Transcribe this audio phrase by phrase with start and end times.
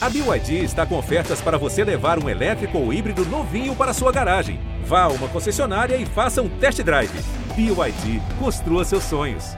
[0.00, 4.12] A BYD está com ofertas para você levar um elétrico ou híbrido novinho para sua
[4.12, 4.60] garagem.
[4.84, 7.10] Vá a uma concessionária e faça um test drive.
[7.56, 9.56] BYD, construa seus sonhos.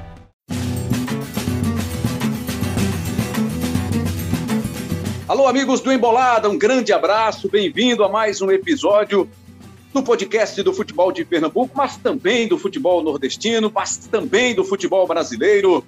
[5.29, 9.29] Alô, amigos do Embolada, um grande abraço, bem-vindo a mais um episódio
[9.93, 15.07] do podcast do futebol de Pernambuco, mas também do futebol nordestino, mas também do futebol
[15.07, 15.84] brasileiro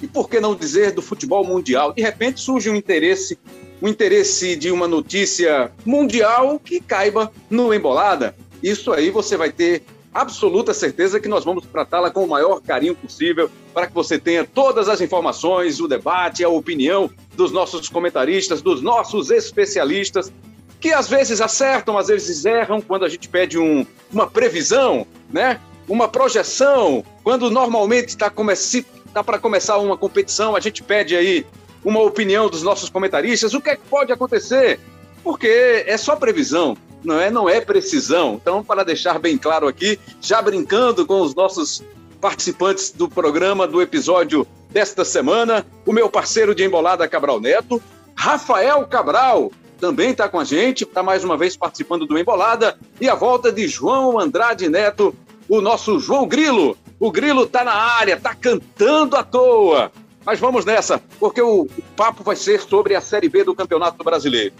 [0.00, 1.92] e por que não dizer do futebol mundial?
[1.92, 3.38] De repente surge um interesse,
[3.80, 8.34] um interesse de uma notícia mundial que caiba no Embolada.
[8.62, 12.96] Isso aí você vai ter absoluta certeza que nós vamos tratá-la com o maior carinho
[12.96, 18.60] possível para que você tenha todas as informações, o debate, a opinião dos nossos comentaristas,
[18.60, 20.32] dos nossos especialistas,
[20.80, 25.60] que às vezes acertam, às vezes erram quando a gente pede um, uma previsão, né?
[25.88, 31.44] Uma projeção, quando normalmente está começando tá para começar uma competição, a gente pede aí
[31.84, 34.80] uma opinião dos nossos comentaristas, o que, é que pode acontecer?
[35.22, 38.38] Porque é só previsão, não é, não é precisão.
[38.40, 41.82] Então, para deixar bem claro aqui, já brincando com os nossos
[42.20, 47.82] participantes do programa, do episódio desta semana, o meu parceiro de embolada Cabral Neto,
[48.14, 53.08] Rafael Cabral, também está com a gente, está mais uma vez participando do Embolada, e
[53.08, 55.14] a volta de João Andrade Neto,
[55.48, 59.90] o nosso João Grilo, o Grilo tá na área, tá cantando à toa.
[60.24, 64.54] Mas vamos nessa, porque o papo vai ser sobre a Série B do Campeonato Brasileiro.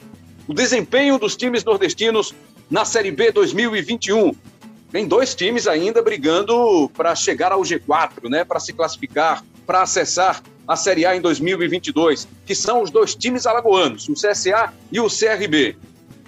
[0.49, 2.35] O desempenho dos times nordestinos
[2.71, 4.33] na Série B 2021.
[4.91, 10.43] Tem dois times ainda brigando para chegar ao G4, né, para se classificar, para acessar
[10.67, 15.09] a Série A em 2022, que são os dois times alagoanos, o CSA e o
[15.09, 15.77] CRB.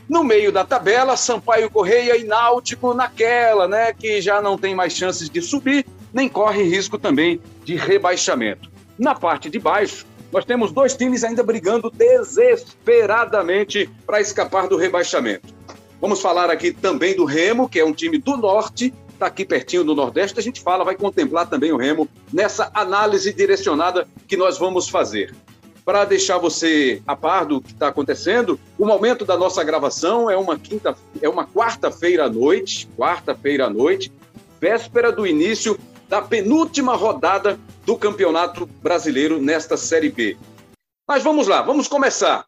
[0.08, 4.92] No meio da tabela, Sampaio Correia e Náutico naquela, né, que já não tem mais
[4.92, 8.72] chances de subir, nem corre risco também de rebaixamento.
[9.03, 15.53] Na parte de baixo, nós temos dois times ainda brigando desesperadamente para escapar do rebaixamento.
[16.00, 19.83] Vamos falar aqui também do Remo, que é um time do norte, está aqui pertinho
[19.83, 20.39] do Nordeste.
[20.39, 25.34] A gente fala, vai contemplar também o Remo nessa análise direcionada que nós vamos fazer.
[25.84, 30.37] Para deixar você a par do que está acontecendo, o momento da nossa gravação é
[30.37, 34.12] uma quinta, é uma quarta-feira à noite, quarta-feira à noite,
[34.60, 35.76] véspera do início
[36.12, 40.37] da penúltima rodada do Campeonato Brasileiro nesta Série B.
[41.09, 42.45] Mas vamos lá, vamos começar.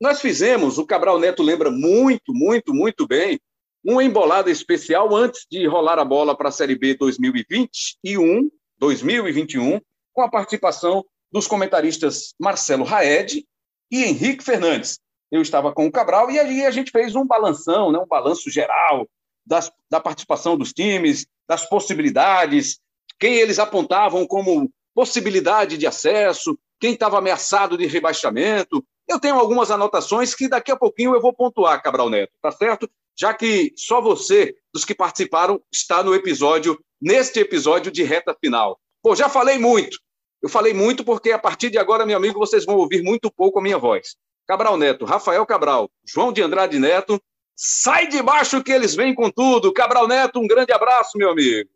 [0.00, 3.38] Nós fizemos, o Cabral Neto lembra muito, muito, muito bem,
[3.84, 9.78] uma embolada especial antes de rolar a bola para a Série B 2021, 2021,
[10.14, 13.44] com a participação dos comentaristas Marcelo Raed
[13.90, 14.98] e Henrique Fernandes.
[15.30, 18.48] Eu estava com o Cabral e aí a gente fez um balanção, né, um balanço
[18.48, 19.06] geral
[19.44, 22.80] das, da participação dos times, das possibilidades,
[23.18, 28.84] quem eles apontavam como possibilidade de acesso, quem estava ameaçado de rebaixamento.
[29.08, 32.88] Eu tenho algumas anotações que daqui a pouquinho eu vou pontuar, Cabral Neto, tá certo?
[33.18, 38.78] Já que só você, dos que participaram, está no episódio, neste episódio de reta final.
[39.02, 39.98] Pô, já falei muito.
[40.42, 43.58] Eu falei muito porque a partir de agora, meu amigo, vocês vão ouvir muito pouco
[43.58, 44.16] a minha voz.
[44.46, 47.20] Cabral Neto, Rafael Cabral, João de Andrade Neto,
[47.54, 49.72] sai de baixo que eles vêm com tudo.
[49.72, 51.70] Cabral Neto, um grande abraço, meu amigo.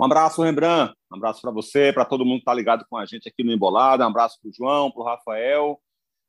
[0.00, 0.94] Um abraço, Rembrandt.
[1.12, 3.52] Um abraço para você, para todo mundo que está ligado com a gente aqui no
[3.52, 4.04] Embolada.
[4.04, 5.80] Um abraço para o João, para o Rafael.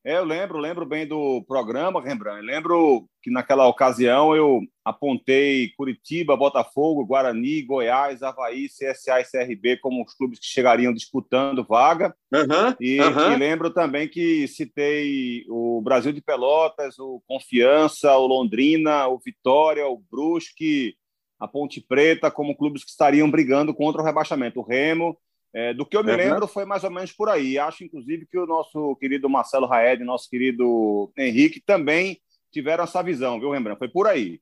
[0.07, 2.45] É, eu lembro, lembro bem do programa, Rembrandt.
[2.45, 10.03] Lembro que naquela ocasião eu apontei Curitiba, Botafogo, Guarani, Goiás, Havaí, CSA e CRB como
[10.03, 12.15] os clubes que chegariam disputando vaga.
[12.31, 13.31] Uhum, e, uhum.
[13.31, 19.87] e, lembro também que citei o Brasil de Pelotas, o Confiança, o Londrina, o Vitória,
[19.87, 20.95] o Brusque,
[21.39, 24.59] a Ponte Preta como clubes que estariam brigando contra o rebaixamento.
[24.59, 25.17] O Remo,
[25.53, 26.17] é, do que eu me uhum.
[26.17, 27.57] lembro, foi mais ou menos por aí.
[27.57, 32.19] Acho, inclusive, que o nosso querido Marcelo Raed, nosso querido Henrique, também
[32.51, 33.79] tiveram essa visão, viu, Rembrandt?
[33.79, 34.39] Foi por aí.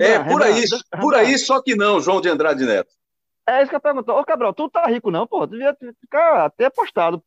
[0.00, 0.64] é, por aí,
[1.00, 2.92] por aí, só que não, João de Andrade Neto.
[3.46, 4.10] É isso que eu pergunto.
[4.10, 5.46] Ô, Cabral, tu tá rico não, pô?
[5.46, 7.22] Devia ficar até apostado.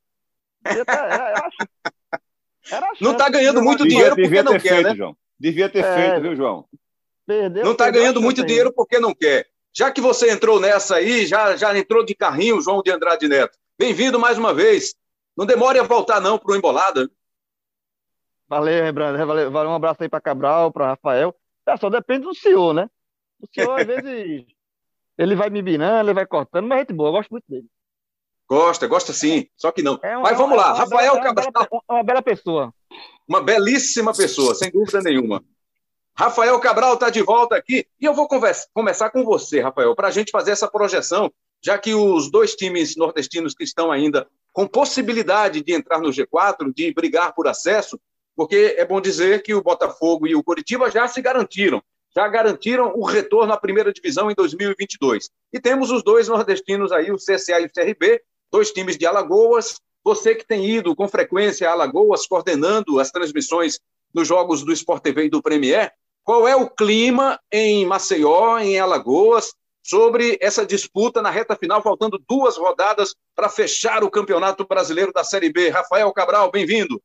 [0.66, 1.58] Devia tá, é, acho,
[2.72, 4.96] era não tá ganhando muito dinheiro porque devia não quer, feito, né?
[4.96, 5.17] João.
[5.40, 6.66] Devia ter é, feito, viu, João?
[7.28, 9.50] Perdeu, não está ganhando muito dinheiro porque não quer.
[9.76, 13.58] Já que você entrou nessa aí, já, já entrou de carrinho, João de Andrade Neto.
[13.78, 14.96] Bem-vindo mais uma vez.
[15.35, 17.12] Não demore a voltar, não, para o Embolada.
[18.47, 19.26] Valeu, Rembrandt.
[19.26, 21.35] Valeu, valeu, um abraço aí para Cabral, para Rafael.
[21.68, 22.90] É, só depende do senhor, né?
[23.41, 24.46] O senhor, às vezes,
[25.18, 27.68] ele vai me binando, ele vai cortando, mas é gente boa, eu gosto muito dele.
[28.47, 30.00] Gosta, gosta sim, só que não.
[30.02, 31.47] É uma, mas vamos lá, é Rafael bela, Cabral.
[31.47, 32.73] Uma bela, uma bela pessoa.
[33.28, 35.44] Uma belíssima pessoa, sem dúvida nenhuma.
[36.19, 40.08] Rafael Cabral está de volta aqui e eu vou conversa, começar com você, Rafael, para
[40.08, 41.31] a gente fazer essa projeção,
[41.64, 46.73] já que os dois times nordestinos que estão ainda com possibilidade de entrar no G4,
[46.75, 47.99] de brigar por acesso,
[48.35, 51.84] porque é bom dizer que o Botafogo e o Coritiba já se garantiram,
[52.16, 55.29] já garantiram o retorno à primeira divisão em 2022.
[55.53, 59.79] E temos os dois nordestinos aí, o CSA e o CRB, dois times de Alagoas.
[60.03, 63.79] Você que tem ido com frequência a Alagoas, coordenando as transmissões
[64.11, 65.93] nos jogos do Sport TV e do Premier,
[66.28, 72.22] qual é o clima em Maceió, em Alagoas, sobre essa disputa na reta final, faltando
[72.28, 75.70] duas rodadas para fechar o Campeonato Brasileiro da Série B.
[75.70, 77.02] Rafael Cabral, bem-vindo.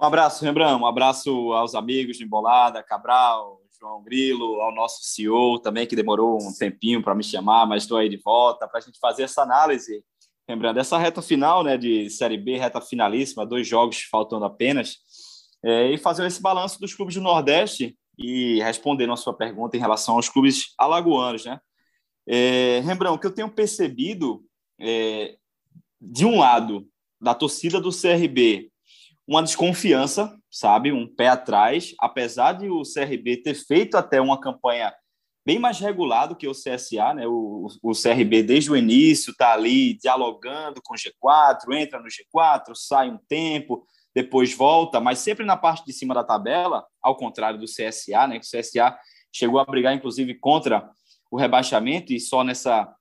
[0.00, 5.58] Um abraço, Rembrandt, um abraço aos amigos de Embolada, Cabral, João Grilo, ao nosso CEO
[5.58, 8.82] também, que demorou um tempinho para me chamar, mas estou aí de volta para a
[8.82, 10.02] gente fazer essa análise,
[10.48, 14.96] lembrando, essa reta final né, de Série B, reta finalíssima, dois jogos faltando apenas,
[15.62, 19.80] é, e fazer esse balanço dos clubes do Nordeste e respondendo a sua pergunta em
[19.80, 21.60] relação aos clubes alagoanos, né?
[22.26, 24.42] É, Rembrandt, o que eu tenho percebido
[24.80, 25.36] é,
[26.00, 26.86] de um lado,
[27.20, 28.70] da torcida do CRB,
[29.26, 30.92] uma desconfiança, sabe?
[30.92, 34.94] Um pé atrás, apesar de o CRB ter feito até uma campanha
[35.46, 37.26] bem mais regular do que o CSA, né?
[37.26, 42.74] O, o CRB desde o início está ali dialogando com o G4, entra no G4,
[42.74, 47.58] sai um tempo, depois volta, mas sempre na parte de cima da tabela, ao contrário
[47.58, 48.38] do CSA, né?
[48.38, 48.96] O CSA
[49.32, 50.88] chegou a brigar, inclusive, contra
[51.30, 52.94] o rebaixamento e só nessa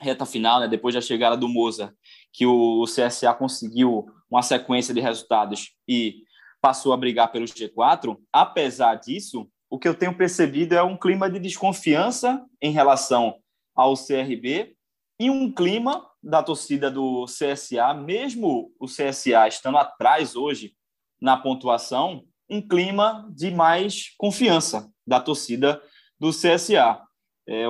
[0.00, 1.94] reta final, né, depois da chegada do Moza,
[2.32, 6.22] que o, CSA conseguiu uma sequência de resultados e
[6.60, 8.16] passou a brigar pelo G4.
[8.32, 13.36] Apesar disso, o que eu tenho percebido é um clima de desconfiança em relação
[13.74, 14.76] ao CRB
[15.18, 20.74] e um clima da torcida do CSA, mesmo o CSA estando atrás hoje
[21.20, 25.80] na pontuação, um clima de mais confiança da torcida
[26.18, 27.02] do CSA
[27.48, 27.64] é,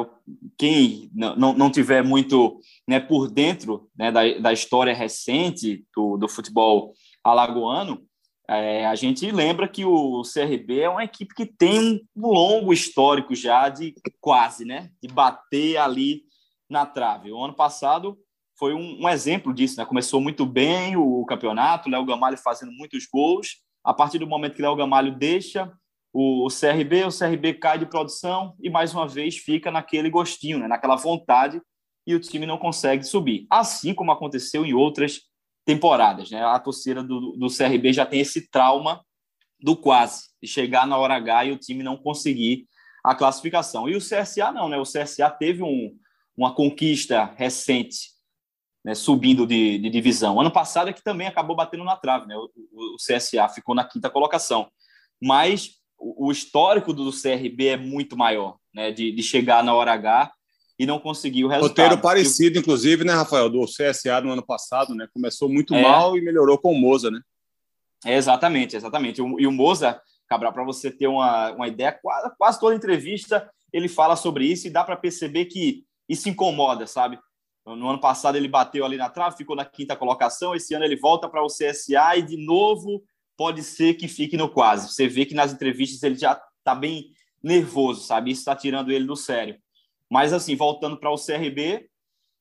[0.58, 6.28] quem não, não tiver muito né, por dentro né, da, da história recente do, do
[6.28, 6.92] futebol
[7.22, 8.04] alagoano,
[8.48, 13.36] é, a gente lembra que o CRB é uma equipe que tem um longo histórico
[13.36, 16.22] já de quase, né, de bater ali
[16.68, 17.30] na trave.
[17.30, 18.18] O ano passado
[18.58, 19.84] foi um, um exemplo disso, né?
[19.84, 23.62] Começou muito bem o, o campeonato, Léo Gamalho fazendo muitos gols.
[23.84, 25.72] A partir do momento que Léo Gamalho deixa
[26.12, 30.66] o CRB, o CRB cai de produção e mais uma vez fica naquele gostinho, né?
[30.66, 31.60] naquela vontade
[32.06, 33.46] e o time não consegue subir.
[33.50, 35.20] Assim como aconteceu em outras
[35.64, 36.30] temporadas.
[36.30, 36.42] Né?
[36.42, 39.04] A torcida do, do CRB já tem esse trauma
[39.60, 42.66] do quase, de chegar na hora H e o time não conseguir
[43.04, 43.88] a classificação.
[43.88, 44.78] E o CSA não, né?
[44.78, 45.94] O CSA teve um,
[46.36, 48.10] uma conquista recente,
[48.88, 48.94] né?
[48.94, 50.40] subindo de, de, divisão.
[50.40, 52.34] Ano passado é que também acabou batendo na trave, né?
[52.34, 54.66] O, o, o CSA ficou na quinta colocação.
[55.22, 58.90] Mas o, histórico do CRB é muito maior, né?
[58.90, 60.32] De, de chegar na hora H
[60.78, 61.68] e não conseguir o resultado.
[61.68, 65.06] Roteiro parecido, inclusive, né, Rafael, do CSA no ano passado, né?
[65.12, 65.82] Começou muito é.
[65.82, 67.20] mal e melhorou com o Moza, né?
[68.06, 69.20] É, exatamente, exatamente.
[69.20, 73.88] E o Moza, Cabral, para você ter uma, uma ideia, quase, quase toda entrevista ele
[73.88, 77.18] fala sobre isso e dá para perceber que isso incomoda, sabe?
[77.76, 80.54] No ano passado ele bateu ali na trave, ficou na quinta colocação.
[80.54, 83.02] Esse ano ele volta para o CSA e de novo
[83.36, 84.92] pode ser que fique no quase.
[84.92, 87.12] Você vê que nas entrevistas ele já está bem
[87.42, 88.30] nervoso, sabe?
[88.30, 89.56] Isso está tirando ele do sério.
[90.10, 91.88] Mas, assim, voltando para o CRB,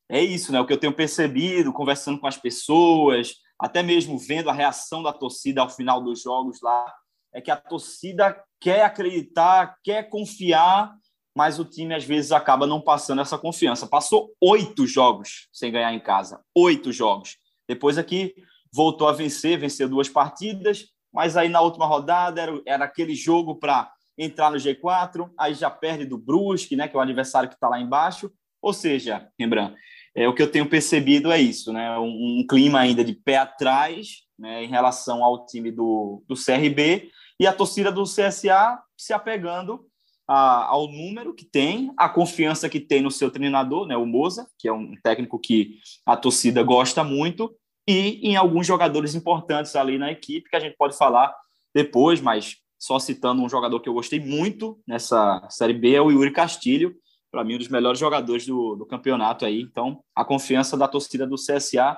[0.10, 0.60] é isso, né?
[0.60, 5.12] O que eu tenho percebido, conversando com as pessoas, até mesmo vendo a reação da
[5.12, 6.94] torcida ao final dos jogos lá,
[7.34, 10.94] é que a torcida quer acreditar, quer confiar,
[11.38, 13.86] mas o time às vezes acaba não passando essa confiança.
[13.86, 17.38] Passou oito jogos sem ganhar em casa, oito jogos.
[17.70, 18.34] Depois aqui
[18.74, 23.54] voltou a vencer, venceu duas partidas, mas aí na última rodada era, era aquele jogo
[23.54, 27.54] para entrar no G4, aí já perde do Brusque, né, que é o adversário que
[27.54, 28.32] está lá embaixo.
[28.60, 29.76] Ou seja, Rembrandt,
[30.16, 33.38] é, o que eu tenho percebido é isso, né, um, um clima ainda de pé
[33.38, 39.14] atrás né, em relação ao time do, do CRB e a torcida do CSA se
[39.14, 39.87] apegando
[40.28, 44.48] a, ao número que tem, a confiança que tem no seu treinador, né, o Moza,
[44.58, 47.56] que é um técnico que a torcida gosta muito,
[47.88, 51.34] e em alguns jogadores importantes ali na equipe, que a gente pode falar
[51.74, 56.12] depois, mas só citando um jogador que eu gostei muito nessa Série B é o
[56.12, 56.96] Yuri Castilho,
[57.32, 59.62] para mim um dos melhores jogadores do, do campeonato aí.
[59.62, 61.98] Então, a confiança da torcida do CSA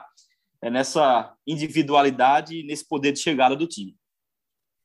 [0.62, 3.96] é nessa individualidade e nesse poder de chegada do time.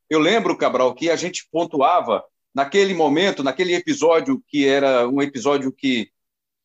[0.09, 2.25] Eu lembro, Cabral, que a gente pontuava
[2.55, 6.09] naquele momento, naquele episódio que era um episódio que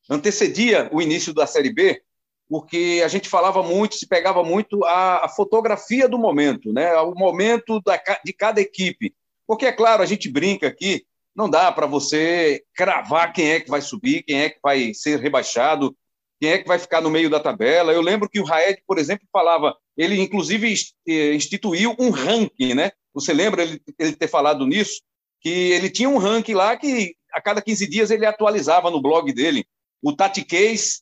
[0.09, 2.01] antecedia o início da Série B,
[2.47, 6.93] porque a gente falava muito, se pegava muito a, a fotografia do momento, né?
[6.97, 9.13] o momento da, de cada equipe.
[9.47, 11.05] Porque, é claro, a gente brinca aqui,
[11.35, 15.19] não dá para você cravar quem é que vai subir, quem é que vai ser
[15.19, 15.95] rebaixado.
[16.39, 17.93] quem é que vai ficar no meio da tabela.
[17.93, 20.73] Eu lembro que o Raed, por exemplo, falava, ele inclusive
[21.07, 22.91] eh, instituiu um ranking, né?
[23.13, 25.01] Você lembra ele, ele ter falado nisso?
[25.41, 29.31] Que ele tinha um ranking lá que a cada 15 dias ele atualizava no blog
[29.31, 29.65] dele.
[30.01, 31.01] O Tati Case,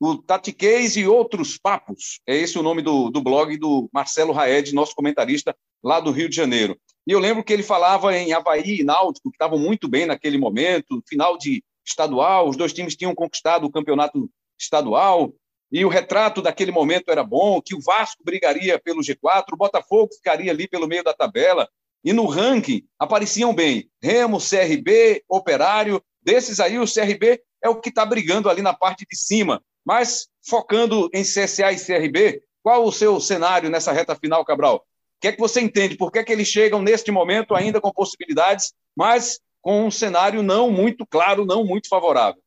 [0.00, 2.20] o Tati Case e outros papos.
[2.26, 6.28] É esse o nome do, do blog do Marcelo Raed, nosso comentarista lá do Rio
[6.28, 6.76] de Janeiro.
[7.06, 10.38] E eu lembro que ele falava em Havaí e Náutico, que estavam muito bem naquele
[10.38, 15.34] momento, final de estadual, os dois times tinham conquistado o campeonato estadual,
[15.70, 20.14] e o retrato daquele momento era bom, que o Vasco brigaria pelo G4, o Botafogo
[20.14, 21.68] ficaria ali pelo meio da tabela,
[22.04, 27.88] e no ranking apareciam bem Remo, CRB, Operário, desses aí o CRB é o que
[27.88, 32.92] está brigando ali na parte de cima, mas focando em CSA e CRB, qual o
[32.92, 34.76] seu cenário nessa reta final, Cabral?
[34.76, 35.96] O que é que você entende?
[35.96, 40.42] Por que, é que eles chegam neste momento ainda com possibilidades, mas com um cenário
[40.42, 42.42] não muito claro, não muito favorável?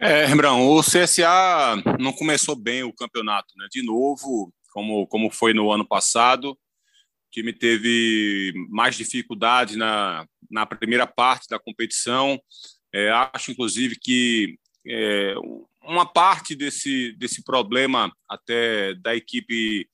[0.00, 3.66] É, Rembrão, o CSA não começou bem o campeonato, né?
[3.70, 6.56] De novo, como, como foi no ano passado,
[7.28, 12.40] o time teve mais dificuldade na, na primeira parte da competição.
[12.92, 15.34] É, acho, inclusive, que é,
[15.82, 19.86] uma parte desse, desse problema até da equipe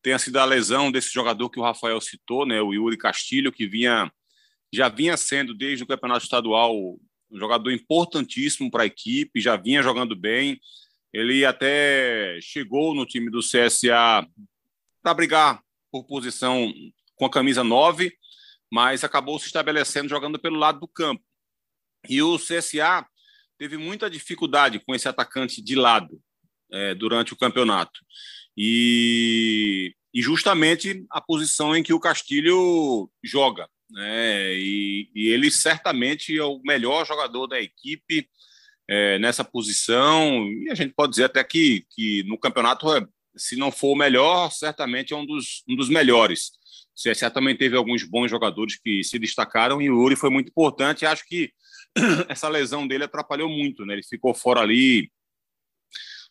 [0.00, 3.66] tenha sido a lesão desse jogador que o Rafael citou, né, o Yuri Castilho, que
[3.66, 4.10] vinha
[4.72, 9.82] já vinha sendo desde o campeonato estadual um jogador importantíssimo para a equipe, já vinha
[9.82, 10.60] jogando bem.
[11.12, 14.26] Ele até chegou no time do CSA
[15.02, 16.72] para brigar por posição
[17.14, 18.12] com a camisa 9,
[18.72, 21.22] mas acabou se estabelecendo jogando pelo lado do campo.
[22.08, 23.06] E o CSA
[23.58, 26.20] teve muita dificuldade com esse atacante de lado
[26.70, 28.00] é, durante o campeonato.
[28.56, 34.54] E, e justamente a posição em que o Castilho joga né?
[34.54, 38.28] E, e, ele certamente é o melhor jogador da equipe
[38.88, 40.46] é, nessa posição.
[40.48, 43.96] E a gente pode dizer até que, que no campeonato, é, se não for o
[43.96, 46.50] melhor, certamente é um dos, um dos melhores.
[46.96, 50.48] O CSA também teve alguns bons jogadores que se destacaram e o Uri foi muito
[50.48, 51.04] importante.
[51.04, 51.52] Acho que
[52.28, 53.94] essa lesão dele atrapalhou muito, né?
[53.94, 55.10] Ele ficou fora ali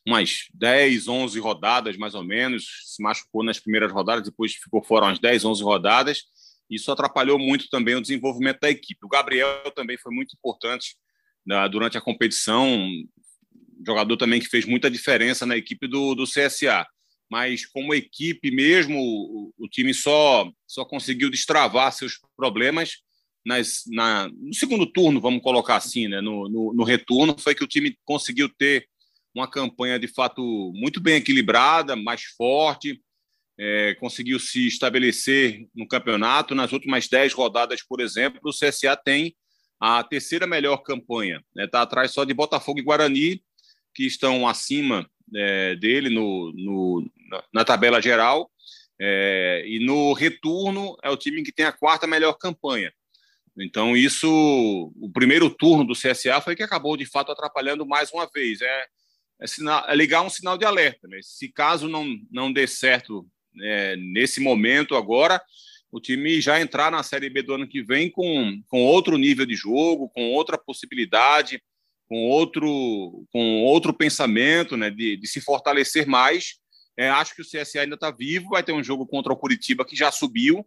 [0.08, 2.66] umas 10, 11 rodadas, mais ou menos.
[2.86, 6.24] Se machucou nas primeiras rodadas, depois ficou fora umas 10, 11 rodadas.
[6.70, 9.06] Isso atrapalhou muito também o desenvolvimento da equipe.
[9.06, 10.96] O Gabriel também foi muito importante
[11.46, 12.90] né, durante a competição,
[13.86, 16.86] jogador também que fez muita diferença na equipe do, do CSA.
[17.30, 22.98] Mas como equipe mesmo, o, o time só, só conseguiu destravar seus problemas
[23.46, 26.20] nas, na, no segundo turno, vamos colocar assim, né?
[26.22, 28.88] no, no, no retorno, foi que o time conseguiu ter
[29.34, 30.42] uma campanha de fato
[30.74, 33.02] muito bem equilibrada, mais forte,
[33.58, 36.56] é, conseguiu se estabelecer no campeonato.
[36.56, 39.36] Nas últimas dez rodadas, por exemplo, o CSA tem
[39.80, 41.38] a terceira melhor campanha.
[41.38, 41.68] Está né?
[41.68, 43.42] Tá atrás só de Botafogo e Guarani,
[43.94, 47.12] que estão acima é, dele no, no,
[47.54, 48.52] na tabela geral.
[49.00, 52.94] É, e no retorno é o time que tem a quarta melhor campanha.
[53.58, 54.28] Então, isso,
[55.00, 58.62] o primeiro turno do CSA foi que acabou de fato atrapalhando mais uma vez.
[58.62, 58.86] É,
[59.42, 61.08] é, sinal, é ligar um sinal de alerta.
[61.08, 61.20] Né?
[61.22, 63.26] Se caso não, não dê certo
[63.62, 65.42] é, nesse momento agora,
[65.92, 69.46] o time já entrar na Série B do ano que vem com, com outro nível
[69.46, 71.62] de jogo, com outra possibilidade,
[72.08, 76.56] com outro, com outro pensamento né, de, de se fortalecer mais.
[76.98, 79.86] É, acho que o CSA ainda está vivo, vai ter um jogo contra o Curitiba
[79.86, 80.66] que já subiu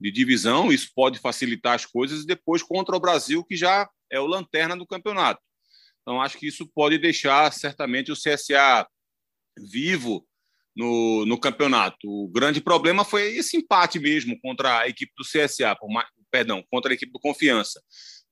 [0.00, 4.18] de divisão, isso pode facilitar as coisas, e depois contra o Brasil, que já é
[4.18, 5.40] o lanterna do campeonato.
[6.02, 8.86] Então, acho que isso pode deixar certamente o CSA
[9.56, 10.26] vivo
[10.74, 12.08] no, no campeonato.
[12.08, 15.76] O grande problema foi esse empate mesmo contra a equipe do CSA,
[16.30, 17.80] perdão, contra a equipe do Confiança.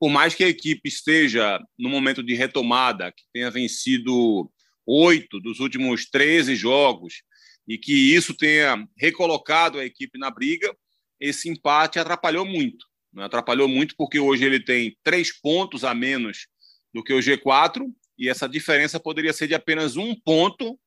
[0.01, 4.51] Por mais que a equipe esteja no momento de retomada, que tenha vencido
[4.87, 7.23] oito dos últimos 13 jogos
[7.69, 10.75] e que isso tenha recolocado a equipe na briga,
[11.21, 12.87] esse empate atrapalhou muito.
[13.13, 13.25] Né?
[13.25, 16.49] Atrapalhou muito porque hoje ele tem três pontos a menos
[16.93, 17.87] do que o G4
[18.19, 20.81] e essa diferença poderia ser de apenas um ponto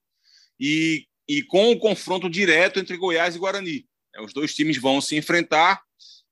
[0.60, 3.86] e e com o confronto direto entre Goiás e Guarani.
[4.15, 5.82] É, os dois times vão se enfrentar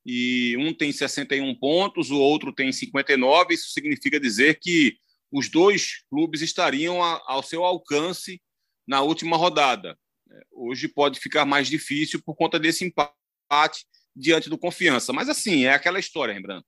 [0.05, 3.53] e um tem 61 pontos, o outro tem 59.
[3.53, 4.98] Isso significa dizer que
[5.31, 8.41] os dois clubes estariam ao seu alcance
[8.88, 9.98] na última rodada.
[10.29, 15.13] É, hoje pode ficar mais difícil por conta desse empate diante do Confiança.
[15.13, 16.65] Mas assim, é aquela história, lembrando.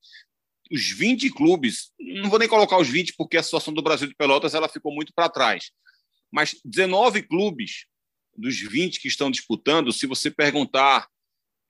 [0.71, 4.15] Os 20 clubes, não vou nem colocar os 20 porque a situação do Brasil de
[4.15, 5.71] Pelotas ela ficou muito para trás.
[6.31, 7.85] Mas 19 clubes
[8.35, 11.07] dos 20 que estão disputando, se você perguntar,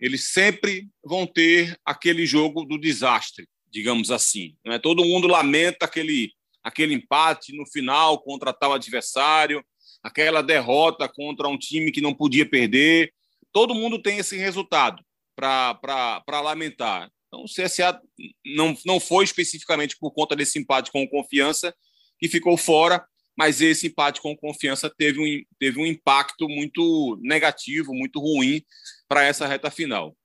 [0.04, 4.54] eles sempre vão ter aquele jogo do desastre, digamos assim.
[4.66, 4.78] Né?
[4.78, 9.64] Todo mundo lamenta aquele aquele empate no final contra tal adversário,
[10.02, 13.14] aquela derrota contra um time que não podia perder.
[13.54, 15.02] Todo mundo tem esse resultado
[15.38, 17.10] para lamentar.
[17.28, 17.98] Então, o CSA
[18.46, 21.74] não, não foi especificamente por conta desse empate com confiança
[22.20, 23.06] que ficou fora,
[23.38, 28.64] mas esse empate com confiança teve um, teve um impacto muito negativo, muito ruim
[29.08, 30.16] para essa reta final.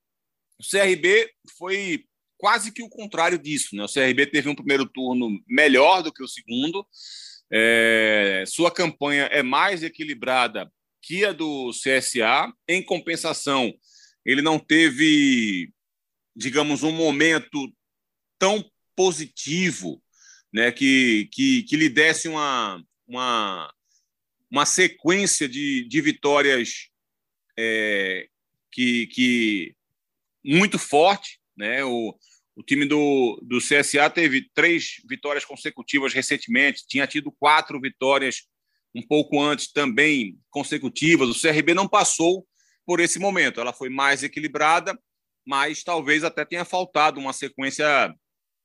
[0.59, 2.05] O CRB foi
[2.37, 3.75] quase que o contrário disso.
[3.75, 3.83] Né?
[3.83, 6.87] O CRB teve um primeiro turno melhor do que o segundo.
[7.51, 10.71] É, sua campanha é mais equilibrada
[11.01, 12.51] que a do CSA.
[12.67, 13.73] Em compensação,
[14.25, 15.71] ele não teve,
[16.35, 17.71] digamos, um momento
[18.37, 18.63] tão
[18.95, 20.01] positivo
[20.53, 23.73] né, que, que, que lhe desse uma, uma,
[24.49, 26.89] uma sequência de, de vitórias
[27.57, 28.27] é,
[28.71, 29.75] que, que
[30.43, 31.39] muito forte.
[31.57, 31.83] Né?
[31.83, 32.15] O,
[32.55, 38.43] o time do, do CSA teve três vitórias consecutivas recentemente, tinha tido quatro vitórias
[38.93, 41.29] um pouco antes também consecutivas.
[41.29, 42.45] O CRB não passou
[42.85, 44.97] por esse momento, ela foi mais equilibrada,
[45.45, 48.13] mas talvez até tenha faltado uma sequência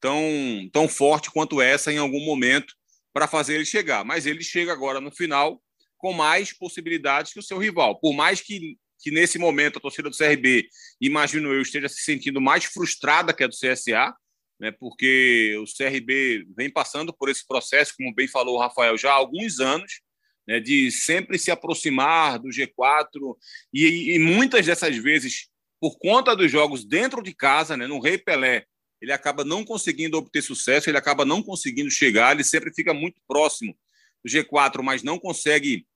[0.00, 2.74] tão, tão forte quanto essa em algum momento
[3.12, 4.04] para fazer ele chegar.
[4.04, 5.62] Mas ele chega agora no final
[5.98, 7.98] com mais possibilidades que o seu rival.
[8.00, 10.66] Por mais que que nesse momento a torcida do CRB,
[10.98, 14.14] imagino eu, esteja se sentindo mais frustrada que a do CSA,
[14.58, 19.10] né, porque o CRB vem passando por esse processo, como bem falou o Rafael, já
[19.10, 20.00] há alguns anos,
[20.48, 23.36] né, de sempre se aproximar do G4
[23.74, 28.16] e, e, muitas dessas vezes, por conta dos jogos dentro de casa, né, no Rei
[28.16, 28.64] Pelé,
[29.02, 33.20] ele acaba não conseguindo obter sucesso, ele acaba não conseguindo chegar, ele sempre fica muito
[33.28, 33.76] próximo
[34.24, 35.86] do G4, mas não consegue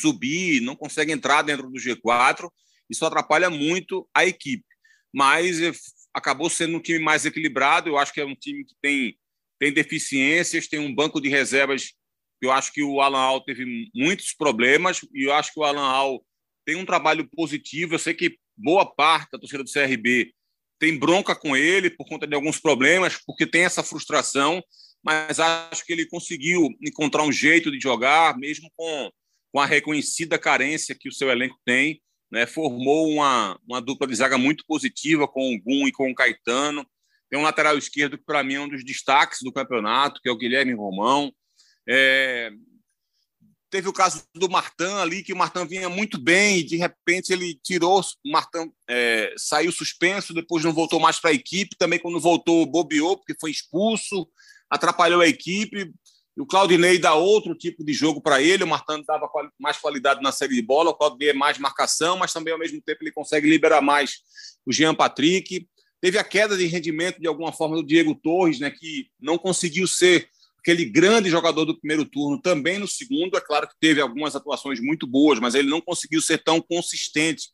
[0.00, 2.50] subir, não consegue entrar dentro do G4.
[2.88, 4.64] Isso atrapalha muito a equipe.
[5.12, 5.72] Mas eh,
[6.12, 7.88] acabou sendo um time mais equilibrado.
[7.88, 9.18] Eu acho que é um time que tem,
[9.58, 11.92] tem deficiências, tem um banco de reservas.
[12.40, 15.86] Eu acho que o Alan Al teve muitos problemas e eu acho que o Alan
[15.86, 16.24] Al
[16.64, 17.94] tem um trabalho positivo.
[17.94, 20.32] Eu sei que boa parte da torcida do CRB
[20.78, 24.62] tem bronca com ele por conta de alguns problemas, porque tem essa frustração,
[25.02, 29.10] mas acho que ele conseguiu encontrar um jeito de jogar, mesmo com
[29.56, 34.14] com a reconhecida carência que o seu elenco tem, né, formou uma, uma dupla de
[34.14, 36.86] zaga muito positiva com o Gum e com o Caetano.
[37.30, 40.32] Tem um lateral esquerdo que, para mim, é um dos destaques do campeonato, que é
[40.32, 41.32] o Guilherme Romão.
[41.88, 42.50] É...
[43.70, 47.32] Teve o caso do Martin ali, que o Martin vinha muito bem e, de repente,
[47.32, 48.02] ele tirou.
[48.26, 51.78] O Martin é, saiu suspenso, depois não voltou mais para a equipe.
[51.78, 54.28] Também, quando voltou, bobeou, porque foi expulso,
[54.68, 55.90] atrapalhou a equipe.
[56.36, 59.26] O Claudinei dá outro tipo de jogo para ele, o Martano dava
[59.58, 62.80] mais qualidade na série de bola, o Claudinei é mais marcação, mas também ao mesmo
[62.82, 64.18] tempo ele consegue liberar mais
[64.66, 65.66] o Jean Patrick.
[65.98, 69.86] Teve a queda de rendimento de alguma forma do Diego Torres, né, que não conseguiu
[69.86, 73.36] ser aquele grande jogador do primeiro turno, também no segundo.
[73.36, 77.48] É claro que teve algumas atuações muito boas, mas ele não conseguiu ser tão consistente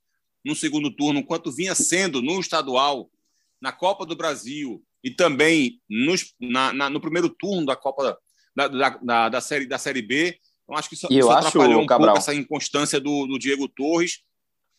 [0.45, 3.09] no segundo turno quanto vinha sendo no estadual,
[3.61, 8.19] na Copa do Brasil e também nos, na, na, no primeiro turno da Copa
[8.55, 10.39] da, da, da, série, da Série B.
[10.65, 12.15] Então, acho que isso, isso atrapalhou um Cabral.
[12.15, 14.21] pouco essa inconstância do, do Diego Torres.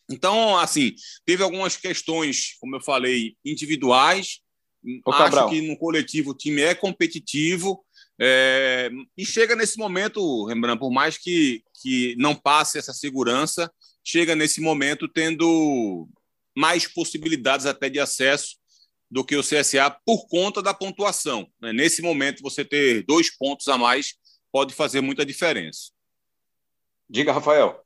[0.10, 0.94] Então, assim,
[1.26, 4.40] teve algumas questões, como eu falei, individuais.
[5.06, 5.50] Ô, acho Cabral.
[5.50, 7.84] que no coletivo o time é competitivo.
[8.20, 13.72] É, e chega nesse momento, Rembrandt, por mais que, que não passe essa segurança,
[14.04, 16.08] chega nesse momento tendo
[16.56, 18.58] mais possibilidades até de acesso
[19.14, 21.48] do que o CSA por conta da pontuação.
[21.62, 21.72] Né?
[21.72, 24.16] Nesse momento, você ter dois pontos a mais
[24.52, 25.92] pode fazer muita diferença.
[27.08, 27.80] Diga, Rafael.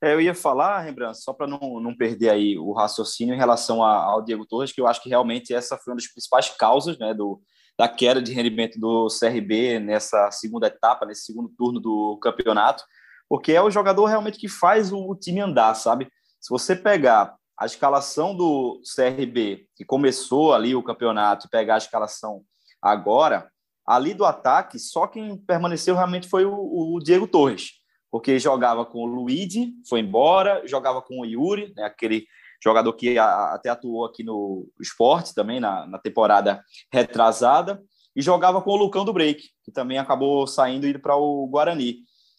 [0.00, 3.82] É, eu ia falar, Rembrandt, só para não, não perder aí o raciocínio em relação
[3.82, 6.96] a, ao Diego Torres, que eu acho que realmente essa foi uma das principais causas
[6.96, 7.42] né, do,
[7.76, 12.84] da queda de rendimento do CRB nessa segunda etapa, nesse segundo turno do campeonato,
[13.28, 16.08] porque é o jogador realmente que faz o, o time andar, sabe?
[16.40, 22.42] Se você pegar a escalação do CRB, que começou ali o campeonato, pegar a escalação
[22.80, 23.50] agora,
[23.86, 27.72] ali do ataque, só quem permaneceu realmente foi o, o Diego Torres,
[28.10, 32.26] porque jogava com o Luigi, foi embora, jogava com o Yuri, né, aquele
[32.62, 36.62] jogador que a, até atuou aqui no esporte também, na, na temporada
[36.92, 37.82] retrasada,
[38.14, 41.46] e jogava com o Lucão do Break, que também acabou saindo e indo para o
[41.48, 41.96] Guarani.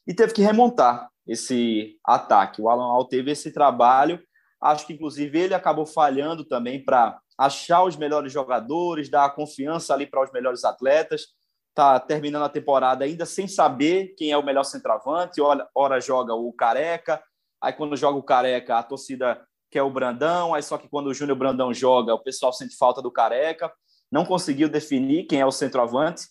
[0.08, 2.62] E teve que remontar esse ataque.
[2.62, 4.20] O Alan Al teve esse trabalho
[4.64, 10.08] Acho que, inclusive, ele acabou falhando também para achar os melhores jogadores, dar confiança ali
[10.08, 11.28] para os melhores atletas.
[11.70, 15.42] Está terminando a temporada ainda sem saber quem é o melhor centroavante.
[15.42, 17.22] Ora, ora joga o Careca,
[17.62, 21.14] aí quando joga o Careca, a torcida quer o Brandão, aí só que quando o
[21.14, 23.70] Júnior Brandão joga, o pessoal sente falta do Careca.
[24.10, 26.28] Não conseguiu definir quem é o centroavante.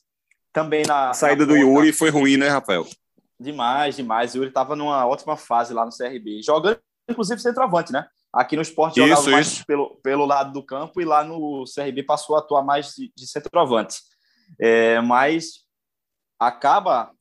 [0.53, 1.11] também na.
[1.11, 2.87] A saída na do Yuri foi ruim, né, Rafael?
[3.39, 4.33] Demais, demais.
[4.33, 8.07] O Yuri estava numa ótima fase lá no CRB, jogando inclusive centroavante, né?
[8.33, 9.67] Aqui no esporte jogava isso, mais isso.
[9.67, 13.27] Pelo, pelo lado do campo e lá no CRB passou a atuar mais de, de
[13.27, 13.99] centroavante.
[14.59, 15.63] É, mas
[16.39, 17.13] acaba,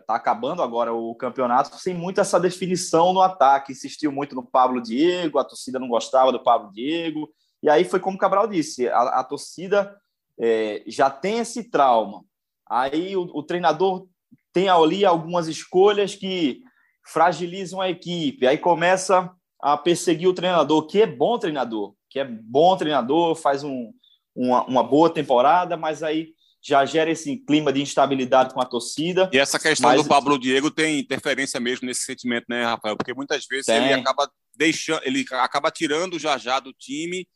[0.00, 3.72] está acabando agora o campeonato sem muito essa definição no ataque.
[3.72, 7.28] Insistiu muito no Pablo Diego, a torcida não gostava do Pablo Diego.
[7.62, 9.96] E aí foi como o Cabral disse: a, a torcida
[10.38, 12.24] é, já tem esse trauma.
[12.68, 14.08] Aí o, o, treinador
[14.52, 16.60] tem ali algumas escolhas que
[17.04, 18.46] fragilizam a equipe.
[18.46, 23.64] Aí começa a perseguir o treinador, que é bom treinador, que é bom treinador, faz
[23.64, 23.92] um,
[24.34, 29.30] uma, uma boa temporada, mas aí já gera esse clima de instabilidade com a torcida.
[29.32, 30.02] E essa questão mas...
[30.02, 32.96] do Pablo Diego tem interferência mesmo nesse sentimento, né, Rafael?
[32.96, 33.76] Porque muitas vezes tem.
[33.76, 37.26] ele acaba deixando, ele acaba tirando o Jajá do time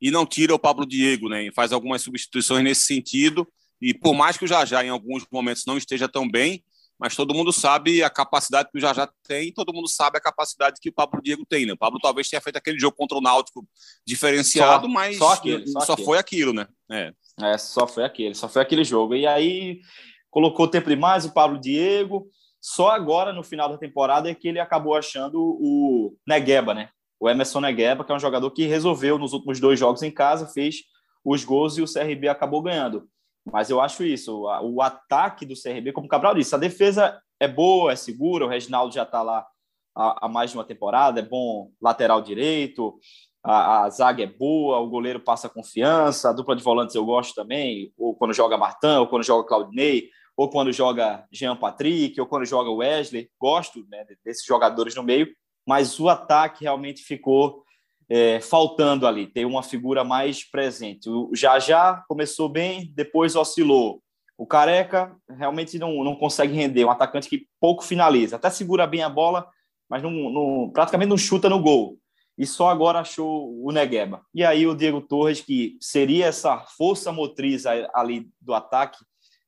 [0.00, 1.44] e não tira o Pablo Diego, né?
[1.44, 3.46] E faz algumas substituições nesse sentido.
[3.80, 6.64] E por mais que o Jajá em alguns momentos não esteja tão bem,
[7.00, 10.78] mas todo mundo sabe a capacidade que o Jajá tem, todo mundo sabe a capacidade
[10.78, 11.72] que o Pablo Diego tem, né?
[11.72, 13.66] O Pablo talvez tenha feito aquele jogo contra o Náutico
[14.06, 16.68] diferenciado, só, mas só, aquele, só, só foi aquilo, né?
[16.92, 17.12] É.
[17.40, 19.14] é, só foi aquele, só foi aquele jogo.
[19.14, 19.80] E aí
[20.28, 22.28] colocou tempo demais o Pablo Diego.
[22.60, 26.90] Só agora, no final da temporada, é que ele acabou achando o Negueba, né?
[27.18, 30.46] O Emerson Negueba, que é um jogador que resolveu nos últimos dois jogos em casa,
[30.46, 30.82] fez
[31.24, 33.08] os gols e o CRB acabou ganhando.
[33.44, 37.48] Mas eu acho isso, o ataque do CRB, como o Cabral disse, a defesa é
[37.48, 39.46] boa, é segura, o Reginaldo já está lá
[39.94, 42.98] há, mais de uma temporada, é bom lateral direito,
[43.42, 47.34] a, a, zaga é boa, o goleiro passa confiança, a dupla de volantes eu gosto
[47.34, 52.26] também, ou quando joga Martin, ou quando joga Claudinei, ou quando joga Jean Patrick, ou
[52.26, 55.28] quando joga Wesley, gosto né, desses jogadores no meio,
[55.66, 57.62] mas o ataque realmente ficou
[58.10, 61.08] é, faltando ali, ter uma figura mais presente.
[61.08, 64.02] O já começou bem, depois oscilou.
[64.36, 69.02] O Careca realmente não, não consegue render, um atacante que pouco finaliza, até segura bem
[69.02, 69.46] a bola,
[69.88, 71.98] mas não, não, praticamente não chuta no gol.
[72.36, 74.22] E só agora achou o Negueba.
[74.34, 78.98] E aí o Diego Torres, que seria essa força motriz ali do ataque,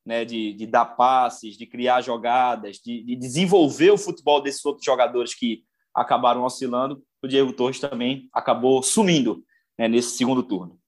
[0.05, 4.85] né, de, de dar passes, de criar jogadas, de, de desenvolver o futebol desses outros
[4.85, 5.63] jogadores que
[5.95, 9.43] acabaram oscilando, o Diego Torres também acabou sumindo
[9.77, 10.79] né, nesse segundo turno.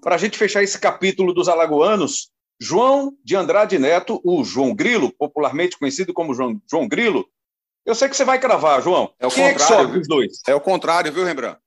[0.00, 5.12] Para a gente fechar esse capítulo dos alagoanos, João de Andrade Neto, o João Grilo,
[5.12, 7.28] popularmente conhecido como João, João Grilo.
[7.84, 9.12] Eu sei que você vai cravar, João.
[9.18, 10.40] É o Quem contrário, é que sobe os dois?
[10.46, 11.58] É o contrário, viu, Rembrandt?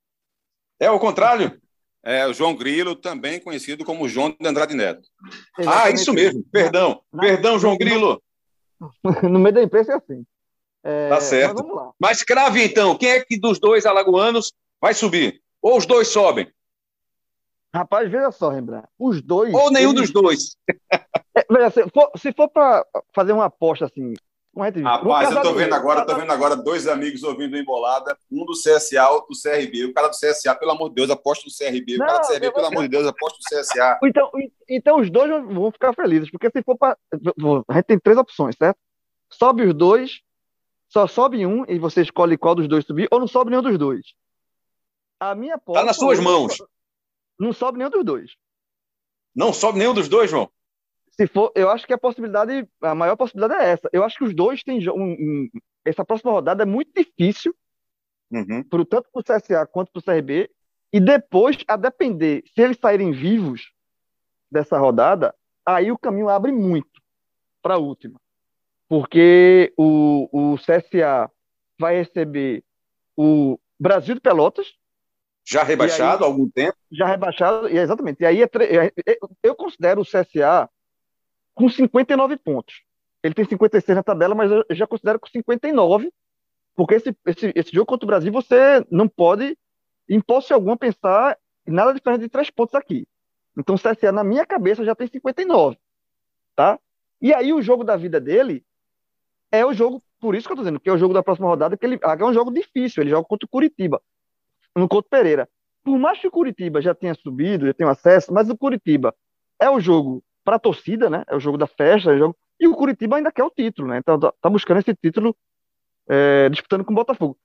[0.80, 1.60] É o contrário?
[2.04, 5.08] É o João Grilo, também conhecido como João de Andrade Neto.
[5.68, 6.44] Ah, isso mesmo.
[6.52, 7.02] Perdão.
[7.20, 8.22] Perdão, João Grilo.
[9.24, 10.26] No meio da imprensa é assim.
[10.84, 11.54] É, tá certo.
[11.54, 11.92] Mas, vamos lá.
[12.00, 15.42] mas crave então, quem é que dos dois alagoanos vai subir?
[15.62, 16.52] Ou os dois sobem?
[17.74, 18.88] Rapaz, veja só, Rembrandt.
[19.00, 19.54] Os dois.
[19.54, 20.12] Ou nenhum eles...
[20.12, 20.58] dos dois.
[21.34, 24.14] É, veja, se for, se for para fazer uma aposta assim.
[24.84, 29.08] Rapaz, eu tô vendo agora, tô vendo agora dois amigos ouvindo embolada, um do CSA,
[29.10, 29.86] outro do CRB.
[29.86, 31.96] O cara do CSA, pelo amor de Deus, aposta no CRB.
[31.96, 34.00] Não, o cara do CRB, pelo amor de Deus, aposta no CSA.
[34.04, 34.30] Então,
[34.68, 36.98] então os dois vão ficar felizes, porque se for para.
[37.70, 38.78] A gente tem três opções, certo?
[39.32, 40.20] Sobe os dois,
[40.92, 43.78] só sobe um e você escolhe qual dos dois subir, ou não sobe nenhum dos
[43.78, 44.14] dois.
[45.18, 45.80] A minha aposta.
[45.80, 46.58] Está nas suas mãos.
[47.40, 48.36] Não sobe nenhum dos dois.
[49.34, 50.52] Não sobe nenhum dos dois, João?
[51.12, 53.90] Se for, eu acho que a possibilidade, a maior possibilidade é essa.
[53.94, 55.50] Eu acho que os dois têm um, um
[55.86, 57.56] essa próxima rodada é muito difícil,
[58.30, 58.62] uhum.
[58.66, 60.52] pro, tanto para o CSA quanto para o CRB.
[60.92, 63.72] E depois, a depender, se eles saírem vivos
[64.52, 65.34] dessa rodada,
[65.66, 67.02] aí o caminho abre muito
[67.62, 68.21] para a última
[68.92, 71.32] porque o, o CSA
[71.80, 72.62] vai receber
[73.16, 74.68] o Brasil de Pelotas.
[75.48, 76.78] Já rebaixado há algum tempo?
[76.92, 78.20] Já rebaixado, e exatamente.
[78.20, 80.70] E aí é, é, é, eu considero o CSA
[81.56, 82.84] com 59 pontos.
[83.24, 86.12] Ele tem 56 na tabela, mas eu já considero com 59,
[86.76, 89.58] porque esse, esse, esse jogo contra o Brasil você não pode,
[90.10, 93.08] em posse alguma, pensar em nada diferente de três pontos aqui.
[93.58, 95.78] Então o CSA, na minha cabeça, já tem 59.
[96.58, 96.78] Tá?
[97.22, 98.66] E aí o jogo da vida dele
[99.52, 101.48] é o jogo, por isso que eu tô dizendo, que é o jogo da próxima
[101.48, 104.02] rodada, que ele é um jogo difícil, ele joga contra o Curitiba,
[104.76, 105.50] no Couto Pereira.
[105.84, 109.14] Por mais que o Curitiba já tenha subido, já tenha acesso, mas o Curitiba
[109.60, 111.24] é o jogo para a torcida, né?
[111.28, 112.36] É o jogo da festa, é jogo...
[112.60, 113.98] e o Curitiba ainda quer o título, né?
[113.98, 115.36] Então tá, tá buscando esse título
[116.08, 117.38] é, disputando com o Botafogo.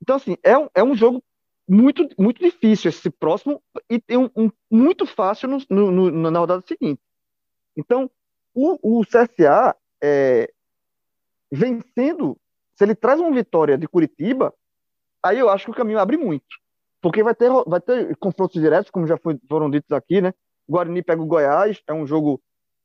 [0.00, 1.22] Então, assim, é um, é um jogo
[1.68, 6.38] muito, muito difícil esse próximo e tem um, um muito fácil no, no, no, na
[6.38, 7.00] rodada seguinte.
[7.76, 8.10] Então,
[8.54, 10.52] o, o CSA é,
[11.52, 12.38] vencendo,
[12.74, 14.54] se ele traz uma vitória de Curitiba,
[15.22, 16.56] aí eu acho que o caminho abre muito.
[17.02, 20.32] Porque vai ter, vai ter confrontos diretos, como já foi, foram ditos aqui, né?
[20.68, 22.40] Guarani pega o Goiás, é um jogo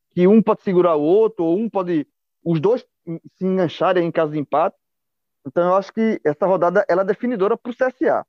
[0.10, 2.06] que um pode segurar o outro, ou um pode.
[2.44, 2.86] Os dois
[3.38, 4.76] se engancharem em caso de empate.
[5.46, 8.26] Então, eu acho que essa rodada ela é definidora para o CSA.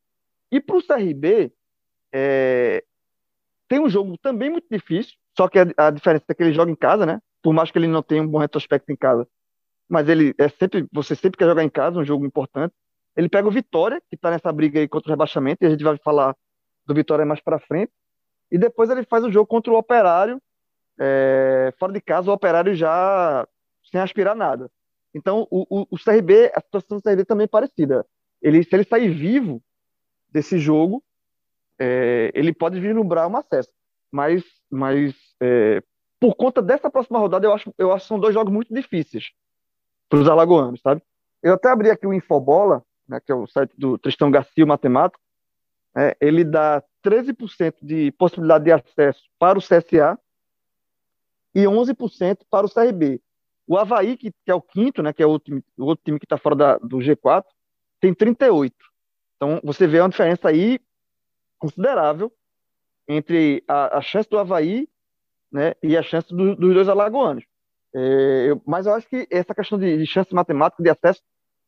[0.53, 1.53] E para o CRB,
[2.13, 2.85] é,
[3.67, 6.71] tem um jogo também muito difícil, só que a, a, diferença é que ele joga
[6.71, 7.21] em casa, né?
[7.43, 9.27] Por mais que ele não tenha um bom retrospecto em casa.
[9.89, 12.75] Mas ele é sempre, você sempre quer jogar em casa, um jogo importante.
[13.17, 15.83] Ele pega o Vitória, que está nessa briga aí contra o rebaixamento, e a gente
[15.83, 16.37] vai falar
[16.87, 17.91] do Vitória mais para frente.
[18.51, 20.41] E depois ele faz o jogo contra o Operário,
[21.01, 23.47] é, fora de casa, o Operário já
[23.91, 24.71] sem aspirar nada.
[25.15, 28.07] Então, o, o, o, CRB, a situação do CRB também é parecida.
[28.43, 29.63] Ele, se ele sair vivo
[30.31, 31.03] desse jogo,
[31.79, 33.71] é, ele pode vislumbrar um acesso.
[34.13, 35.83] Mas, mas é,
[36.21, 39.33] por conta dessa próxima rodada, eu acho, eu acho que são dois jogos muito difíceis
[40.09, 41.03] para os alagoanos, sabe?
[41.43, 44.69] Eu até abri aqui o Infobola, né, que é o site do Tristão Garcia, o
[44.69, 45.23] matemático,
[45.97, 50.19] é, ele dá 13% de possibilidade de acesso para o CSA
[51.55, 53.21] e 11% para o CRB.
[53.67, 56.19] O Havaí, que, que, é o quinto, né, que é o, time, o outro time
[56.19, 57.45] que está fora da, do G4,
[58.01, 58.75] tem 38.
[59.37, 60.81] Então, você vê uma diferença aí
[61.59, 62.33] considerável
[63.07, 64.89] entre a, a chance do Havaí
[65.51, 67.45] né, e a chance do, dos dois alagoanos.
[67.95, 71.23] É, eu, mas eu acho que essa questão de, de, chance matemática de acesso,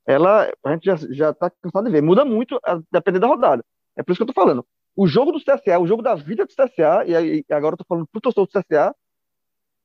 [0.07, 2.03] ela a gente já está cansado de ver.
[2.03, 3.65] Muda muito a depender da rodada.
[3.97, 4.65] É por isso que eu estou falando.
[4.97, 7.87] O jogo do CSA, o jogo da vida do CSA, e, e agora eu estou
[7.89, 8.95] falando para o torcedor do CSA,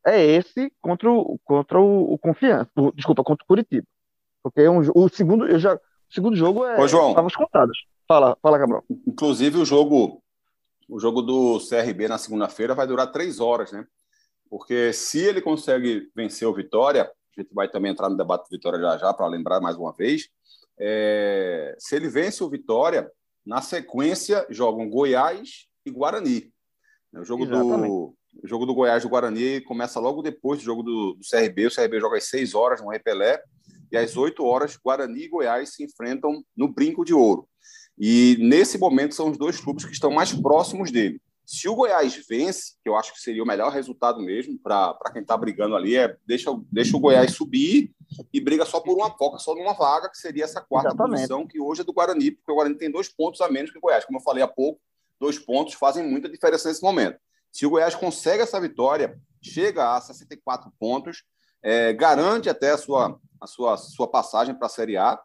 [0.05, 2.69] é esse contra o, contra o, o Confiança.
[2.75, 3.87] O, desculpa, contra o Curitiba.
[4.43, 7.77] Porque é um, o segundo, eu já, o segundo jogo é Ô, João, contadas.
[8.07, 8.83] Fala, fala, Gabriel.
[9.07, 10.21] Inclusive, o jogo,
[10.87, 13.85] o jogo do CRB na segunda-feira vai durar três horas, né?
[14.55, 18.55] Porque se ele consegue vencer o Vitória, a gente vai também entrar no debate do
[18.55, 20.29] Vitória já já, para lembrar mais uma vez.
[20.79, 23.11] É, se ele vence o Vitória,
[23.45, 26.53] na sequência jogam Goiás e Guarani.
[27.13, 30.83] O jogo do o jogo do Goiás e do Guarani começa logo depois do jogo
[30.83, 31.67] do, do CRB.
[31.67, 33.41] O CRB joga às 6 horas no Repelé
[33.91, 37.45] e às 8 horas Guarani e Goiás se enfrentam no Brinco de Ouro.
[37.99, 41.19] E nesse momento são os dois clubes que estão mais próximos dele.
[41.45, 45.21] Se o Goiás vence, que eu acho que seria o melhor resultado mesmo para quem
[45.21, 47.93] está brigando ali, é deixa, deixa o Goiás subir
[48.33, 51.17] e briga só por uma foca, só numa vaga, que seria essa quarta Exatamente.
[51.17, 53.77] posição, que hoje é do Guarani, porque o Guarani tem dois pontos a menos que
[53.77, 54.05] o Goiás.
[54.05, 54.81] Como eu falei há pouco,
[55.19, 57.19] dois pontos fazem muita diferença nesse momento.
[57.51, 61.23] Se o Goiás consegue essa vitória, chega a 64 pontos,
[61.61, 65.19] é, garante até a sua, a sua, sua passagem para a Série A.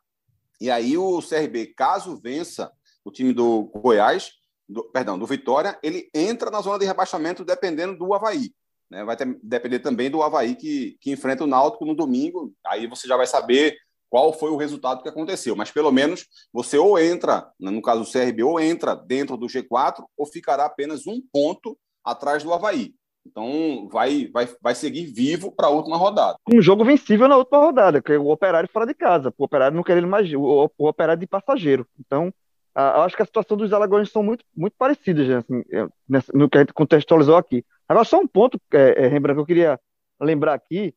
[0.60, 2.70] E aí o CRB, caso vença
[3.04, 4.32] o time do Goiás,
[4.70, 8.52] do, perdão, do Vitória, ele entra na zona de rebaixamento dependendo do Havaí.
[8.88, 9.04] Né?
[9.04, 12.52] Vai ter, depender também do Havaí que, que enfrenta o Náutico no domingo.
[12.64, 13.76] Aí você já vai saber
[14.08, 15.56] qual foi o resultado que aconteceu.
[15.56, 19.46] Mas pelo menos você ou entra, né, no caso do CRB, ou entra dentro do
[19.46, 22.94] G4, ou ficará apenas um ponto atrás do Havaí.
[23.26, 26.38] Então vai, vai, vai seguir vivo para a última rodada.
[26.50, 29.32] Um jogo vencível na última rodada, que é o Operário fora de casa.
[29.36, 31.86] O Operário não querendo mais o, o Operário de passageiro.
[31.98, 32.32] Então
[32.76, 36.56] eu acho que a situação dos Alagoas são muito, muito parecidas, né, assim, no que
[36.56, 37.64] a gente contextualizou aqui.
[37.88, 39.80] Agora, só um ponto, é, é, que eu queria
[40.20, 40.94] lembrar aqui,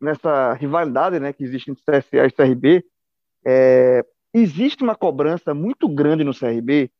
[0.00, 2.84] nessa rivalidade né, que existe entre CSA e CRB,
[3.46, 6.90] é, existe uma cobrança muito grande no CRB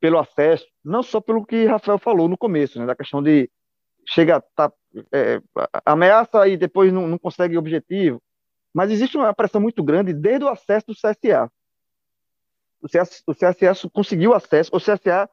[0.00, 3.50] pelo acesso, não só pelo que Rafael falou no começo, né, da questão de
[4.08, 4.72] chega, tá,
[5.12, 5.40] é,
[5.84, 8.22] ameaça e depois não, não consegue objetivo,
[8.72, 11.50] mas existe uma pressão muito grande desde o acesso do CSA
[12.82, 15.28] o, CS, o CSA conseguiu acesso, o CSA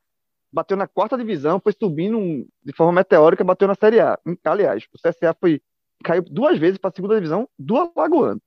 [0.51, 4.17] bateu na quarta divisão, foi subindo de forma meteórica, bateu na Série A.
[4.43, 5.61] Aliás, o CSA foi,
[6.03, 8.41] caiu duas vezes para a segunda divisão do Alagoano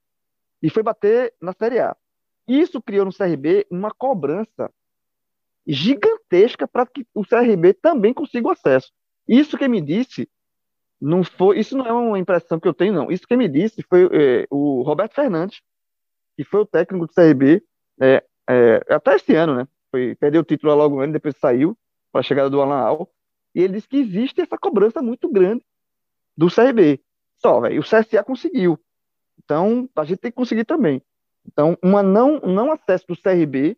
[0.61, 1.95] e foi bater na Série A.
[2.47, 4.71] Isso criou no CRB uma cobrança
[5.65, 8.91] gigantesca para que o CRB também consiga o acesso.
[9.27, 10.27] Isso que me disse
[10.99, 13.11] não foi, isso não é uma impressão que eu tenho não.
[13.11, 15.61] Isso que me disse foi é, o Roberto Fernandes,
[16.35, 17.63] que foi o técnico do CRB,
[17.99, 19.67] é, é, até esse ano, né?
[19.89, 21.77] Foi, perdeu o título logo ano, depois saiu
[22.11, 23.09] para a chegada do Alan Al.
[23.53, 25.63] E ele disse que existe essa cobrança muito grande
[26.37, 27.01] do CRB.
[27.37, 28.79] Só, velho, o CSA conseguiu.
[29.43, 31.01] Então, a gente tem que conseguir também.
[31.45, 33.75] Então, uma não, não acesso do CRB,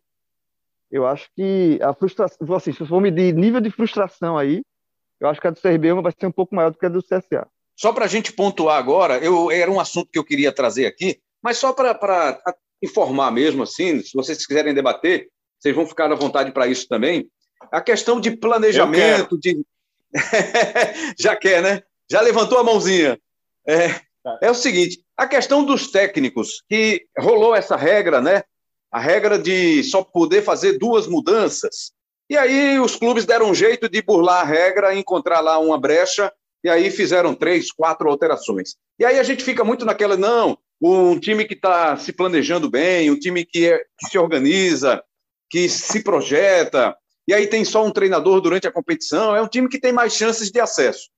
[0.90, 4.62] eu acho que a frustração, assim, se eu for medir nível de frustração aí,
[5.18, 7.02] eu acho que a do CRB vai ser um pouco maior do que a do
[7.02, 7.48] CSA.
[7.74, 11.20] Só para a gente pontuar agora, eu, era um assunto que eu queria trazer aqui,
[11.42, 12.40] mas só para
[12.84, 17.26] informar mesmo assim, se vocês quiserem debater, vocês vão ficar à vontade para isso também.
[17.72, 19.64] A questão de planejamento, de.
[21.18, 21.82] Já quer, né?
[22.10, 23.18] Já levantou a mãozinha.
[23.66, 24.00] É,
[24.42, 28.42] é o seguinte: a questão dos técnicos, que rolou essa regra, né?
[28.92, 31.92] A regra de só poder fazer duas mudanças.
[32.28, 36.32] E aí os clubes deram um jeito de burlar a regra, encontrar lá uma brecha
[36.62, 38.76] e aí fizeram três, quatro alterações.
[38.98, 43.10] E aí a gente fica muito naquela, não, um time que está se planejando bem,
[43.10, 45.02] um time que, é, que se organiza,
[45.48, 46.94] que se projeta,
[47.26, 50.12] e aí tem só um treinador durante a competição, é um time que tem mais
[50.14, 51.08] chances de acesso.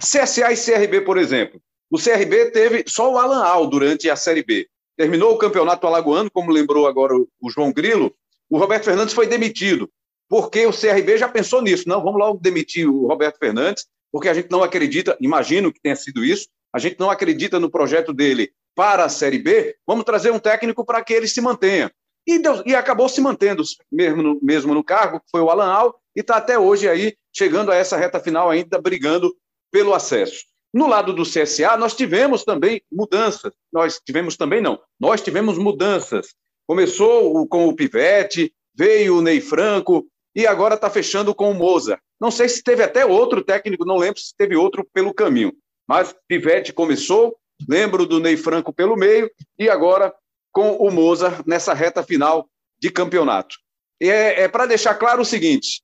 [0.00, 1.60] CSA e CRB, por exemplo.
[1.90, 4.66] O CRB teve só o Alan Al durante a Série B.
[4.96, 8.14] Terminou o campeonato alagoano, como lembrou agora o João Grilo,
[8.48, 9.90] o Roberto Fernandes foi demitido,
[10.28, 11.86] porque o CRB já pensou nisso.
[11.86, 15.96] Não, vamos logo demitir o Roberto Fernandes, porque a gente não acredita, imagino que tenha
[15.96, 20.30] sido isso, a gente não acredita no projeto dele para a Série B, vamos trazer
[20.30, 21.90] um técnico para que ele se mantenha.
[22.26, 25.72] E, deu, e acabou se mantendo mesmo no, mesmo no cargo, que foi o Alan
[25.72, 29.34] Al, e está até hoje aí, chegando a essa reta final ainda, brigando
[29.72, 30.44] pelo acesso.
[30.74, 33.54] No lado do CSA, nós tivemos também mudanças.
[33.72, 36.34] Nós tivemos também, não, nós tivemos mudanças.
[36.66, 41.98] Começou com o Pivete, veio o Ney Franco, e agora está fechando com o Moza.
[42.20, 45.52] Não sei se teve até outro técnico, não lembro se teve outro pelo caminho.
[45.88, 47.36] Mas Pivete começou,
[47.68, 50.14] lembro do Ney Franco pelo meio, e agora
[50.52, 53.56] com o Moza nessa reta final de campeonato.
[54.00, 55.82] E é, é para deixar claro o seguinte: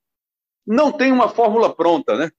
[0.67, 2.31] não tem uma fórmula pronta, né?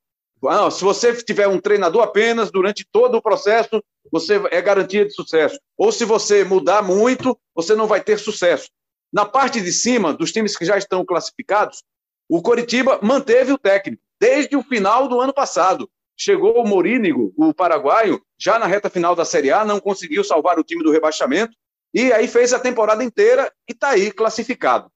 [0.46, 5.14] Ah, se você tiver um treinador apenas durante todo o processo, você é garantia de
[5.14, 5.58] sucesso.
[5.78, 8.70] Ou se você mudar muito, você não vai ter sucesso.
[9.12, 11.84] Na parte de cima, dos times que já estão classificados,
[12.28, 15.90] o Coritiba manteve o técnico desde o final do ano passado.
[16.18, 20.60] Chegou o Morínigo, o paraguaio, já na reta final da Série A, não conseguiu salvar
[20.60, 21.54] o time do rebaixamento,
[21.94, 24.90] e aí fez a temporada inteira e está aí classificado.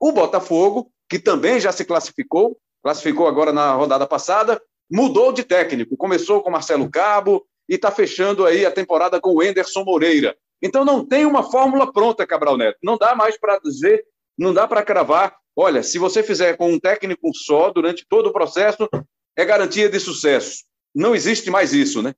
[0.00, 5.96] O Botafogo, que também já se classificou, classificou agora na rodada passada, mudou de técnico.
[5.96, 10.36] Começou com Marcelo Cabo e está fechando aí a temporada com o Enderson Moreira.
[10.62, 12.78] Então não tem uma fórmula pronta, Cabral Neto.
[12.82, 14.04] Não dá mais para dizer,
[14.36, 15.36] não dá para cravar.
[15.54, 18.88] Olha, se você fizer com um técnico só durante todo o processo,
[19.36, 20.64] é garantia de sucesso.
[20.94, 22.14] Não existe mais isso, né?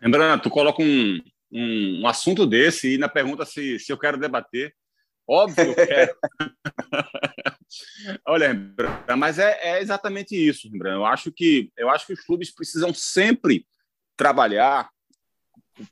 [0.00, 4.18] Lembrando, tu coloca um, um, um assunto desse e na pergunta se, se eu quero
[4.18, 4.74] debater.
[5.26, 6.16] Óbvio eu quero.
[8.26, 8.52] Olha,
[9.16, 10.96] mas é, é, exatamente isso, Rembrandt.
[10.96, 13.66] Eu acho que eu acho que os clubes precisam sempre
[14.16, 14.90] trabalhar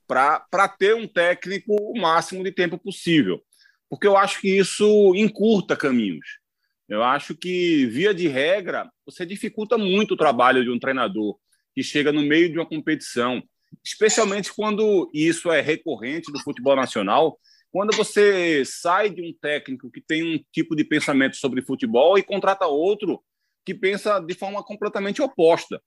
[0.07, 3.43] para ter um técnico o máximo de tempo possível,
[3.89, 6.40] porque eu acho que isso encurta caminhos.
[6.91, 11.39] Eu acho que via de regra você dificulta muito o trabalho de um treinador
[11.75, 13.43] que chega no meio de uma competição
[13.85, 17.39] especialmente quando isso é recorrente no futebol nacional,
[17.71, 22.23] quando você sai de um técnico que tem um tipo de pensamento sobre futebol e
[22.23, 23.23] contrata outro
[23.65, 25.81] que pensa de forma completamente oposta.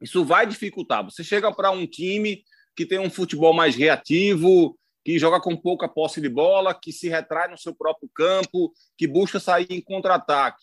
[0.00, 1.04] Isso vai dificultar.
[1.04, 2.42] Você chega para um time
[2.74, 4.78] que tem um futebol mais reativo,
[5.08, 9.06] que joga com pouca posse de bola, que se retrai no seu próprio campo, que
[9.06, 10.62] busca sair em contra-ataque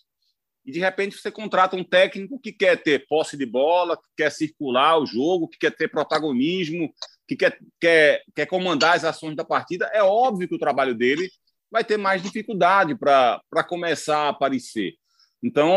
[0.65, 4.31] e de repente você contrata um técnico que quer ter posse de bola, que quer
[4.31, 6.91] circular o jogo, que quer ter protagonismo,
[7.27, 11.29] que quer, quer, quer comandar as ações da partida, é óbvio que o trabalho dele
[11.69, 14.93] vai ter mais dificuldade para começar a aparecer.
[15.43, 15.71] Então,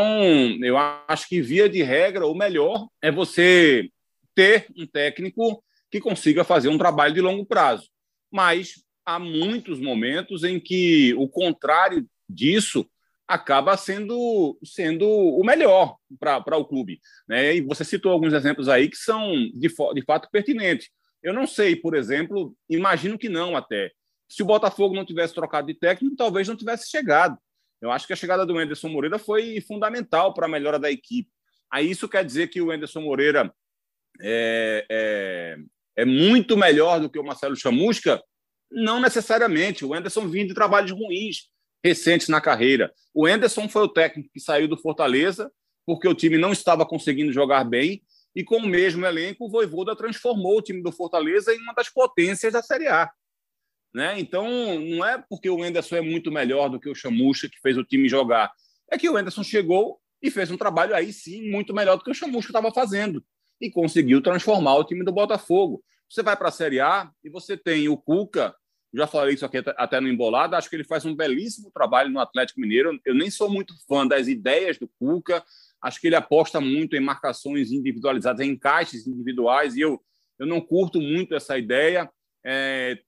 [0.63, 0.77] eu
[1.07, 3.91] acho que, via de regra, o melhor é você
[4.35, 7.89] ter um técnico que consiga fazer um trabalho de longo prazo.
[8.31, 12.89] Mas há muitos momentos em que o contrário disso
[13.27, 17.01] acaba sendo, sendo o melhor para o clube.
[17.29, 17.57] Né?
[17.57, 20.89] E você citou alguns exemplos aí que são de, de fato pertinentes.
[21.23, 23.93] Eu não sei, por exemplo, imagino que não até.
[24.29, 27.37] Se o Botafogo não tivesse trocado de técnico, talvez não tivesse chegado.
[27.81, 31.31] Eu acho que a chegada do Anderson Moreira foi fundamental para a melhora da equipe.
[31.71, 33.53] Aí isso quer dizer que o Anderson Moreira
[34.21, 35.57] é, é,
[35.99, 38.23] é muito melhor do que o Marcelo Chamusca?
[38.71, 39.85] Não necessariamente.
[39.85, 41.49] O Anderson vinha de trabalhos ruins
[41.85, 42.93] recentes na carreira.
[43.13, 45.51] O Enderson foi o técnico que saiu do Fortaleza
[45.85, 48.01] porque o time não estava conseguindo jogar bem
[48.33, 51.89] e com o mesmo elenco o Voivoda transformou o time do Fortaleza em uma das
[51.89, 53.11] potências da Série A.
[53.93, 54.21] Né?
[54.21, 57.77] Então, não é porque o Enderson é muito melhor do que o Chamusca que fez
[57.77, 58.53] o time jogar.
[58.89, 62.11] É que o Enderson chegou e fez um trabalho aí sim muito melhor do que
[62.11, 63.21] o Chamusca estava fazendo
[63.61, 65.83] e conseguiu transformar o time do Botafogo.
[66.09, 68.55] Você vai para a Série A e você tem o Cuca
[68.93, 72.21] já falei isso aqui até no Embolado, acho que ele faz um belíssimo trabalho no
[72.21, 72.99] Atlético Mineiro.
[73.05, 75.45] Eu nem sou muito fã das ideias do Cuca,
[75.83, 80.03] acho que ele aposta muito em marcações individualizadas, em encaixes individuais, e eu,
[80.39, 82.11] eu não curto muito essa ideia.
[82.45, 82.99] É,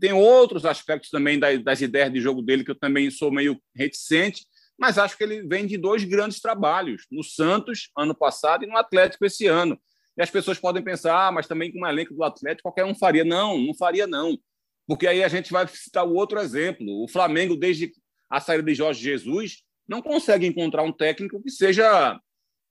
[0.00, 3.60] tem outros aspectos também das, das ideias de jogo dele que eu também sou meio
[3.76, 4.44] reticente,
[4.78, 8.76] mas acho que ele vem de dois grandes trabalhos, no Santos, ano passado, e no
[8.76, 9.78] Atlético esse ano.
[10.16, 12.94] E as pessoas podem pensar, ah, mas também com o elenco do Atlético qualquer um
[12.94, 13.24] faria.
[13.24, 14.38] Não, não faria, não.
[14.86, 17.02] Porque aí a gente vai citar o outro exemplo.
[17.02, 17.92] O Flamengo, desde
[18.28, 22.18] a saída de Jorge Jesus, não consegue encontrar um técnico que seja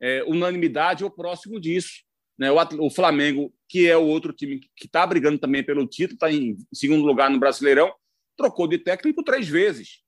[0.02, 2.04] é, unanimidade ou próximo disso.
[2.38, 2.52] Né?
[2.52, 6.32] O, o Flamengo, que é o outro time que está brigando também pelo título, está
[6.32, 7.94] em segundo lugar no Brasileirão,
[8.36, 10.02] trocou de técnico três vezes.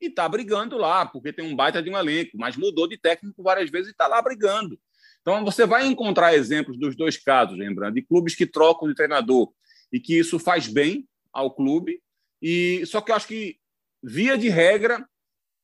[0.00, 3.42] E está brigando lá, porque tem um baita de um elenco, mas mudou de técnico
[3.42, 4.78] várias vezes e está lá brigando.
[5.20, 9.52] Então, você vai encontrar exemplos dos dois casos, lembrando, de clubes que trocam de treinador
[9.92, 12.00] e que isso faz bem ao clube.
[12.40, 13.58] E Só que eu acho que,
[14.02, 15.06] via de regra,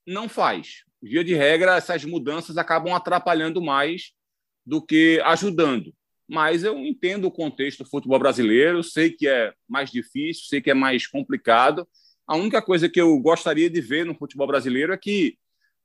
[0.06, 0.84] não faz.
[1.00, 4.12] Via de regra, essas mudanças acabam atrapalhando mais
[4.66, 5.94] do que ajudando
[6.28, 10.70] mas eu entendo o contexto do futebol brasileiro, sei que é mais difícil, sei que
[10.70, 11.86] é mais complicado.
[12.26, 15.36] A única coisa que eu gostaria de ver no futebol brasileiro é que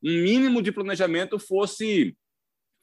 [0.04, 2.16] um mínimo de planejamento fosse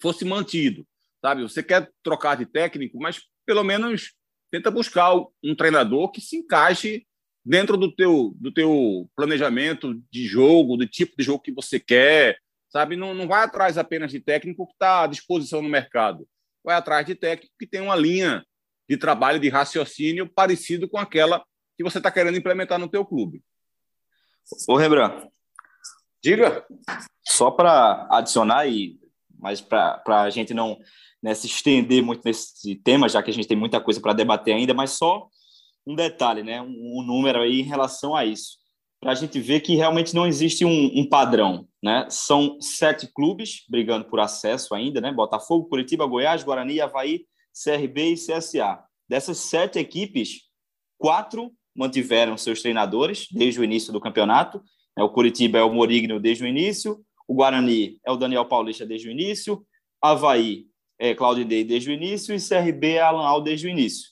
[0.00, 0.86] fosse mantido,
[1.22, 1.42] sabe?
[1.42, 4.12] Você quer trocar de técnico, mas pelo menos
[4.50, 7.07] tenta buscar um treinador que se encaixe
[7.44, 12.38] dentro do teu do teu planejamento de jogo, do tipo de jogo que você quer,
[12.68, 12.96] sabe?
[12.96, 16.28] Não, não vai atrás apenas de técnico que está à disposição no mercado
[16.66, 18.44] vai atrás de técnico que tem uma linha
[18.88, 21.44] de trabalho, de raciocínio parecido com aquela
[21.77, 23.43] que você está querendo implementar no teu clube.
[24.68, 25.29] Ô, Rembrandt.
[26.22, 26.64] Diga.
[27.27, 28.99] Só para adicionar, aí,
[29.39, 30.79] mas para a gente não
[31.22, 34.55] né, se estender muito nesse tema, já que a gente tem muita coisa para debater
[34.55, 35.29] ainda, mas só
[35.87, 38.59] um detalhe, né, um, um número aí em relação a isso
[39.01, 41.68] para a gente ver que realmente não existe um, um, padrão.
[41.83, 42.07] Né?
[42.11, 45.12] São sete clubes brigando por acesso ainda, né?
[45.12, 48.83] Botafogo, Curitiba, Goiás, Guarani, Havaí, CRB e CSA.
[49.09, 50.41] Dessas sete equipes,
[50.99, 54.62] quatro mantiveram seus treinadores desde o início do campeonato.
[54.97, 55.03] Né?
[55.03, 59.09] O Curitiba é o Morigno desde o início, o Guarani é o Daniel Paulista desde
[59.09, 59.64] o início,
[60.01, 60.66] Havaí
[60.99, 64.09] é Claudio desde o início e CRB é Alan Al desde o início.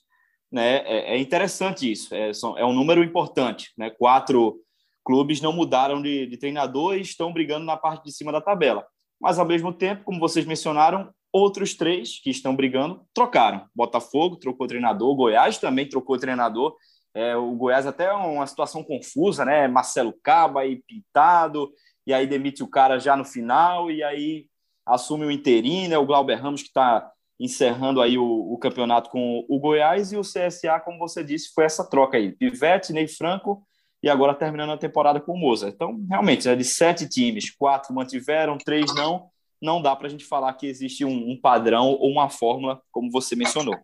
[0.53, 0.77] Né?
[0.85, 3.73] É, é interessante isso, é, é um número importante.
[3.77, 3.91] Né?
[3.91, 4.61] Quatro
[5.05, 8.87] clubes não mudaram de, de treinador e estão brigando na parte de cima da tabela.
[9.21, 13.67] Mas, ao mesmo tempo, como vocês mencionaram, outros três que estão brigando trocaram.
[13.75, 16.77] Botafogo trocou treinador, Goiás também trocou treinador.
[17.15, 19.69] É, o Goiás até é uma situação confusa, né?
[19.69, 21.73] Marcelo Caba aí pintado,
[22.07, 24.47] e aí demite o cara já no final, e aí
[24.85, 25.99] assume o interino, né?
[25.99, 30.23] o Glauber Ramos que está encerrando aí o, o, campeonato com o Goiás, e o
[30.23, 32.33] CSA, como você disse, foi essa troca aí.
[32.33, 33.63] Pivete, Ney Franco
[34.05, 35.69] e agora terminando a temporada com o Moza.
[35.69, 39.31] Então, realmente, é de sete times, quatro mantiveram, três não.
[39.63, 43.11] Não dá para a gente falar que existe um, um, padrão ou uma fórmula, como
[43.11, 43.75] você mencionou.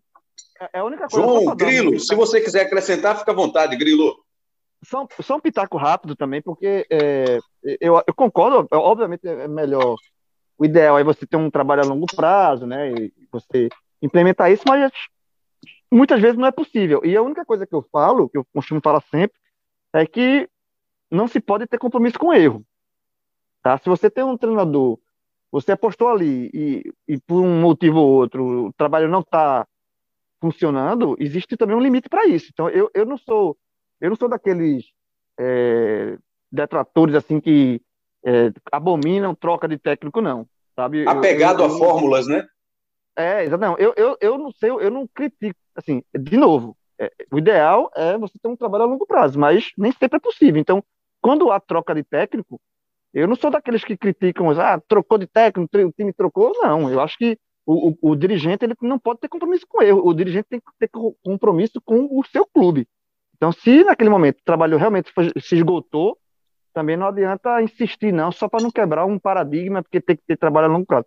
[0.61, 4.23] É, é a única coisa João, Grilo, se você quiser acrescentar, fica à vontade, Grilo.
[4.85, 7.39] Só, só um pitaco rápido também, porque é,
[7.81, 9.97] eu, eu, concordo, obviamente é melhor,
[10.57, 13.69] o ideal é você ter um trabalho a longo prazo, né, e você
[14.01, 14.91] implementar isso, mas
[15.91, 17.03] muitas vezes não é possível.
[17.05, 19.39] E a única coisa que eu falo, que eu costumo falar sempre,
[19.93, 20.49] é que
[21.11, 22.65] não se pode ter compromisso com erro.
[23.63, 23.77] Tá?
[23.79, 24.99] Se você tem um treinador,
[25.51, 29.67] você apostou ali e, e por um motivo ou outro o trabalho não está
[30.41, 32.49] funcionando, existe também um limite para isso.
[32.53, 33.57] Então eu, eu não sou
[34.01, 34.87] eu não sou daqueles
[35.39, 36.17] é,
[36.51, 37.81] detratores assim que
[38.25, 41.07] é, abominam troca de técnico não, sabe?
[41.07, 42.47] Apegado eu, eu, a fórmulas, né?
[43.17, 43.77] É, não.
[43.77, 48.17] Eu, eu, eu não sei, eu não critico, assim, de novo, é, o ideal é
[48.17, 50.61] você ter um trabalho a longo prazo, mas nem sempre é possível.
[50.61, 50.83] Então,
[51.21, 52.61] quando há troca de técnico,
[53.13, 56.91] eu não sou daqueles que criticam, ah, trocou de técnico, o time trocou, não.
[56.91, 57.39] Eu acho que
[57.71, 60.67] o, o, o dirigente ele não pode ter compromisso com erro, o dirigente tem que
[60.79, 60.91] ter
[61.23, 62.89] compromisso com o seu clube.
[63.37, 66.19] Então, se naquele momento o trabalho realmente se esgotou,
[66.75, 70.37] também não adianta insistir, não, só para não quebrar um paradigma, porque tem que ter
[70.37, 71.07] trabalho a longo prazo.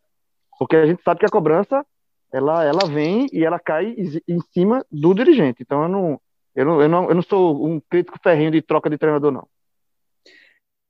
[0.57, 1.85] Porque a gente sabe que a cobrança
[2.31, 3.95] ela, ela vem e ela cai
[4.27, 5.61] em cima do dirigente.
[5.61, 6.21] Então eu não,
[6.55, 9.47] eu não, eu não, eu não sou um crítico ferrinho de troca de treinador, não.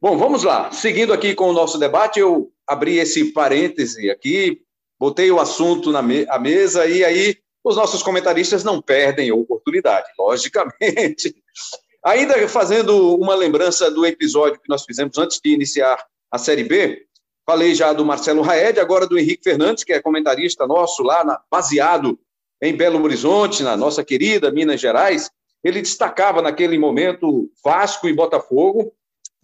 [0.01, 0.71] Bom, vamos lá.
[0.71, 4.62] Seguindo aqui com o nosso debate, eu abri esse parêntese aqui,
[5.03, 10.07] botei o assunto na me mesa e aí os nossos comentaristas não perdem a oportunidade,
[10.17, 11.35] logicamente.
[12.05, 16.01] Ainda fazendo uma lembrança do episódio que nós fizemos antes de iniciar
[16.31, 17.05] a Série B,
[17.45, 21.41] Falei já do Marcelo Raed, agora do Henrique Fernandes, que é comentarista nosso lá, na,
[21.51, 22.17] baseado
[22.61, 25.29] em Belo Horizonte, na nossa querida Minas Gerais.
[25.61, 28.93] Ele destacava naquele momento Vasco e Botafogo,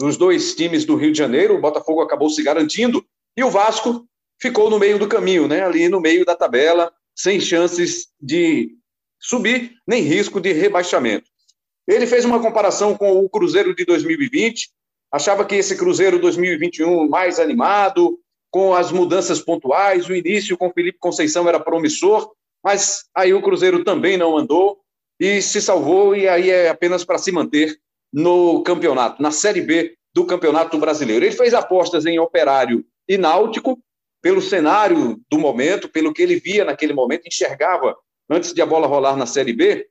[0.01, 1.55] os dois times do Rio de Janeiro.
[1.55, 3.05] O Botafogo acabou se garantindo
[3.35, 4.07] e o Vasco
[4.41, 5.63] ficou no meio do caminho, né?
[5.63, 8.71] ali no meio da tabela, sem chances de
[9.19, 11.29] subir, nem risco de rebaixamento.
[11.87, 14.69] Ele fez uma comparação com o Cruzeiro de 2020,
[15.11, 18.19] achava que esse Cruzeiro 2021 mais animado,
[18.51, 22.31] com as mudanças pontuais, o início com Felipe Conceição era promissor,
[22.63, 24.79] mas aí o Cruzeiro também não andou
[25.19, 27.77] e se salvou, e aí é apenas para se manter
[28.11, 31.25] no campeonato, na Série B do Campeonato Brasileiro.
[31.25, 33.77] Ele fez apostas em Operário e Náutico,
[34.21, 37.95] pelo cenário do momento, pelo que ele via naquele momento, enxergava
[38.29, 39.87] antes de a bola rolar na Série B,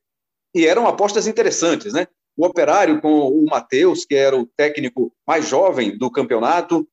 [0.54, 2.06] e eram apostas interessantes, né?
[2.36, 6.86] O Operário com o Matheus, que era o técnico mais jovem do campeonato,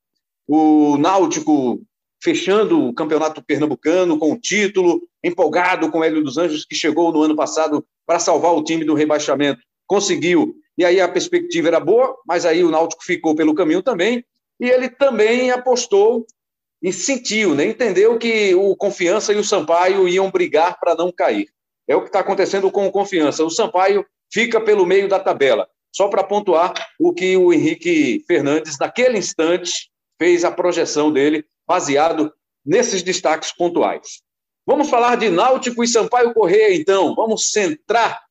[0.47, 1.81] o Náutico
[2.23, 7.11] fechando o campeonato pernambucano com o título, empolgado com o Hélio dos Anjos, que chegou
[7.11, 10.55] no ano passado para salvar o time do rebaixamento, conseguiu.
[10.77, 14.25] E aí a perspectiva era boa, mas aí o Náutico ficou pelo caminho também,
[14.59, 16.25] e ele também apostou
[16.86, 17.65] e sentiu, né?
[17.65, 21.47] entendeu que o Confiança e o Sampaio iam brigar para não cair.
[21.88, 23.43] É o que está acontecendo com o Confiança.
[23.43, 25.67] O Sampaio fica pelo meio da tabela.
[25.91, 32.31] Só para pontuar o que o Henrique Fernandes, naquele instante, fez a projeção dele baseado
[32.63, 34.21] nesses destaques pontuais.
[34.63, 37.15] Vamos falar de Náutico e Sampaio Correia, então.
[37.15, 38.21] Vamos centrar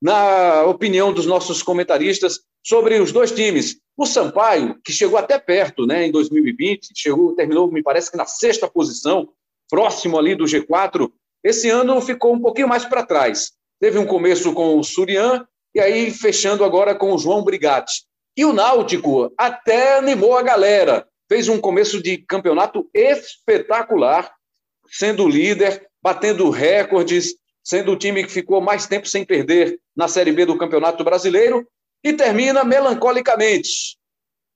[0.00, 3.78] na opinião dos nossos comentaristas sobre os dois times.
[3.96, 8.24] O Sampaio, que chegou até perto né, em 2020, chegou, terminou, me parece que na
[8.24, 9.28] sexta posição,
[9.68, 11.10] próximo ali do G4.
[11.44, 13.52] Esse ano ficou um pouquinho mais para trás.
[13.80, 18.04] Teve um começo com o Surian e aí fechando agora com o João Brigatti.
[18.36, 24.32] E o Náutico até animou a galera fez um começo de campeonato espetacular,
[24.88, 30.32] sendo líder, batendo recordes, sendo o time que ficou mais tempo sem perder na Série
[30.32, 31.66] B do Campeonato Brasileiro,
[32.02, 33.98] e termina melancolicamente.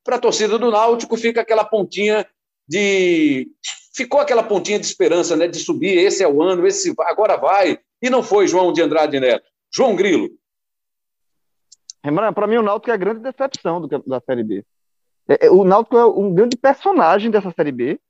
[0.02, 2.26] Para a torcida do Náutico fica aquela pontinha
[2.66, 3.48] de
[3.94, 7.78] ficou aquela pontinha de esperança, né, de subir, esse é o ano, esse agora vai,
[8.02, 9.46] e não foi João de Andrade Neto.
[9.72, 10.30] João Grilo.
[12.34, 14.64] Para mim o Náutico é a grande decepção do, da Série B.
[15.28, 18.00] É, é, o Náutico é um grande personagem dessa Série B,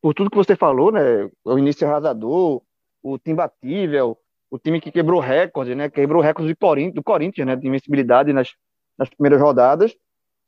[0.00, 1.30] por tudo que você falou, né?
[1.42, 2.62] O início arrasador,
[3.02, 4.18] o time batível,
[4.50, 5.88] o time que quebrou recorde, né?
[5.88, 7.56] Quebrou recorde do Corinthians, do Corinthians né?
[7.56, 8.54] De invencibilidade nas,
[8.96, 9.96] nas primeiras rodadas.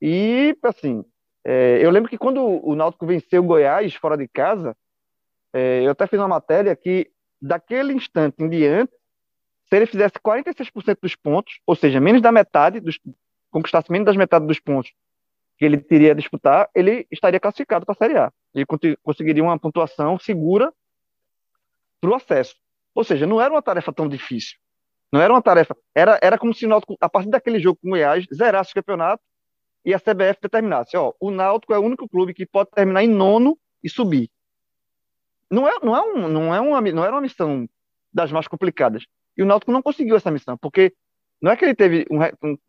[0.01, 1.05] E, assim,
[1.44, 4.76] é, eu lembro que quando o Náutico venceu o Goiás fora de casa,
[5.53, 8.92] é, eu até fiz uma matéria que, daquele instante em diante,
[9.68, 12.99] se ele fizesse 46% dos pontos, ou seja, menos da metade, dos,
[13.51, 14.92] conquistasse menos das metades dos pontos
[15.59, 18.32] que ele teria a disputar, ele estaria classificado para a Série A.
[18.55, 18.66] Ele
[19.03, 20.72] conseguiria uma pontuação segura
[22.01, 22.55] para o acesso.
[22.97, 24.57] Ou seja, não era uma tarefa tão difícil.
[25.12, 25.76] Não era uma tarefa.
[25.94, 28.74] Era, era como se o Náutico, a partir daquele jogo com o Goiás, zerasse o
[28.74, 29.22] campeonato
[29.84, 33.09] e a CBF determinasse: ó, o Náutico é o único clube que pode terminar em
[33.09, 34.30] nono e subir.
[35.51, 37.68] Não, é, não, é um, não, é uma, não era uma missão
[38.12, 39.05] das mais complicadas.
[39.36, 40.92] E o Náutico não conseguiu essa missão, porque
[41.40, 42.18] não é que ele teve um,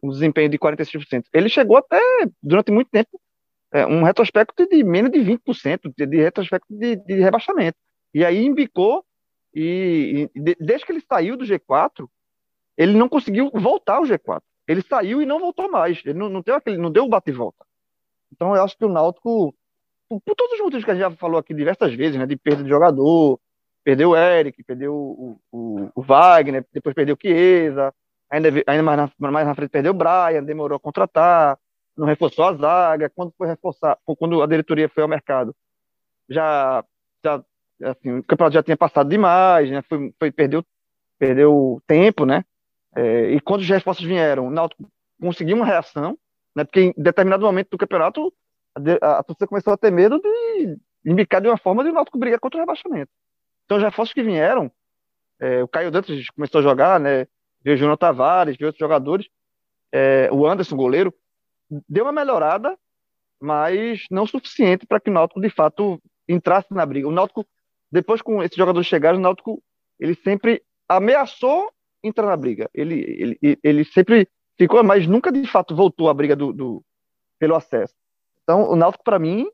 [0.03, 1.99] um, desempenho de 46%, ele chegou até,
[2.43, 3.19] durante muito tempo,
[3.71, 7.77] é, um retrospecto de menos de 20%, de, de retrospecto de, de, rebaixamento.
[8.13, 9.05] E aí embicou,
[9.59, 12.07] e, e de, desde que ele saiu do G4,
[12.77, 14.41] ele não conseguiu voltar ao G4.
[14.67, 15.99] Ele saiu e não voltou mais.
[16.05, 17.65] Ele não, não, deu, aquele, não deu o bate e volta.
[18.31, 19.55] Então eu acho que o Náutico,
[20.07, 22.35] por, por, todos os motivos que a gente já falou aqui diversas vezes, né, de
[22.35, 23.39] perda de jogador,
[23.83, 27.91] perdeu o Eric, perdeu o, o, o Wagner, depois perdeu o Chiesa,
[28.29, 31.57] ainda, ainda mais, na, mais na frente perdeu o Brian, demorou a contratar,
[31.97, 35.55] não reforçou a zaga, quando foi reforçar, quando a diretoria foi ao mercado,
[36.29, 36.83] já,
[37.23, 37.43] já
[37.83, 40.65] assim, o campeonato já tinha passado demais, né, foi, foi perdeu,
[41.19, 42.43] perdeu tempo, né,
[42.95, 46.17] é, e quando os reforços vieram, o Náutico conseguiu uma reação,
[46.55, 48.33] né, porque em determinado momento do campeonato,
[49.01, 52.17] a, a torcida começou a ter medo de embicar de uma forma de o Náutico
[52.17, 53.11] brigar contra o rebaixamento.
[53.65, 54.71] Então, os reforços que vieram,
[55.39, 57.27] é, o Caio Dantas começou a jogar, né,
[57.63, 59.27] veio o Júnior Tavares, veio outros jogadores,
[59.91, 61.13] é, o Anderson, goleiro,
[61.87, 62.77] deu uma melhorada,
[63.39, 67.07] mas não suficiente para que o Náutico, de fato, entrasse na briga.
[67.07, 67.45] O Náutico,
[67.91, 69.61] depois com esses jogadores chegarem, o Náutico,
[69.99, 71.71] ele sempre ameaçou
[72.03, 72.69] entrar na briga.
[72.73, 74.27] Ele, ele, ele sempre
[74.57, 76.83] ficou, mas nunca, de fato, voltou à briga do, do
[77.39, 77.93] pelo acesso.
[78.43, 79.47] Então, o Náutico, para mim,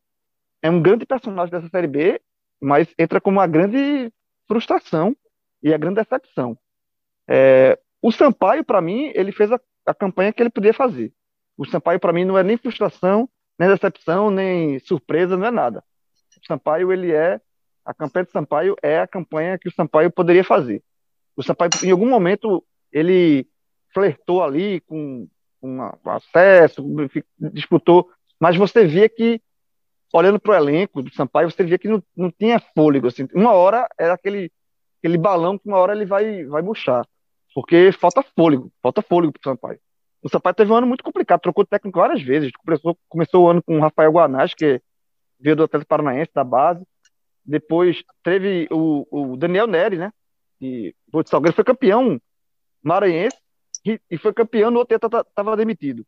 [0.61, 2.21] é um grande personagem dessa Série B,
[2.61, 4.11] mas entra como uma grande
[4.47, 5.15] frustração
[5.61, 6.57] e a grande decepção.
[7.27, 11.13] É, o Sampaio, para mim, ele fez a, a, campanha que ele podia fazer.
[11.57, 13.29] O Sampaio, para mim, não é nem frustração,
[13.59, 15.83] nem decepção, nem surpresa, não é nada.
[16.41, 17.39] O Sampaio, ele é.
[17.85, 20.81] A campanha de Sampaio é a campanha que o Sampaio poderia fazer.
[21.35, 23.47] O Sampaio, em algum momento, ele
[23.93, 25.27] flertou ali com,
[25.59, 26.83] com acesso,
[27.51, 28.09] disputou,
[28.39, 29.41] mas você via que,
[30.13, 33.07] olhando para o elenco do Sampaio, você via que não, não tinha fôlego.
[33.07, 33.27] Assim.
[33.33, 34.51] Uma hora era aquele,
[34.99, 37.05] aquele balão que uma hora ele vai, vai murchar.
[37.53, 39.79] Porque falta fôlego, falta fôlego pro Sampaio.
[40.21, 42.51] O Sampaio teve um ano muito complicado, trocou técnico várias vezes.
[42.65, 44.81] Começou, começou o ano com o Rafael Guanás, que
[45.39, 46.83] veio do Atlético Paranaense, da base.
[47.45, 50.11] Depois teve o, o Daniel Neri, né?
[50.59, 52.19] Que o Salgueiro foi campeão
[52.81, 53.37] maranhense
[53.85, 56.05] e, e foi campeão no outro estava demitido.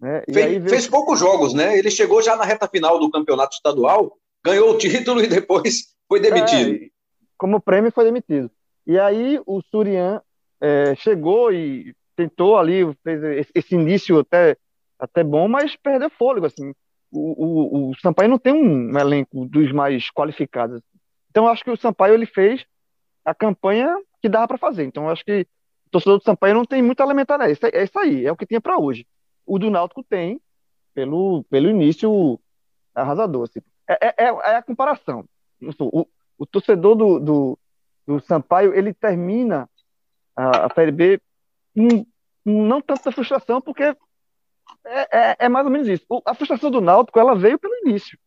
[0.00, 0.22] Né?
[0.32, 0.68] Fez, veio...
[0.68, 1.76] fez poucos jogos, né?
[1.76, 6.20] Ele chegou já na reta final do campeonato estadual, ganhou o título e depois Foi
[6.20, 6.84] demitido.
[6.84, 6.88] É,
[7.36, 8.50] como prêmio, foi demitido.
[8.86, 10.22] E aí o Surian
[10.60, 14.56] é, chegou e tentou ali, fez esse, esse, início até,
[14.98, 16.72] até bom, mas perdeu fôlego, assim.
[17.10, 20.82] O, o, o Sampaio não tem um elenco dos mais qualificados.
[21.30, 22.64] Então, eu acho que o Sampaio ele fez
[23.24, 24.84] a campanha que dava para fazer.
[24.84, 25.46] Então, eu acho que
[25.86, 27.40] o torcedor do Sampaio não tem muito a lamentar?
[27.40, 29.06] É, é isso aí, é o que tinha para hoje.
[29.46, 30.40] O do Náutico tem,
[30.94, 32.38] pelo, pelo início
[32.94, 33.44] arrasador.
[33.44, 33.60] Assim.
[33.88, 35.24] É, é, é, é a comparação.
[35.80, 36.06] O,
[36.36, 37.58] o torcedor do, do,
[38.06, 39.68] do, Sampaio, ele termina
[40.36, 41.20] a, a Série B
[41.74, 42.04] com,
[42.44, 43.96] com não tanta frustração, porque
[44.84, 46.04] é, é, é, mais ou menos isso.
[46.08, 48.18] O, a frustração do Náutico, ela veio pelo início.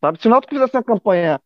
[0.00, 0.20] Sabe?
[0.20, 1.40] Se o Náutico fizesse uma campanha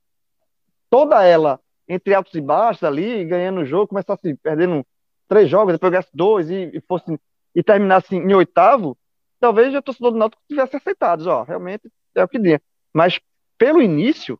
[0.89, 4.85] toda ela entre altos e baixos ali, ganhando o jogo, começasse perdendo
[5.29, 7.19] três jogos, depois ganhasse dois e, e fosse
[7.55, 8.99] e terminasse em oitavo,
[9.41, 12.61] talvez o torcedor do Náutico tivesse aceitado, ó, realmente é o que tinha.
[12.93, 13.19] Mas
[13.57, 14.39] pelo início,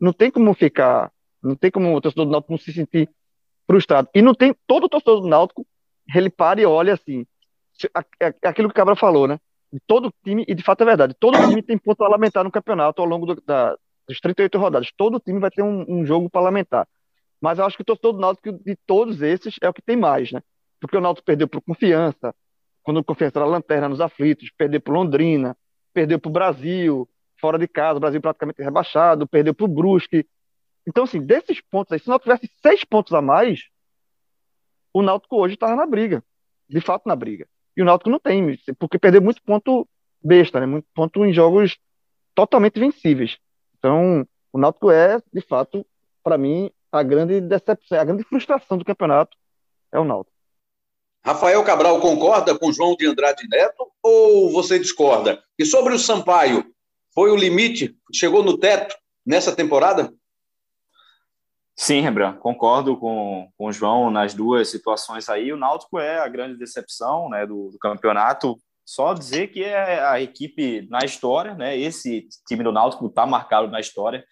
[0.00, 1.12] não tem como ficar,
[1.42, 3.08] não tem como o torcedor do Náutico não se sentir
[3.66, 4.08] frustrado.
[4.14, 5.66] E não tem todo o torcedor do Náutico,
[6.14, 7.24] ele para e olha assim,
[8.42, 9.38] aquilo que o Cabra falou, né?
[9.86, 13.08] Todo time, e de fato é verdade, todo time tem ponto parlamentar no campeonato ao
[13.08, 13.76] longo do, da,
[14.06, 14.92] das 38 rodadas.
[14.96, 16.86] Todo time vai ter um, um jogo parlamentar.
[17.40, 19.96] Mas eu acho que o torcedor do Náutico, de todos esses, é o que tem
[19.96, 20.42] mais, né?
[20.80, 22.34] Porque o Náutico perdeu por confiança,
[22.82, 25.56] quando o confiança era lanterna nos aflitos, perdeu por Londrina,
[25.92, 27.08] perdeu para o Brasil,
[27.40, 30.26] fora de casa, o Brasil praticamente rebaixado, perdeu para o Brusque.
[30.86, 33.68] Então, assim, desses pontos aí, se o Náutico tivesse seis pontos a mais,
[34.92, 36.22] o Náutico hoje estava na briga,
[36.68, 37.48] de fato na briga.
[37.76, 39.88] E o Náutico não tem, porque perdeu muito ponto
[40.22, 40.66] besta, né?
[40.66, 41.78] Muito ponto em jogos
[42.34, 43.38] totalmente vencíveis.
[43.78, 45.84] Então, o Náutico é, de fato,
[46.22, 49.36] para mim, a grande decepção, a grande frustração do campeonato
[49.90, 50.36] é o Náutico.
[51.24, 55.42] Rafael Cabral concorda com João de Andrade Neto ou você discorda?
[55.58, 56.66] E sobre o Sampaio,
[57.14, 57.96] foi o limite?
[58.12, 60.12] Chegou no teto nessa temporada?
[61.74, 65.52] Sim, Rembrandt, concordo com, com o João nas duas situações aí.
[65.52, 68.56] O Náutico é a grande decepção né, do, do campeonato.
[68.84, 71.78] Só dizer que é a equipe na história, né?
[71.78, 74.24] Esse time do Náutico está marcado na história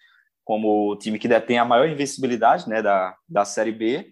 [0.43, 4.11] como o time que detém a maior invencibilidade né, da, da Série B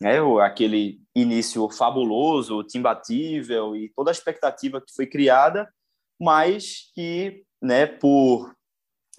[0.00, 5.68] né, aquele início fabuloso, imbatível e toda a expectativa que foi criada,
[6.20, 8.54] mas que, né, por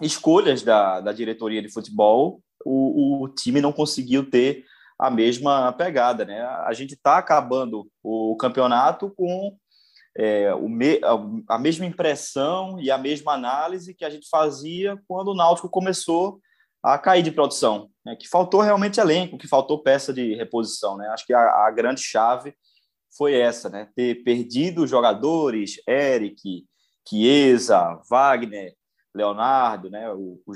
[0.00, 4.64] escolhas da, da diretoria de futebol, o, o time não conseguiu ter
[4.98, 6.24] a mesma pegada.
[6.24, 6.42] Né?
[6.42, 9.56] A gente está acabando o campeonato com
[10.16, 15.00] é, o me, a, a mesma impressão e a mesma análise que a gente fazia
[15.08, 16.40] quando o Náutico começou
[16.82, 18.16] a cair de produção, né?
[18.16, 20.96] que faltou realmente elenco, que faltou peça de reposição.
[20.96, 21.08] Né?
[21.08, 22.54] Acho que a, a grande chave
[23.16, 23.88] foi essa, né?
[23.94, 26.66] ter perdido jogadores, Eric,
[27.08, 28.74] Chiesa, Wagner,
[29.14, 30.10] Leonardo, né?
[30.10, 30.52] o, o,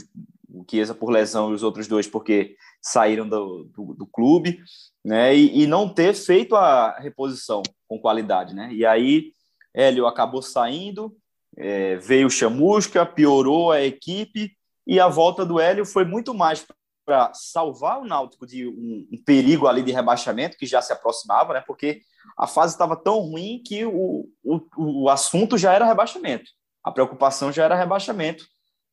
[0.54, 4.60] o Chiesa por lesão e os outros dois porque saíram do, do, do clube,
[5.04, 5.34] né?
[5.34, 8.54] E, e, não ter feito a reposição com qualidade.
[8.54, 8.70] Né?
[8.72, 9.32] E aí
[9.74, 11.16] Hélio acabou saindo,
[11.56, 14.52] é, veio Chamusca, piorou a equipe,
[14.86, 16.64] e a volta do Hélio foi muito mais
[17.04, 21.54] para salvar o Náutico de um, um, perigo ali de rebaixamento que já se aproximava,
[21.54, 21.62] né?
[21.66, 22.00] Porque
[22.38, 26.50] a fase estava tão ruim que o, o, o assunto já era rebaixamento.
[26.82, 28.44] A preocupação já era rebaixamento.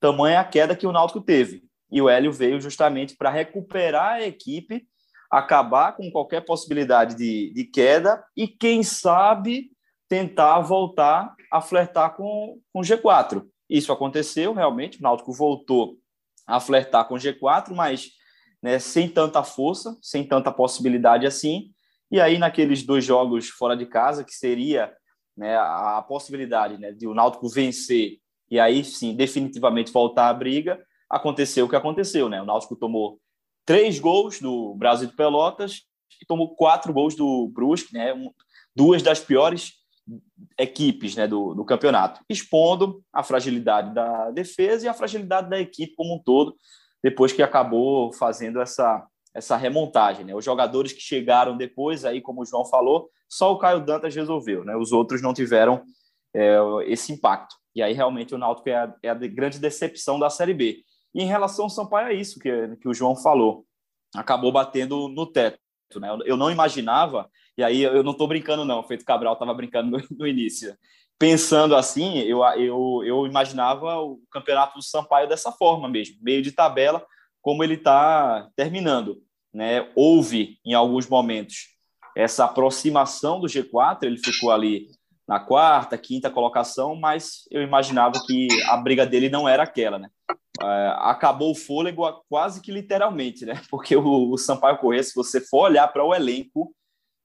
[0.02, 1.64] Tamanha a queda que o Náutico teve.
[1.92, 4.88] E o Hélio veio justamente para recuperar a equipe,
[5.30, 9.70] acabar com qualquer possibilidade de, de queda e, quem sabe,
[10.10, 13.46] tentar voltar a flertar com, o G4.
[13.70, 15.98] Isso aconteceu realmente, o Náutico voltou
[16.48, 18.10] a flertar com o G4, mas
[18.62, 21.72] né, sem tanta força, sem tanta possibilidade assim.
[22.10, 24.92] E aí, naqueles dois jogos fora de casa, que seria
[25.38, 28.18] né, a possibilidade né, de o Náutico vencer
[28.52, 30.80] e aí sim definitivamente voltar à briga,
[31.10, 32.28] aconteceu o que aconteceu.
[32.28, 32.42] Né?
[32.42, 33.20] O Náutico tomou
[33.66, 35.84] três gols do Brasil de Pelotas
[36.22, 38.14] e tomou quatro gols do Brusque, né?
[38.14, 38.30] Um,
[38.76, 39.74] duas das piores
[40.58, 45.96] equipes né, do, do campeonato, expondo a fragilidade da defesa e a fragilidade da equipe
[45.96, 46.56] como um todo,
[47.04, 50.26] depois que acabou fazendo essa, essa remontagem.
[50.26, 50.36] Né?
[50.36, 54.66] Os jogadores que chegaram depois, aí, como o João falou, só o Caio Dantas resolveu,
[54.66, 54.76] né?
[54.76, 55.84] os outros não tiveram
[56.34, 57.56] é, esse impacto.
[57.76, 60.84] E aí, realmente, o Náutico é a, é a grande decepção da Série B.
[61.14, 63.66] E em relação ao Sampaio, é isso que, que o João falou.
[64.16, 65.60] Acabou batendo no teto.
[66.00, 66.10] Né?
[66.26, 68.84] Eu não imaginava e aí eu não estou brincando, não.
[68.84, 70.76] Feito Cabral estava brincando no, no, início.
[71.20, 76.52] Pensando assim, eu, eu, eu imaginava o campeonato do Sampaio dessa forma mesmo, meio de
[76.52, 77.06] tabela,
[77.42, 79.22] como ele está terminando.
[79.54, 79.92] Né?
[79.96, 81.68] Houve, em alguns momentos,
[82.16, 84.88] essa aproximação do G4, ele ficou ali
[85.28, 90.10] na quarta, quinta colocação, mas eu imaginava que a briga dele não era aquela, né?
[90.62, 93.62] É, acabou o fôlego quase que literalmente, né?
[93.70, 96.74] Porque o, o Sampaio Corrêa, se você for olhar para o elenco,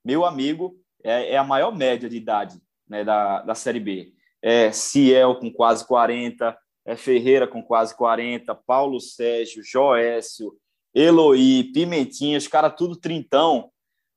[0.05, 4.13] meu amigo, é, é, a maior média de idade né, da, da Série B.
[4.41, 10.53] É Ciel com quase 40, é Ferreira com quase 40, Paulo Sérgio, Joécio,
[10.93, 13.69] Eloy, Pimentinha, os caras tudo trintão,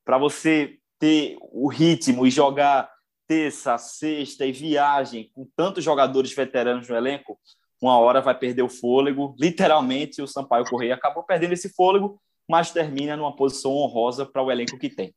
[0.04, 2.90] para você ter o ritmo e jogar
[3.30, 7.38] terça, sexta e viagem com tantos jogadores veteranos no elenco,
[7.80, 9.36] uma hora vai perder o fôlego.
[9.38, 14.50] Literalmente, o Sampaio Correia acabou perdendo esse fôlego, mas termina numa posição honrosa para o
[14.50, 15.14] elenco que tem.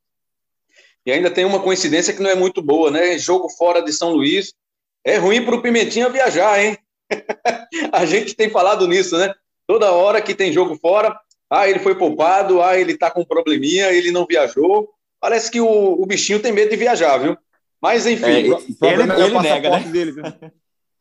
[1.04, 3.18] E ainda tem uma coincidência que não é muito boa, né?
[3.18, 4.54] Jogo fora de São Luís.
[5.02, 6.78] É ruim para o Pimentinha viajar, hein?
[7.90, 9.34] a gente tem falado nisso, né?
[9.66, 11.18] Toda hora que tem jogo fora,
[11.50, 14.88] ah, ele foi poupado, ah, ele tá com probleminha, ele não viajou.
[15.20, 17.36] Parece que o, o bichinho tem medo de viajar, viu?
[17.84, 18.24] Mas enfim.
[18.24, 19.80] É, ele, ele, é ele nega, né?
[19.80, 20.14] Dele?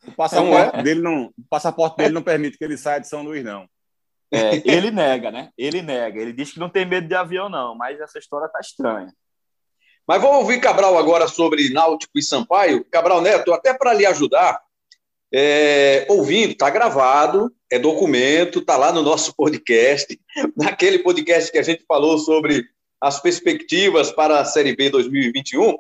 [0.05, 0.83] O passaporte, é?
[0.83, 3.65] dele não, o passaporte dele não permite que ele saia de São Luís, não.
[4.29, 5.49] É, ele nega, né?
[5.57, 6.19] Ele nega.
[6.19, 9.13] Ele diz que não tem medo de avião, não, mas essa história tá estranha.
[10.05, 12.83] Mas vamos ouvir Cabral agora sobre Náutico e Sampaio.
[12.91, 14.59] Cabral Neto, até para lhe ajudar,
[15.33, 20.19] é, ouvindo, está gravado, é documento, está lá no nosso podcast,
[20.57, 22.65] naquele podcast que a gente falou sobre
[22.99, 25.77] as perspectivas para a Série B 2021,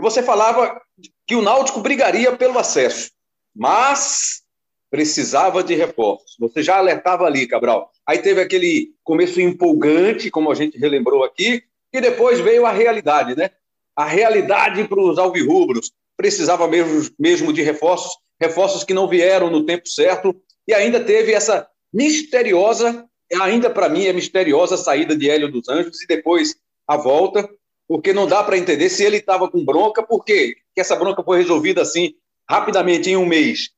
[0.00, 0.80] e você falava
[1.26, 3.10] que o Náutico brigaria pelo acesso,
[3.54, 4.42] mas
[4.90, 6.36] precisava de reforços.
[6.40, 7.92] Você já alertava ali, Cabral.
[8.06, 13.36] Aí teve aquele começo empolgante, como a gente relembrou aqui, e depois veio a realidade,
[13.36, 13.50] né?
[13.94, 15.92] a realidade para os alvirrubros.
[16.16, 20.34] Precisava mesmo, mesmo de reforços, reforços que não vieram no tempo certo,
[20.66, 23.04] e ainda teve essa misteriosa,
[23.38, 26.56] ainda para mim é misteriosa saída de Hélio dos Anjos e depois
[26.88, 27.46] a volta,
[27.90, 30.54] porque não dá para entender se ele estava com bronca, por quê?
[30.72, 32.14] Que essa bronca foi resolvida assim,
[32.48, 33.70] rapidamente, em um mês.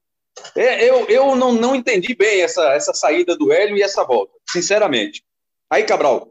[0.54, 4.34] É, eu eu não, não entendi bem essa, essa saída do Hélio e essa volta,
[4.50, 5.24] sinceramente.
[5.70, 6.28] Aí, Cabral,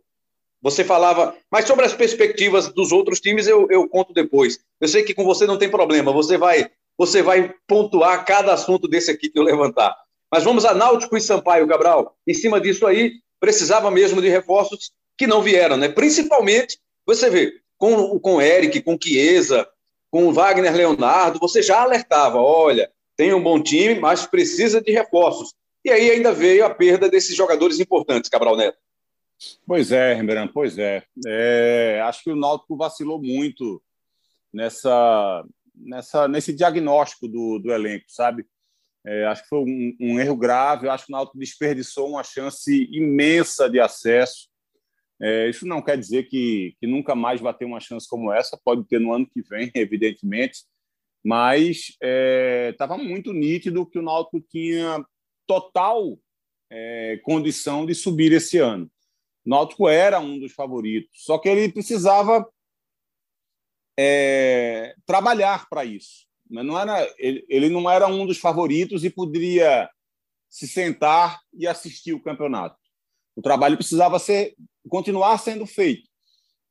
[0.61, 4.59] você falava, mas sobre as perspectivas dos outros times eu, eu conto depois.
[4.79, 6.69] Eu sei que com você não tem problema, você vai
[6.99, 9.97] você vai pontuar cada assunto desse aqui que eu levantar.
[10.31, 12.15] Mas vamos a Náutico e Sampaio, Cabral.
[12.27, 15.89] Em cima disso aí, precisava mesmo de reforços que não vieram, né?
[15.89, 19.67] Principalmente, você vê, com, com o Eric, com Chiesa,
[20.11, 24.91] com o Wagner Leonardo, você já alertava, olha, tem um bom time, mas precisa de
[24.91, 25.55] reforços.
[25.83, 28.77] E aí ainda veio a perda desses jogadores importantes, Cabral Neto.
[29.65, 31.01] Pois é, Rembrandt, pois é.
[31.25, 31.99] é.
[32.03, 33.81] Acho que o Náutico vacilou muito
[34.53, 35.43] nessa,
[35.75, 38.45] nessa, nesse diagnóstico do, do elenco, sabe?
[39.03, 40.87] É, acho que foi um, um, erro grave.
[40.87, 44.50] acho que o Náutico desperdiçou uma chance imensa de acesso.
[45.21, 48.59] É, isso não quer dizer que, que nunca mais vai ter uma chance como essa.
[48.63, 50.65] Pode ter no ano que vem, evidentemente.
[51.23, 51.95] Mas
[52.71, 55.05] estava é, muito nítido que o Náutico tinha
[55.45, 56.17] total
[56.71, 58.89] é, condição de subir esse ano.
[59.45, 62.47] O Náutico era um dos favoritos, só que ele precisava
[63.99, 66.25] é, trabalhar para isso.
[66.49, 69.89] Mas não era, ele, ele não era um dos favoritos e poderia
[70.49, 72.77] se sentar e assistir o campeonato.
[73.35, 74.55] O trabalho precisava ser
[74.89, 76.09] continuar sendo feito.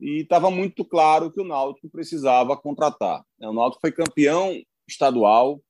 [0.01, 3.23] E estava muito claro que o Náutico precisava contratar.
[3.41, 5.61] O Náutico foi campeão estadual,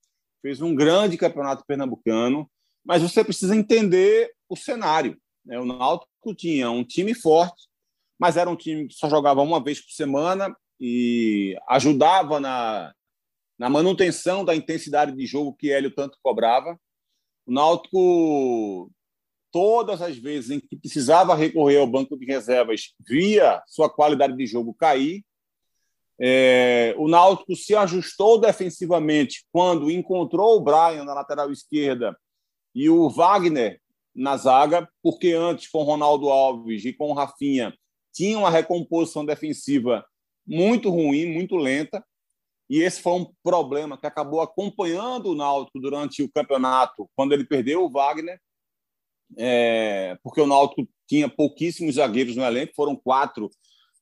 [0.41, 2.49] fez um grande campeonato pernambucano,
[2.85, 5.19] mas você precisa entender o cenário.
[5.45, 5.59] Né?
[5.59, 7.69] O Náutico tinha um time forte,
[8.19, 12.95] mas era um time que só jogava uma vez por semana e ajudava na,
[13.59, 16.79] na manutenção da intensidade de jogo que Hélio tanto cobrava.
[17.47, 18.91] O Náutico,
[19.53, 24.47] todas as vezes em que precisava recorrer ao banco de reservas, via sua qualidade de
[24.47, 25.25] jogo cair.
[26.19, 32.17] É, o Náutico se ajustou defensivamente quando encontrou o Brian na lateral esquerda
[32.75, 33.81] e o Wagner
[34.15, 37.75] na zaga, porque antes com Ronaldo Alves e com Rafinha
[38.13, 40.05] tinha uma recomposição defensiva
[40.47, 42.05] muito ruim, muito lenta,
[42.69, 47.45] e esse foi um problema que acabou acompanhando o Náutico durante o campeonato, quando ele
[47.45, 48.41] perdeu o Wagner,
[49.39, 53.51] é, porque o Náutico tinha pouquíssimos zagueiros no elenco, foram quatro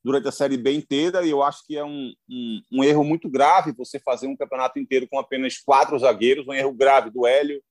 [0.03, 3.29] durante a Série B inteira, e eu acho que é um, um, um erro muito
[3.29, 7.61] grave você fazer um campeonato inteiro com apenas quatro zagueiros, um erro grave do Hélio,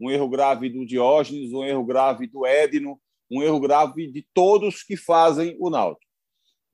[0.00, 2.98] um erro grave do Diógenes, um erro grave do Edno,
[3.30, 6.04] um erro grave de todos que fazem o Náutico.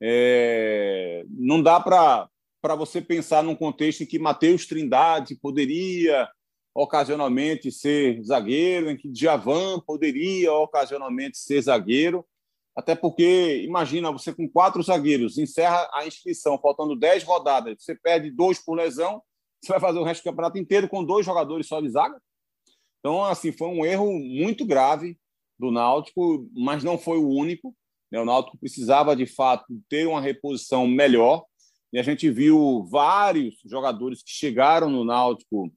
[0.01, 2.29] É, não dá para
[2.75, 6.27] você pensar num contexto em que Matheus Trindade poderia
[6.73, 12.25] ocasionalmente ser zagueiro, em que Djavan poderia ocasionalmente ser zagueiro,
[12.75, 18.31] até porque, imagina, você com quatro zagueiros, encerra a inscrição, faltando dez rodadas, você perde
[18.31, 19.21] dois por lesão,
[19.61, 22.19] Você vai fazer o resto do campeonato inteiro com dois jogadores só de zaga?
[22.99, 25.17] Então, assim, foi um erro muito grave
[25.59, 27.75] do Náutico, mas não foi o único.
[28.11, 28.19] Né?
[28.19, 31.45] O Náutico precisava, de fato, ter uma reposição melhor.
[31.93, 35.71] E a gente viu vários jogadores que chegaram no Náutico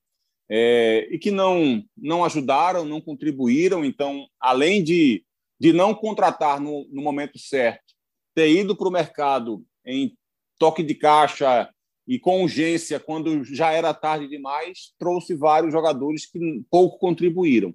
[0.49, 3.85] é, e que não, não ajudaram, não contribuíram.
[3.85, 5.25] Então, além de,
[5.59, 7.95] de não contratar no, no momento certo,
[8.35, 10.17] ter ido para o mercado em
[10.59, 11.71] toque de caixa
[12.07, 16.39] e com urgência, quando já era tarde demais, trouxe vários jogadores que
[16.71, 17.75] pouco contribuíram.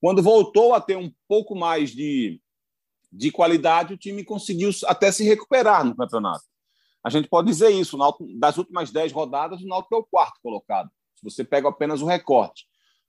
[0.00, 2.40] Quando voltou a ter um pouco mais de,
[3.12, 6.44] de qualidade, o time conseguiu até se recuperar no campeonato.
[7.04, 7.96] A gente pode dizer isso,
[8.38, 10.90] das últimas dez rodadas, o Náutico é o quarto colocado.
[11.20, 12.64] Se você pega apenas o recorte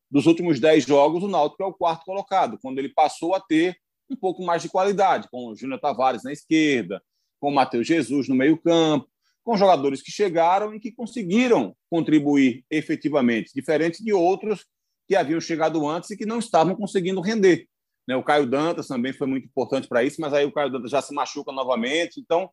[0.10, 3.78] dos últimos dez jogos, o Náutico é o quarto colocado, quando ele passou a ter
[4.10, 7.02] um pouco mais de qualidade, com o Júnior Tavares na esquerda,
[7.40, 9.08] com o Matheus Jesus no meio-campo,
[9.42, 14.66] com jogadores que chegaram e que conseguiram contribuir efetivamente, diferente de outros
[15.08, 17.68] que haviam chegado antes e que não estavam conseguindo render.
[18.08, 18.16] Né?
[18.16, 21.02] O Caio Dantas também foi muito importante para isso, mas aí o Caio Dantas já
[21.02, 22.20] se machuca novamente.
[22.20, 22.50] Então,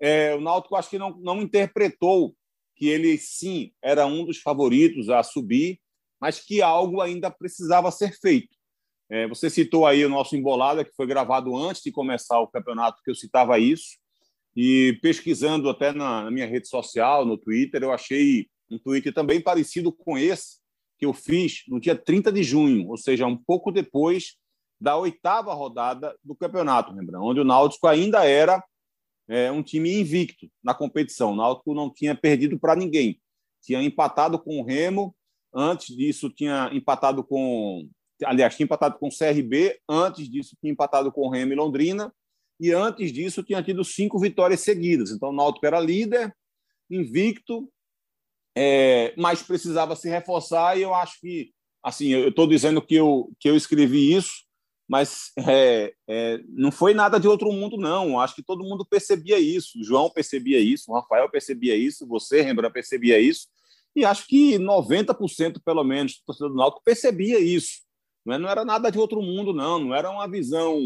[0.00, 2.34] é, o Náutico acho que não, não interpretou
[2.80, 5.78] que ele sim era um dos favoritos a subir,
[6.18, 8.56] mas que algo ainda precisava ser feito.
[9.10, 13.02] É, você citou aí o nosso Embolada, que foi gravado antes de começar o campeonato,
[13.04, 13.98] que eu citava isso.
[14.56, 19.42] E pesquisando até na, na minha rede social, no Twitter, eu achei um tweet também
[19.42, 20.58] parecido com esse
[20.98, 24.36] que eu fiz no dia 30 de junho, ou seja, um pouco depois
[24.80, 28.62] da oitava rodada do campeonato, lembrando, onde o Náutico ainda era
[29.30, 31.32] é, um time invicto na competição.
[31.32, 33.20] O Náutico não tinha perdido para ninguém.
[33.62, 35.14] Tinha empatado com o Remo,
[35.54, 37.88] antes disso tinha empatado com...
[38.24, 42.12] Aliás, tinha empatado com o CRB, antes disso tinha empatado com o Remo e Londrina,
[42.58, 45.12] e antes disso tinha tido cinco vitórias seguidas.
[45.12, 46.34] Então o Náutico era líder,
[46.90, 47.70] invicto,
[48.56, 51.52] é, mas precisava se reforçar e eu acho que,
[51.84, 54.44] assim, eu estou dizendo que eu, que eu escrevi isso,
[54.90, 58.18] mas é, é, não foi nada de outro mundo, não.
[58.18, 59.78] Acho que todo mundo percebia isso.
[59.78, 63.46] O João percebia isso, o Rafael percebia isso, você, Rembrandt, percebia isso.
[63.94, 67.82] E acho que 90% pelo menos do torcedor do Náutico percebia isso.
[68.26, 69.78] Não, é, não era nada de outro mundo, não.
[69.78, 70.80] Não era uma visão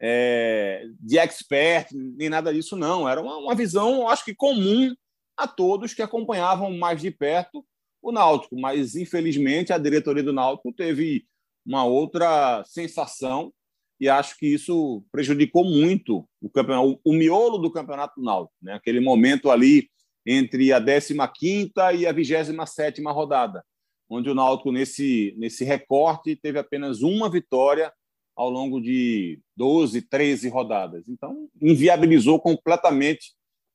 [0.00, 3.08] é, de expert, nem nada disso, não.
[3.08, 4.94] Era uma, uma visão, acho que comum
[5.36, 7.66] a todos que acompanhavam mais de perto
[8.00, 8.56] o Náutico.
[8.56, 11.26] Mas, infelizmente, a diretoria do Náutico teve
[11.64, 13.52] uma outra sensação
[14.00, 18.74] e acho que isso prejudicou muito o campeonato, o, miolo do campeonato Náutico, né?
[18.74, 19.88] aquele momento ali
[20.26, 23.64] entre a 15ª e a 27ª rodada,
[24.10, 27.92] onde o Náutico, nesse, nesse recorte, teve apenas uma vitória
[28.34, 31.08] ao longo de 12, 13 rodadas.
[31.08, 33.34] Então, inviabilizou completamente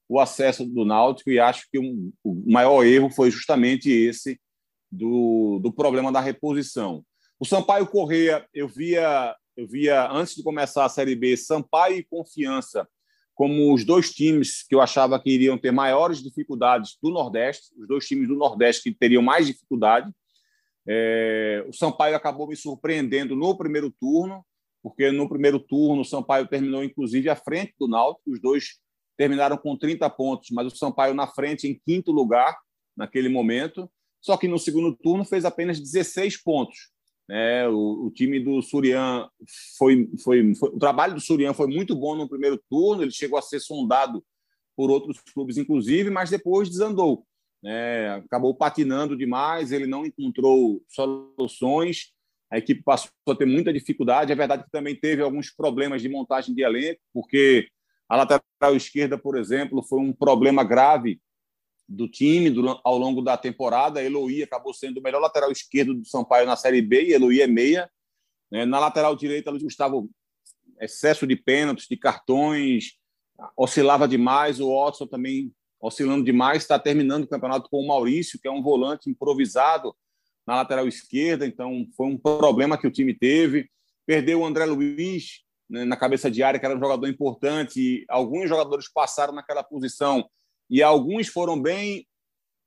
[0.09, 4.39] o acesso do Náutico e acho que um, o maior erro foi justamente esse
[4.91, 7.03] do, do problema da reposição.
[7.39, 12.03] O Sampaio Correia, eu via, eu via antes de começar a Série B, Sampaio e
[12.03, 12.87] Confiança
[13.35, 17.87] como os dois times que eu achava que iriam ter maiores dificuldades do Nordeste, os
[17.87, 20.11] dois times do Nordeste que teriam mais dificuldade.
[20.87, 24.43] É, o Sampaio acabou me surpreendendo no primeiro turno,
[24.81, 28.79] porque no primeiro turno o Sampaio terminou inclusive à frente do Náutico, os dois
[29.15, 32.57] terminaram com 30 pontos, mas o Sampaio na frente em quinto lugar
[32.95, 33.87] naquele momento.
[34.19, 36.89] Só que no segundo turno fez apenas 16 pontos.
[37.29, 39.29] É, o, o, time do Surian
[39.77, 43.03] foi, foi, foi, o trabalho do Surian foi muito bom no primeiro turno.
[43.03, 44.23] Ele chegou a ser sondado
[44.75, 47.25] por outros clubes, inclusive, mas depois desandou.
[47.65, 49.71] É, acabou patinando demais.
[49.71, 52.13] Ele não encontrou soluções.
[52.49, 54.31] A equipe passou a ter muita dificuldade.
[54.31, 57.67] É verdade que também teve alguns problemas de montagem de elenco, porque
[58.07, 61.19] a lateral esquerda, por exemplo, foi um problema grave
[61.87, 64.03] do time ao longo da temporada.
[64.03, 67.47] Eloy acabou sendo o melhor lateral esquerdo do Sampaio na Série B e Eloy é
[67.47, 67.89] meia.
[68.51, 68.65] Né?
[68.65, 70.09] Na lateral direita, Luiz Gustavo,
[70.81, 72.97] excesso de pênaltis, de cartões,
[73.55, 74.59] oscilava demais.
[74.59, 76.63] O Watson também oscilando demais.
[76.63, 79.95] Está terminando o campeonato com o Maurício, que é um volante improvisado
[80.45, 81.45] na lateral esquerda.
[81.45, 83.69] Então, foi um problema que o time teve.
[84.05, 88.47] Perdeu o André Luiz, né, na cabeça de área, que era um jogador importante, alguns
[88.47, 90.27] jogadores passaram naquela posição
[90.69, 92.05] e alguns foram bem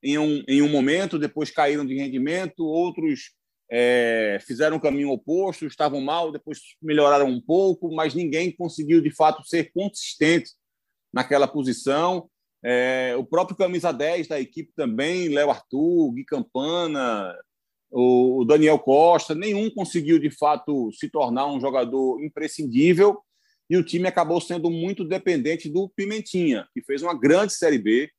[0.03, 3.32] em um, em um momento, depois caíram de rendimento, outros
[3.70, 9.11] é, fizeram um caminho oposto, estavam mal, depois melhoraram um pouco, mas ninguém conseguiu de
[9.11, 10.53] fato ser consistente
[11.12, 12.28] naquela posição.
[12.64, 17.34] É, o próprio camisa 10 da equipe também, Léo Arthur, Gui Campana,
[17.90, 23.20] o Daniel Costa, nenhum conseguiu de fato se tornar um jogador imprescindível
[23.71, 28.11] e o time acabou sendo muito dependente do Pimentinha, que fez uma grande Série B,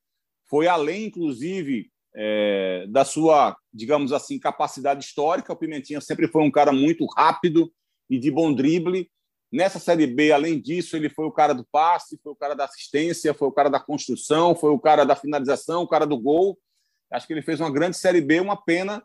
[0.49, 5.51] foi além, inclusive, é, da sua, digamos assim, capacidade histórica.
[5.51, 7.69] O Pimentinha sempre foi um cara muito rápido
[8.09, 9.11] e de bom drible.
[9.51, 12.63] Nessa Série B, além disso, ele foi o cara do passe, foi o cara da
[12.63, 16.57] assistência, foi o cara da construção, foi o cara da finalização, o cara do gol.
[17.11, 19.03] Acho que ele fez uma grande Série B, uma pena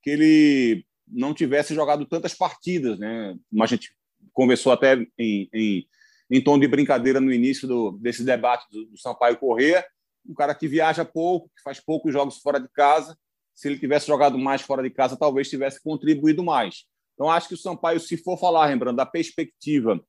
[0.00, 3.36] que ele não tivesse jogado tantas partidas, né?
[3.50, 3.97] Como a gente
[4.38, 5.86] conversou até em, em,
[6.30, 9.84] em tom de brincadeira no início do, desse debate do, do Sampaio Corrêa,
[10.24, 13.18] um cara que viaja pouco, que faz poucos jogos fora de casa.
[13.52, 16.84] Se ele tivesse jogado mais fora de casa, talvez tivesse contribuído mais.
[17.14, 20.00] Então, acho que o Sampaio, se for falar, lembrando, da perspectiva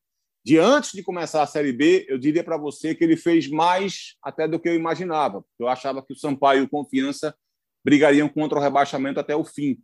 [0.46, 4.16] de antes de começar a Série B, eu diria para você que ele fez mais
[4.22, 5.44] até do que eu imaginava.
[5.58, 7.36] Eu achava que o Sampaio e o Confiança
[7.84, 9.80] brigariam contra o rebaixamento até o fim.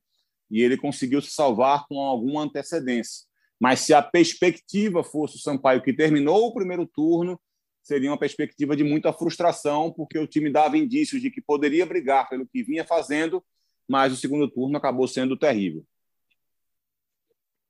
[0.51, 3.25] E ele conseguiu se salvar com alguma antecedência.
[3.65, 7.41] Mas se a perspectiva fosse o Sampaio que terminou o primeiro turno,
[7.81, 12.29] seria uma perspectiva de muita frustração, porque o time dava indícios de que poderia brigar
[12.29, 13.43] pelo que vinha fazendo,
[13.87, 15.83] mas o segundo turno acabou sendo terrível.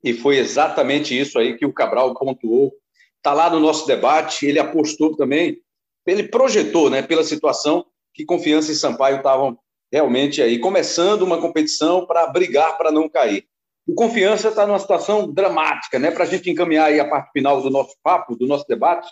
[0.03, 2.73] E foi exatamente isso aí que o Cabral pontuou.
[3.15, 5.61] Está lá no nosso debate, ele apostou também,
[6.05, 9.57] ele projetou, né, pela situação que Confiança e Sampaio estavam
[9.89, 13.47] realmente aí começando uma competição para brigar para não cair.
[13.87, 16.09] O Confiança está numa situação dramática, né?
[16.09, 19.07] Para a gente encaminhar aí a parte final do nosso papo, do nosso debate.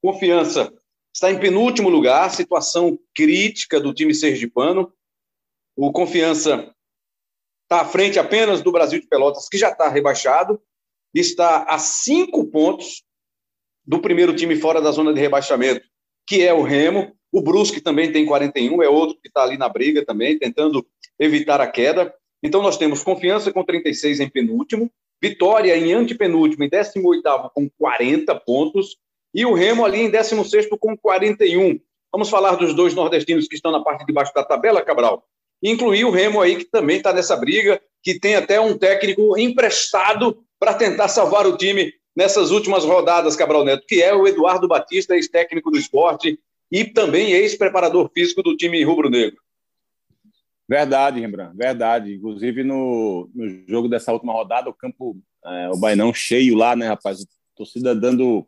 [0.00, 0.72] Confiança
[1.14, 4.92] está em penúltimo lugar, situação crítica do time sergipano.
[5.76, 6.72] O Confiança
[7.64, 10.62] está à frente apenas do Brasil de Pelotas, que já está rebaixado,
[11.14, 13.02] está a cinco pontos
[13.84, 15.84] do primeiro time fora da zona de rebaixamento,
[16.26, 17.16] que é o Remo.
[17.32, 20.86] O Brusque também tem 41, é outro que está ali na briga também, tentando
[21.18, 22.14] evitar a queda.
[22.42, 24.90] Então, nós temos Confiança com 36 em penúltimo,
[25.22, 27.22] Vitória em antepenúltimo, em 18
[27.54, 28.96] com 40 pontos,
[29.32, 31.78] e o Remo ali em 16 com 41.
[32.10, 35.24] Vamos falar dos dois nordestinos que estão na parte de baixo da tabela, Cabral.
[35.62, 40.44] Incluir o Remo aí, que também está nessa briga, que tem até um técnico emprestado
[40.58, 45.14] para tentar salvar o time nessas últimas rodadas, Cabral Neto, que é o Eduardo Batista,
[45.14, 46.38] ex-técnico do esporte
[46.70, 49.40] e também ex-preparador físico do time rubro-negro.
[50.68, 52.14] Verdade, Rembrandt, verdade.
[52.14, 56.88] Inclusive no, no jogo dessa última rodada, o campo, é, o Bainão cheio lá, né,
[56.88, 57.22] rapaz?
[57.22, 57.24] A
[57.56, 58.46] torcida dando,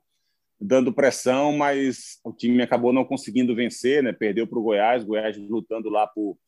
[0.60, 4.12] dando pressão, mas o time acabou não conseguindo vencer, né?
[4.12, 6.38] Perdeu para o Goiás, Goiás lutando lá por,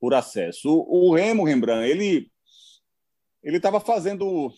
[0.00, 0.68] por acesso.
[0.68, 2.30] O, o Remo, Rembrandt, ele
[3.42, 4.52] ele estava fazendo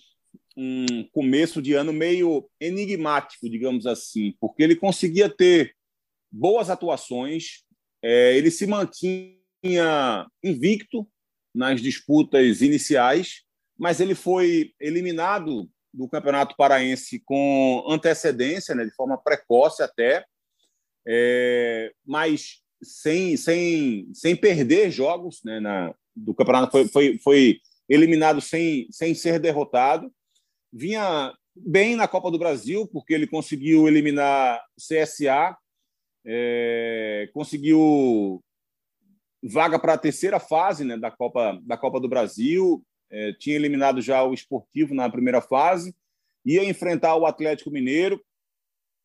[0.56, 5.74] um começo de ano meio enigmático, digamos assim, porque ele conseguia ter
[6.30, 7.64] boas atuações,
[8.02, 11.06] é, ele se mantinha vinha invicto
[11.54, 13.42] nas disputas iniciais,
[13.78, 20.24] mas ele foi eliminado do Campeonato Paraense com antecedência, né, de forma precoce até,
[21.06, 28.40] é, mas sem, sem, sem perder jogos né, na, do campeonato, foi, foi, foi eliminado
[28.40, 30.12] sem, sem ser derrotado.
[30.72, 35.56] Vinha bem na Copa do Brasil, porque ele conseguiu eliminar CSA,
[36.24, 38.42] é, conseguiu
[39.42, 42.84] vaga para a terceira fase né, da, Copa, da Copa do Brasil.
[43.10, 45.94] É, tinha eliminado já o Esportivo na primeira fase,
[46.46, 48.22] ia enfrentar o Atlético Mineiro.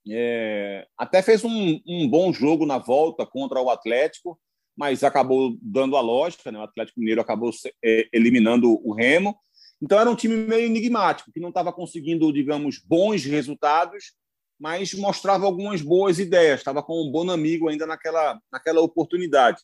[0.09, 4.39] É, até fez um, um, bom jogo na volta contra o Atlético,
[4.77, 6.51] mas acabou dando a lógica.
[6.51, 6.59] Né?
[6.59, 7.51] O Atlético Mineiro acabou
[7.83, 9.35] é, eliminando o Remo.
[9.81, 14.13] Então era um time meio enigmático, que não estava conseguindo, digamos, bons resultados,
[14.59, 16.59] mas mostrava algumas boas ideias.
[16.59, 19.61] Estava com um bom amigo ainda naquela, naquela oportunidade.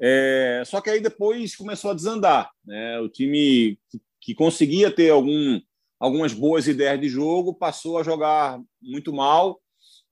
[0.00, 2.50] É, só que aí depois começou a desandar.
[2.64, 3.00] Né?
[3.00, 5.60] O time que, que conseguia ter algum,
[5.98, 9.60] algumas boas ideias de jogo passou a jogar muito mal,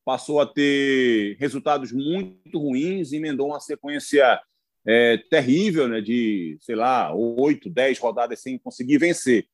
[0.05, 4.41] passou a ter resultados muito ruins, emendou uma sequência
[4.87, 9.47] é, terrível né, de, sei lá, oito, dez rodadas sem conseguir vencer.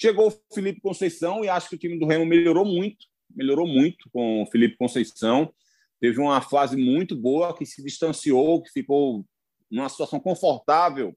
[0.00, 4.08] Chegou o Felipe Conceição e acho que o time do Remo melhorou muito, melhorou muito
[4.12, 5.52] com o Felipe Conceição.
[6.00, 9.26] Teve uma fase muito boa que se distanciou, que ficou
[9.70, 11.14] numa situação confortável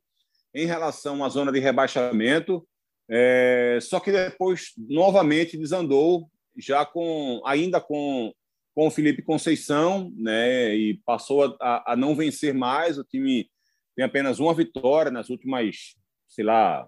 [0.53, 2.67] em relação à zona de rebaixamento,
[3.09, 8.33] é, só que depois novamente desandou, já com ainda com,
[8.73, 12.97] com o Felipe Conceição, né, e passou a, a não vencer mais.
[12.97, 13.49] O time
[13.95, 15.95] tem apenas uma vitória nas últimas,
[16.27, 16.87] sei lá,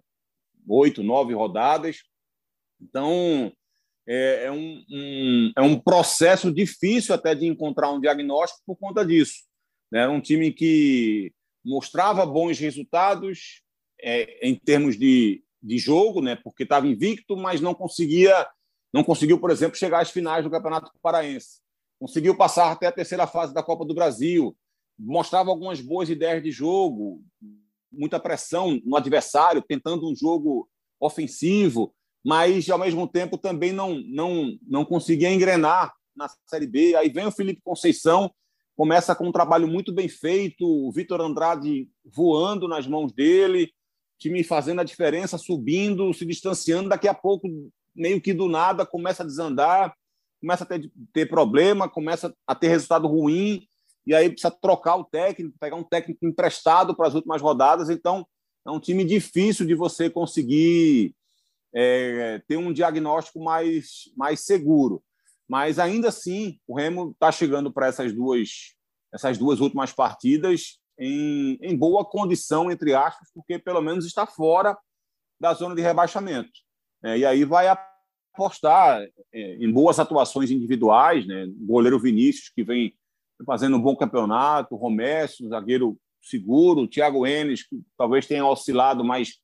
[0.67, 2.03] oito, nove rodadas.
[2.81, 3.51] Então,
[4.07, 9.05] é, é um, um, é um processo difícil até de encontrar um diagnóstico por conta
[9.05, 9.43] disso.
[9.91, 10.01] Né?
[10.01, 11.33] Era um time que
[11.63, 13.61] mostrava bons resultados
[14.01, 16.35] é, em termos de, de jogo, né?
[16.35, 18.47] Porque estava invicto, mas não conseguia,
[18.93, 21.61] não conseguiu, por exemplo, chegar às finais do Campeonato Paraense.
[21.99, 24.55] Conseguiu passar até a terceira fase da Copa do Brasil.
[24.99, 27.23] Mostrava algumas boas ideias de jogo,
[27.91, 31.93] muita pressão no adversário, tentando um jogo ofensivo,
[32.25, 36.95] mas ao mesmo tempo também não, não, não conseguia engrenar na Série B.
[36.95, 38.33] Aí vem o Felipe Conceição,
[38.75, 43.71] começa com um trabalho muito bem feito, o Vitor Andrade voando nas mãos dele,
[44.17, 47.47] time fazendo a diferença, subindo, se distanciando, daqui a pouco,
[47.95, 49.93] meio que do nada, começa a desandar,
[50.41, 53.67] começa a ter, ter problema, começa a ter resultado ruim,
[54.05, 57.89] e aí precisa trocar o técnico, pegar um técnico emprestado para as últimas rodadas.
[57.89, 58.27] Então,
[58.65, 61.15] é um time difícil de você conseguir
[61.73, 65.01] é, ter um diagnóstico mais, mais seguro.
[65.47, 68.75] Mas ainda assim, o Remo está chegando para essas duas,
[69.13, 74.77] essas duas últimas partidas em, em boa condição, entre aspas, porque pelo menos está fora
[75.39, 76.51] da zona de rebaixamento.
[77.03, 79.01] É, e aí vai apostar
[79.33, 81.45] é, em boas atuações individuais, né?
[81.45, 82.95] O goleiro Vinícius, que vem
[83.45, 89.39] fazendo um bom campeonato, Romércio, zagueiro seguro, Thiago Enes, que talvez tenha oscilado, mas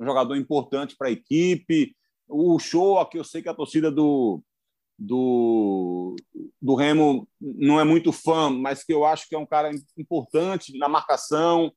[0.00, 1.94] um jogador importante para a equipe.
[2.26, 4.42] O Show, que eu sei que a torcida do,
[4.98, 6.16] do,
[6.60, 10.76] do Remo não é muito fã, mas que eu acho que é um cara importante
[10.78, 11.72] na marcação.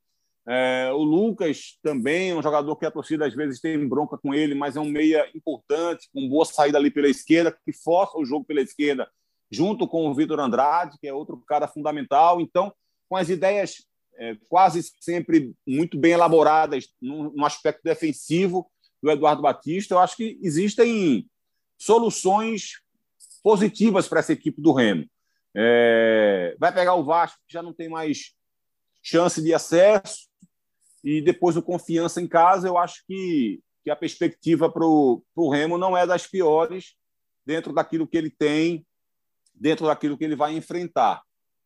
[0.48, 4.34] É, o Lucas também é um jogador que a torcida às vezes tem bronca com
[4.34, 8.26] ele, mas é um meia importante, com boa saída ali pela esquerda, que força o
[8.26, 9.10] jogo pela esquerda,
[9.52, 12.40] junto com o Vitor Andrade, que é outro cara fundamental.
[12.40, 12.74] Então,
[13.10, 13.86] com as ideias
[14.18, 18.70] é, quase sempre muito bem elaboradas no, no aspecto defensivo
[19.02, 21.28] do Eduardo Batista, eu acho que existem
[21.78, 22.82] soluções
[23.48, 25.10] positivas para essa equipe do Remo.
[25.56, 28.34] É, vai pegar o Vasco, que já não tem mais
[29.02, 30.28] chance de acesso,
[31.02, 35.78] e depois o Confiança em casa, eu acho que, que a perspectiva para o Remo
[35.78, 36.98] não é das piores
[37.46, 38.86] dentro daquilo que ele tem,
[39.56, 41.22] dentro daquilo que ele vai enfrentar.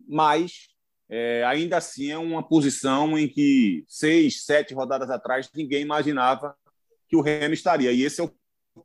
[0.08, 0.68] Mas,
[1.10, 6.56] é, ainda assim, é uma posição em que seis, sete rodadas atrás ninguém imaginava
[7.10, 7.92] que o Remo estaria.
[7.92, 8.32] E esse é o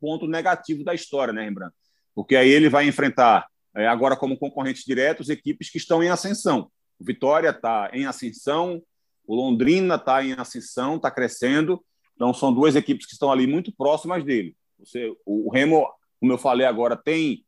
[0.00, 1.76] ponto negativo da história, né, Rembrandt?
[2.16, 6.70] Porque aí ele vai enfrentar, é, agora como concorrentes diretos, equipes que estão em ascensão.
[6.98, 8.82] O Vitória está em ascensão,
[9.26, 11.84] o Londrina está em ascensão, está crescendo.
[12.14, 14.56] Então, são duas equipes que estão ali muito próximas dele.
[14.78, 15.86] Você, o Remo,
[16.18, 17.44] como eu falei agora, tem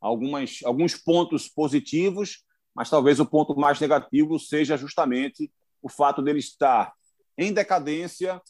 [0.00, 5.50] algumas, alguns pontos positivos, mas talvez o ponto mais negativo seja justamente
[5.82, 6.92] o fato dele estar
[7.36, 8.40] em decadência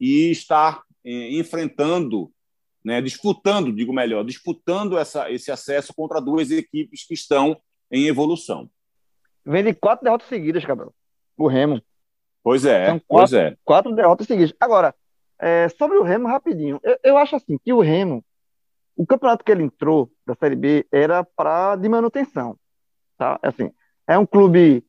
[0.00, 2.32] e estar eh, enfrentando
[2.84, 7.58] né, disputando, digo melhor, disputando essa, esse acesso contra duas equipes que estão
[7.90, 8.68] em evolução.
[9.44, 10.94] Vem de quatro derrotas seguidas, Cabral.
[11.36, 11.82] O Remo.
[12.42, 13.56] Pois é, quatro, pois é.
[13.64, 14.54] Quatro derrotas seguidas.
[14.60, 14.94] Agora,
[15.38, 16.78] é, sobre o Remo, rapidinho.
[16.82, 18.24] Eu, eu, acho assim que o Remo,
[18.94, 22.58] o campeonato que ele entrou da Série B era para de manutenção.
[23.16, 23.38] Tá?
[23.42, 23.70] Assim,
[24.06, 24.84] é um clube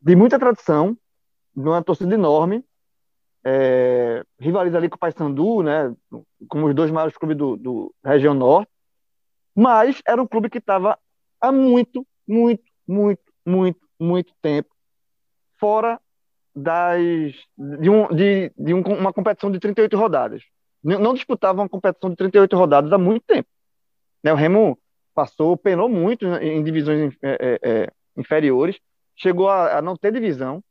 [0.00, 0.96] de muita tradição,
[1.56, 2.62] de uma torcida enorme,
[3.44, 5.94] é, rivaliza ali com o Paysandu, né,
[6.48, 8.70] como os dois maiores clubes do, do região norte,
[9.54, 10.98] mas era um clube que estava
[11.40, 14.74] há muito, muito, muito, muito, muito tempo
[15.58, 16.00] fora
[16.54, 20.42] das de, um, de, de um, uma competição de 38 rodadas.
[20.82, 23.48] Não disputava uma competição de 38 rodadas há muito tempo.
[24.22, 24.78] Né, o Remo
[25.14, 28.78] passou, penou muito em divisões é, é, é, inferiores,
[29.16, 30.62] chegou a, a não ter divisão,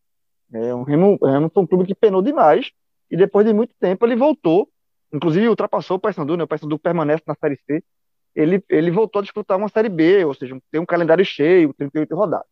[0.54, 1.18] é, Remo
[1.52, 2.72] foi um clube que penou demais
[3.10, 4.70] e depois de muito tempo ele voltou,
[5.12, 6.44] inclusive ultrapassou o Paysandu, né?
[6.44, 7.84] O Paysandu permanece na Série C.
[8.36, 12.16] Ele, ele voltou a disputar uma Série B, ou seja, tem um calendário cheio, 38
[12.16, 12.48] rodadas.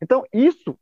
[0.00, 0.76] Então, isso,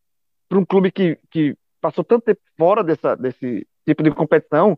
[0.49, 4.77] para um clube que, que passou tanto tempo fora dessa, desse tipo de competição,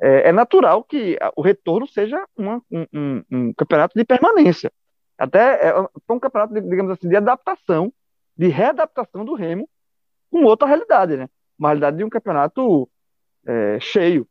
[0.00, 4.72] é, é natural que o retorno seja uma, um, um, um, campeonato de permanência.
[5.18, 5.74] Até é,
[6.08, 7.92] um campeonato, digamos assim, de adaptação,
[8.34, 9.68] de readaptação do Remo
[10.30, 11.28] com outra realidade, né?
[11.58, 12.88] Uma realidade de um campeonato
[13.46, 14.26] é, cheio.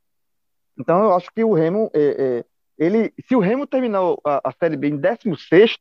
[0.78, 2.00] Então, eu acho que o Remo, é,
[2.40, 2.46] é,
[2.78, 5.78] ele, se o Remo terminar a, a Série B em 16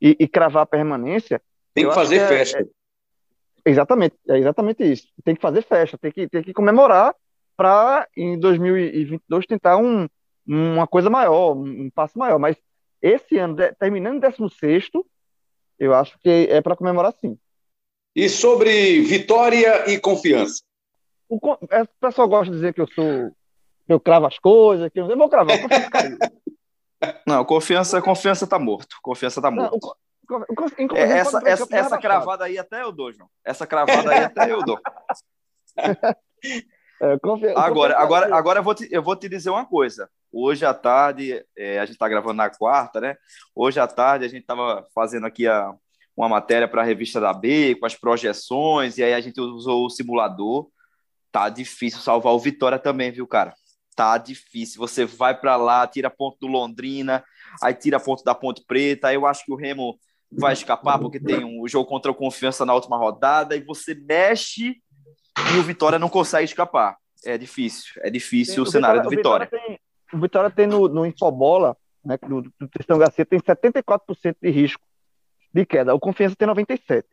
[0.00, 1.40] e, e cravar a permanência.
[1.72, 2.60] Tem que fazer que é, festa.
[3.64, 5.08] É, exatamente, é exatamente isso.
[5.24, 7.14] Tem que fazer festa, tem que, tem que comemorar
[7.56, 10.06] para em 2022 tentar um,
[10.46, 12.38] uma coisa maior, um, passo maior.
[12.38, 12.56] Mas
[13.00, 14.90] esse ano, terminando em 16,
[15.78, 17.38] eu acho que é para comemorar sim.
[18.14, 20.62] E sobre vitória e confiança?
[21.28, 21.38] O,
[21.70, 23.32] é, o pessoal gosta de dizer que eu sou.
[23.86, 25.58] Que eu cravo as coisas, que eu, eu vou cravar.
[27.26, 28.96] Não, confiança, confiança tá morto.
[29.02, 29.78] Confiança tá morto.
[30.28, 33.28] Não, o, é, essa, essa, essa cravada aí até eu dou, João.
[33.44, 34.80] Essa cravada aí até eu dou.
[37.02, 37.48] É, confi...
[37.56, 40.08] agora, agora, agora eu, vou te, eu vou te dizer uma coisa.
[40.32, 43.16] Hoje à tarde, é, a gente está gravando na quarta, né?
[43.54, 45.74] Hoje à tarde a gente estava fazendo aqui a,
[46.16, 49.84] uma matéria para a revista da B, com as projeções, e aí a gente usou
[49.84, 50.68] o simulador.
[51.32, 53.52] tá difícil salvar o Vitória também, viu, cara?
[53.96, 54.78] Tá difícil.
[54.78, 57.24] Você vai para lá, tira ponto do Londrina,
[57.60, 59.08] aí tira ponto da Ponte Preta.
[59.08, 59.98] Aí eu acho que o Remo
[60.30, 64.76] vai escapar porque tem um jogo contra o Confiança na última rodada e você mexe
[65.54, 66.96] e o Vitória não consegue escapar.
[67.24, 69.48] É difícil, é difícil o, o, cenário Vitória, do Vitória.
[69.48, 69.80] O Vitória tem,
[70.12, 74.82] o Vitória tem no, no Infobola, né, do, do Tristão Garcia, tem 74% de risco
[75.54, 75.94] de queda.
[75.94, 77.04] O Confiança tem 97%.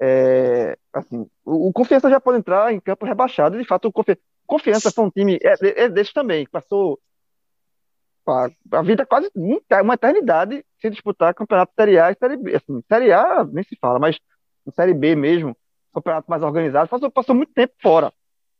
[0.00, 3.58] É, assim, o, o, Confiança já pode entrar em campo rebaixado.
[3.58, 6.98] De fato, o Confiança, Confiança foi um time é, é, desse também, passou
[8.26, 9.30] a, a vida quase
[9.82, 12.54] uma eternidade se disputar campeonato Série A e Série B.
[12.54, 14.18] Assim, série A nem se fala, mas
[14.74, 15.56] Série B mesmo,
[15.92, 18.12] campeonato mais organizado, passou, passou muito tempo fora.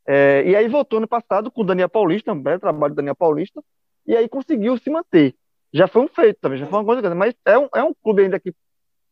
[0.07, 3.15] É, e aí voltou no passado com o Daniel Paulista, um belo trabalho do Daniel
[3.15, 3.63] Paulista,
[4.07, 5.35] e aí conseguiu se manter.
[5.73, 7.95] Já foi um feito também, já foi uma coisa grande, mas é um, é um
[7.95, 8.53] clube ainda que,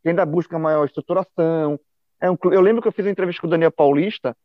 [0.03, 1.79] que ainda busca maior estruturação.
[2.21, 4.37] É um eu lembro que eu fiz uma entrevista com o Daniel Paulista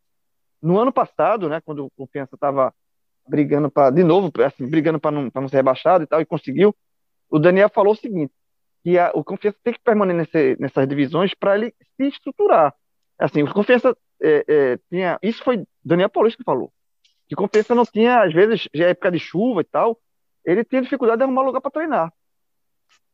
[0.61, 2.73] no ano passado, né, quando o Confiança estava
[3.27, 6.75] brigando para, de novo, assim, brigando para não, não ser rebaixado e tal, e conseguiu.
[7.29, 8.33] O Daniel falou o seguinte:
[8.83, 12.73] que a, o Confiança tem que permanecer nessas divisões para ele se estruturar.
[13.17, 15.17] Assim, o Confiança é, é, tinha.
[15.21, 16.71] Isso foi Daniel Paulista que falou.
[17.27, 19.99] Que Confiança não tinha, às vezes, já é época de chuva e tal,
[20.45, 22.13] ele tinha dificuldade de arrumar lugar para treinar.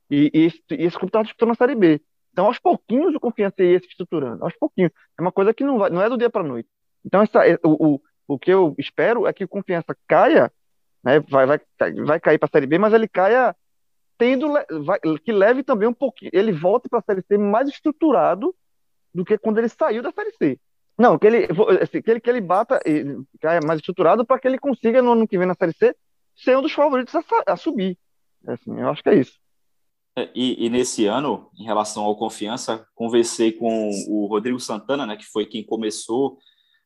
[0.09, 2.01] E, e, esse, e esse clube estava disputando a Série B.
[2.31, 4.43] Então, aos pouquinhos, o Confiança ia se estruturando.
[4.43, 4.91] Aos pouquinhos.
[5.17, 6.69] É uma coisa que não, vai, não é do dia para noite.
[7.05, 10.51] Então, essa, é, o, o, o que eu espero é que o Confiança caia,
[11.03, 11.59] né, vai, vai,
[12.05, 13.55] vai cair para a Série B, mas ele caia
[14.17, 14.53] tendo,
[14.85, 18.53] vai, que leve também um pouquinho, ele volte para a Série C mais estruturado
[19.13, 20.59] do que quando ele saiu da Série C.
[20.95, 21.47] Não, que ele,
[21.81, 25.13] assim, que ele, que ele bata e caia mais estruturado para que ele consiga no
[25.13, 25.95] ano que vem na Série C
[26.35, 27.97] ser um dos favoritos a, a subir.
[28.45, 29.40] Assim, eu acho que é isso.
[30.17, 35.15] É, e, e, nesse ano, em relação ao confiança, conversei com o Rodrigo Santana, né,
[35.15, 36.37] que foi quem começou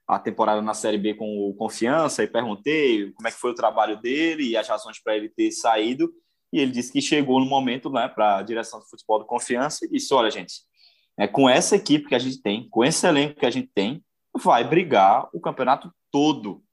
[0.08, 3.56] a temporada na Série B com o Confiança, e perguntei como é que foi o
[3.56, 6.14] trabalho dele e as razões para ele ter saído.
[6.54, 9.86] E ele disse que chegou no momento né, para a direção do futebol do Confiança
[9.86, 10.62] e disse: Olha, gente,
[11.18, 14.04] é, com essa equipe que a gente tem, com esse elenco que a gente tem,
[14.38, 16.64] vai brigar o campeonato todo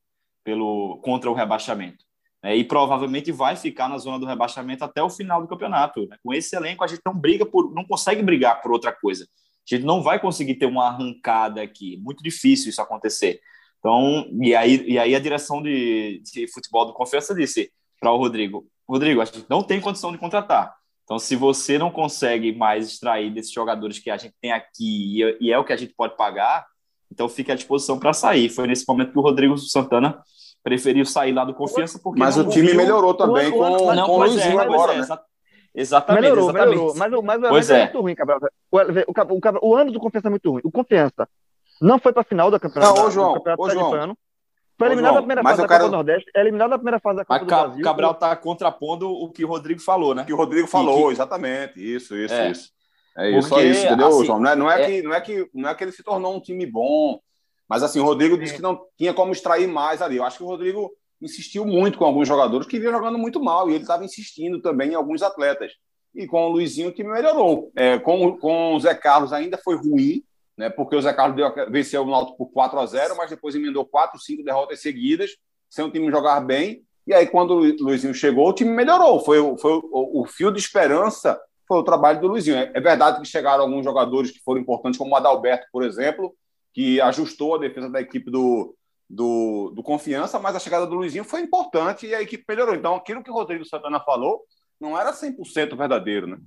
[0.44, 2.04] pelo contra o rebaixamento.
[2.44, 6.06] É, e provavelmente vai ficar na zona do rebaixamento até o final do campeonato.
[6.08, 6.16] Né?
[6.24, 9.24] Com esse elenco, a gente não briga por, não consegue brigar por outra coisa.
[9.24, 11.96] A gente não vai conseguir ter uma arrancada aqui.
[12.02, 13.40] Muito difícil isso acontecer.
[13.78, 17.70] Então, e aí, e aí a direção de, de futebol do Confiança disse
[18.00, 20.74] para o Rodrigo: Rodrigo, a gente não tem condição de contratar.
[21.04, 25.52] Então, se você não consegue mais extrair desses jogadores que a gente tem aqui e
[25.52, 26.64] é o que a gente pode pagar,
[27.10, 28.48] então fique à disposição para sair.
[28.48, 30.20] Foi nesse momento que o Rodrigo Santana
[30.62, 32.76] preferiu sair lá do Confiança porque mas o time viu...
[32.76, 35.18] melhorou também o, com, o, não, com o Luizinho é, agora, é, né?
[35.74, 36.68] Exatamente, melhorou, exatamente.
[36.76, 38.40] Melhorou, mas, mas o pois é, é muito ruim, Cabral.
[38.70, 40.60] O, o, o, ano do Confiança é muito ruim.
[40.64, 41.28] O Confiança
[41.80, 42.94] não foi para a final da campeonato.
[42.94, 44.16] Não, ô, João, ô, João.
[44.78, 45.80] Foi eliminado na primeira fase da quero...
[45.80, 47.84] Copa do Nordeste, é eliminado na primeira fase da Copa mas do Brasil.
[47.84, 50.22] Cabral está contrapondo o que o Rodrigo falou, né?
[50.22, 51.12] O que o Rodrigo falou, que...
[51.12, 51.74] exatamente.
[51.80, 52.50] Isso, isso, é.
[52.50, 52.70] isso.
[53.16, 54.40] É isso, Porque, só isso, entendeu, assim, João?
[54.40, 54.86] Não é, não, é, é...
[54.86, 57.20] Que, não, é que, não é que ele se tornou um time bom,
[57.72, 60.18] mas assim, o Rodrigo disse que não tinha como extrair mais ali.
[60.18, 60.92] Eu acho que o Rodrigo
[61.22, 64.90] insistiu muito com alguns jogadores que vinham jogando muito mal e ele estava insistindo também
[64.90, 65.72] em alguns atletas.
[66.14, 67.72] E com o Luizinho o time melhorou.
[67.74, 70.22] É, com, com o Zé Carlos ainda foi ruim,
[70.54, 73.54] né, porque o Zé Carlos deu, venceu o Náutico por 4 a 0 mas depois
[73.54, 75.30] emendou 4, 5 derrotas seguidas,
[75.70, 76.82] sem o time jogar bem.
[77.06, 79.18] E aí, quando o Luizinho chegou, o time melhorou.
[79.20, 82.56] Foi, foi o, o fio de esperança foi o trabalho do Luizinho.
[82.56, 86.34] É, é verdade que chegaram alguns jogadores que foram importantes, como o Adalberto, por exemplo,
[86.72, 88.74] que ajustou a defesa da equipe do,
[89.08, 92.74] do, do Confiança, mas a chegada do Luizinho foi importante e a equipe melhorou.
[92.74, 94.40] Então, aquilo que o Rodrigo Santana falou
[94.80, 96.38] não era 100% verdadeiro, né?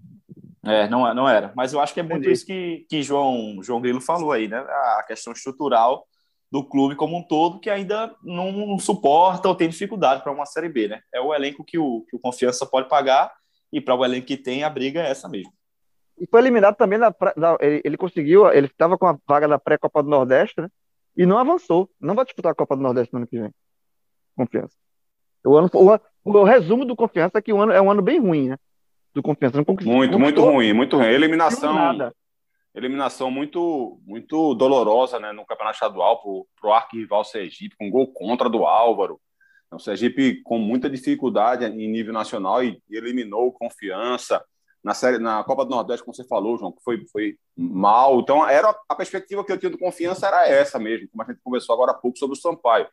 [0.66, 1.54] É, não, não era.
[1.56, 2.34] Mas eu acho que é muito Entendi.
[2.34, 4.58] isso que, que João, João Grilo falou aí, né?
[4.58, 6.08] A questão estrutural
[6.52, 10.70] do clube como um todo, que ainda não suporta ou tem dificuldade para uma Série
[10.70, 11.02] B, né?
[11.14, 13.32] É o elenco que o, que o Confiança pode pagar
[13.72, 15.54] e para o elenco que tem, a briga é essa mesmo.
[16.18, 19.60] E foi eliminado também, na, na ele, ele, conseguiu, ele estava com a vaga da
[19.60, 20.70] pré-Copa do Nordeste, né?
[21.16, 21.90] e não avançou.
[22.00, 23.52] Não vai disputar a Copa do Nordeste no ano que vem.
[24.36, 24.76] Confiança.
[25.46, 28.20] O, ano, o, o, resumo do Confiança é que o ano é um ano bem
[28.20, 28.58] ruim, né?
[29.14, 29.58] Do Confiança.
[29.58, 31.08] Não muito, muito ruim, muito ruim.
[31.08, 32.12] Eliminação.
[32.74, 36.22] Eliminação muito, muito dolorosa né, no campeonato estadual
[36.60, 39.20] para o arquirrival Sergipe, com gol contra do Álvaro.
[39.72, 44.44] O Sergipe com muita dificuldade em nível nacional e eliminou Confiança
[44.86, 48.20] na série na Copa do Nordeste, como você falou, João, que foi, foi mal.
[48.20, 51.42] Então, era a perspectiva que eu tinha de confiança era essa mesmo, como a gente
[51.44, 52.88] conversou agora há pouco sobre o Sampaio.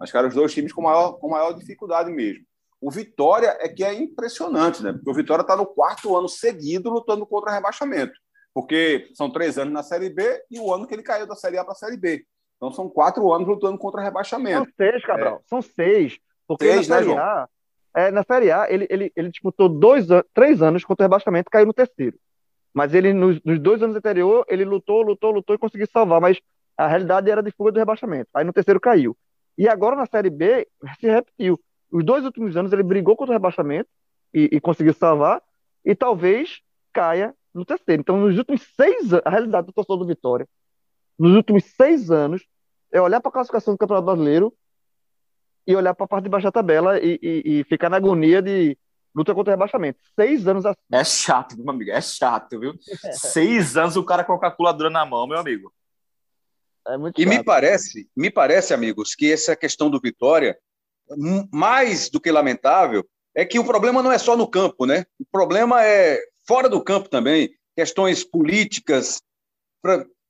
[0.00, 2.42] Mas, cara, os dois times com maior, com maior dificuldade mesmo.
[2.80, 4.94] O Vitória é que é impressionante, né?
[4.94, 8.14] Porque o Vitória está no quarto ano seguido lutando contra o rebaixamento.
[8.54, 11.58] Porque são três anos na Série B e o ano que ele caiu da Série
[11.58, 12.24] A para a Série B.
[12.56, 14.64] Então são quatro anos lutando contra o rebaixamento.
[14.64, 15.36] São seis, Cabral.
[15.36, 15.40] É.
[15.46, 16.18] São seis.
[16.48, 17.48] Porque seis, na né, Série né, A,
[17.94, 21.66] é, na Série A, ele, ele, ele disputou dois, três anos contra o rebaixamento caiu
[21.66, 22.18] no terceiro.
[22.72, 26.20] Mas ele, nos, nos dois anos anteriores, ele lutou, lutou, lutou e conseguiu salvar.
[26.20, 26.40] Mas
[26.76, 28.28] a realidade era de fuga do rebaixamento.
[28.34, 29.16] Aí no terceiro caiu.
[29.56, 30.66] E agora na Série B
[30.98, 31.60] se repetiu.
[31.92, 33.88] Os dois últimos anos ele brigou contra o rebaixamento
[34.32, 35.40] e, e conseguiu salvar.
[35.84, 36.60] E talvez
[36.92, 38.00] caia no terceiro.
[38.00, 40.48] Então, nos últimos seis anos, a realidade do torcedor do Vitória,
[41.16, 42.44] nos últimos seis anos,
[42.92, 44.52] é olhar para a classificação do Campeonato Brasileiro
[45.66, 48.42] e olhar para a parte de baixo da tabela e, e, e, ficar na agonia
[48.42, 48.76] de
[49.14, 49.98] luta contra o rebaixamento.
[50.14, 50.80] Seis anos assim.
[50.92, 52.74] É chato, meu amigo, é chato, viu?
[53.12, 55.72] Seis anos o cara com a calculadora na mão, meu amigo.
[56.86, 60.58] É muito e me parece, me parece, amigos, que essa questão do Vitória,
[61.50, 65.04] mais do que lamentável, é que o problema não é só no campo, né?
[65.18, 67.50] O problema é fora do campo também.
[67.74, 69.22] Questões políticas,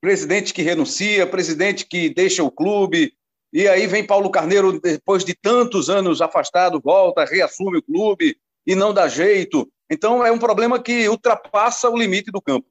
[0.00, 3.12] presidente que renuncia, presidente que deixa o clube,
[3.54, 8.36] e aí vem Paulo Carneiro, depois de tantos anos afastado, volta, reassume o clube
[8.66, 9.70] e não dá jeito.
[9.88, 12.66] Então é um problema que ultrapassa o limite do campo.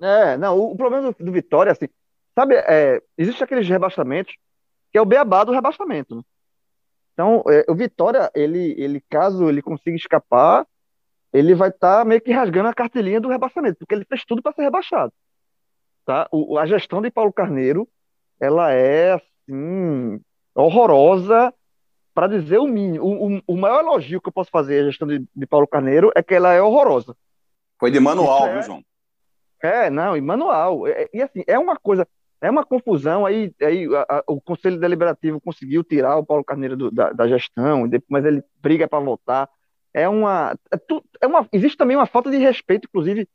[0.00, 1.86] É, não, o problema do, do Vitória, assim,
[2.34, 4.34] sabe, é, existe aqueles rebaixamentos
[4.90, 6.16] que é o beabá do rebaixamento.
[6.16, 6.22] Né?
[7.12, 10.66] Então, é, o Vitória, ele, ele, caso ele consiga escapar,
[11.32, 14.42] ele vai estar tá meio que rasgando a cartelinha do rebaixamento, porque ele fez tudo
[14.42, 15.12] para ser rebaixado.
[16.04, 16.28] Tá?
[16.32, 17.88] O, a gestão de Paulo Carneiro,
[18.40, 20.20] ela é assim,
[20.54, 21.52] horrorosa,
[22.14, 23.04] para dizer o mínimo.
[23.04, 26.10] O, o, o, maior elogio que eu posso fazer à gestão de, de Paulo Carneiro
[26.14, 27.16] é que ela é horrorosa.
[27.78, 28.82] Foi de manual, é, viu, João?
[29.62, 30.86] É, não, e manual.
[30.86, 32.06] É, e assim, é uma coisa,
[32.40, 33.24] é uma confusão.
[33.24, 37.28] Aí, aí a, a, o Conselho Deliberativo conseguiu tirar o Paulo Carneiro do, da, da,
[37.28, 39.48] gestão, mas ele briga para voltar.
[39.94, 40.78] É uma, é,
[41.20, 41.48] é uma.
[41.52, 43.28] Existe também uma falta de respeito, inclusive,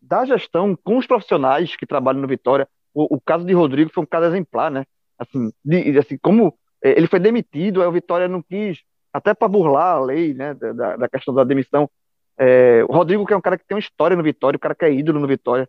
[0.00, 2.68] da gestão com os profissionais que trabalham no Vitória.
[2.94, 4.84] O, o caso de Rodrigo foi um caso exemplar, né?
[5.18, 8.82] Assim, de, assim como é, ele foi demitido, aí o Vitória não quis,
[9.12, 11.90] até para burlar a lei, né, da, da questão da demissão.
[12.38, 14.74] É, o Rodrigo, que é um cara que tem uma história no Vitória, um cara
[14.74, 15.68] que é ídolo no Vitória,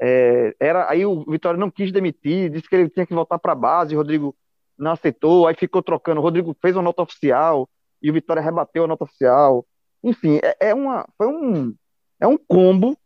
[0.00, 3.52] é, era, aí o Vitória não quis demitir, disse que ele tinha que voltar para
[3.52, 4.34] a base, o Rodrigo
[4.78, 6.20] não aceitou, aí ficou trocando.
[6.20, 7.68] O Rodrigo fez uma nota oficial
[8.02, 9.64] e o Vitória rebateu a nota oficial.
[10.02, 11.74] Enfim, é, é uma, foi um,
[12.20, 12.96] é um combo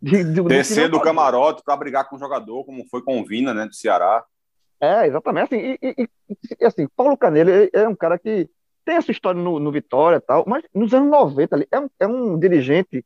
[0.00, 3.54] de, de, descer do camarote para brigar com o jogador, como foi com o Vina,
[3.54, 4.24] né, do Ceará.
[4.80, 5.54] É, exatamente.
[5.54, 6.08] Assim, e, e,
[6.60, 8.48] e assim, Paulo Canelo é um cara que
[8.84, 11.90] tem essa história no, no Vitória e tal, mas nos anos 90 ali, é um,
[12.00, 13.04] é um dirigente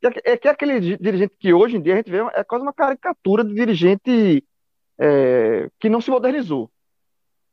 [0.00, 2.44] que é, é, que é aquele dirigente que hoje em dia a gente vê é
[2.44, 4.44] quase uma caricatura de dirigente
[4.98, 6.70] é, que não se modernizou.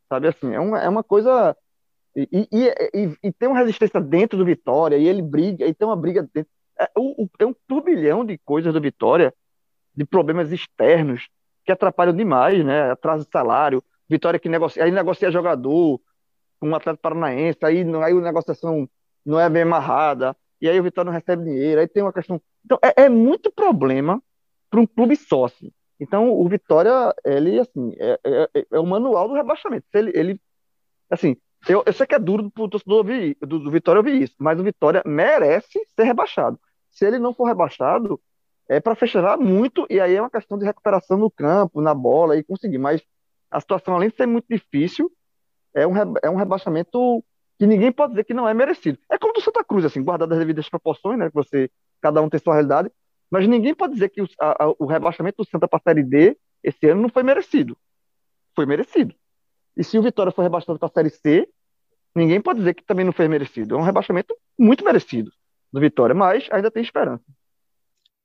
[0.08, 1.56] Sabe assim, é uma, é uma coisa.
[2.16, 5.98] E, e, e, tem uma resistência dentro do Vitória, e ele briga, e tem uma
[5.98, 6.50] briga dentro.
[6.80, 9.34] É, o, é um turbilhão de coisas do Vitória,
[9.94, 11.28] de problemas externos,
[11.66, 12.92] que atrapalham demais, né?
[12.92, 16.00] Atraso de salário, Vitória que negocia, aí negocia jogador
[16.60, 18.88] com um atleta paranaense, aí, aí a negociação
[19.26, 22.40] não é bem amarrada, e aí o Vitória não recebe dinheiro, aí tem uma questão.
[22.64, 24.22] Então, é, é muito problema
[24.70, 25.72] para um clube sócio.
[26.00, 29.86] Então, o Vitória, ele, assim, é, é, é, o manual do rebaixamento.
[29.94, 30.42] Ele, ele
[31.10, 31.36] assim,
[31.68, 34.36] eu, eu sei que é duro para o torcedor ouvir, do, do Vitória ouvir isso,
[34.40, 36.60] mas o Vitória merece ser rebaixado.
[36.92, 38.20] Se ele não for rebaixado,
[38.68, 42.38] é para fechar muito, e aí é uma questão de recuperação no campo, na bola,
[42.38, 42.78] e conseguir.
[42.78, 43.02] Mas
[43.52, 45.12] a situação, além de ser muito difícil,
[45.74, 45.94] é um,
[46.24, 47.24] é um rebaixamento
[47.58, 48.98] que ninguém pode dizer que não é merecido.
[49.10, 51.30] É como do Santa Cruz, assim, guardado as devidas proporções, né?
[51.34, 51.70] Você,
[52.02, 52.92] cada um tem sua realidade,
[53.30, 56.38] mas ninguém pode dizer que o, a, o rebaixamento do Santa para a Série D
[56.64, 57.78] esse ano não foi merecido.
[58.56, 59.14] Foi merecido.
[59.78, 61.48] E se o Vitória for rebaixado para a Série C,
[62.16, 63.76] ninguém pode dizer que também não foi merecido.
[63.76, 65.32] É um rebaixamento muito merecido
[65.72, 67.24] do Vitória, mas ainda tem esperança.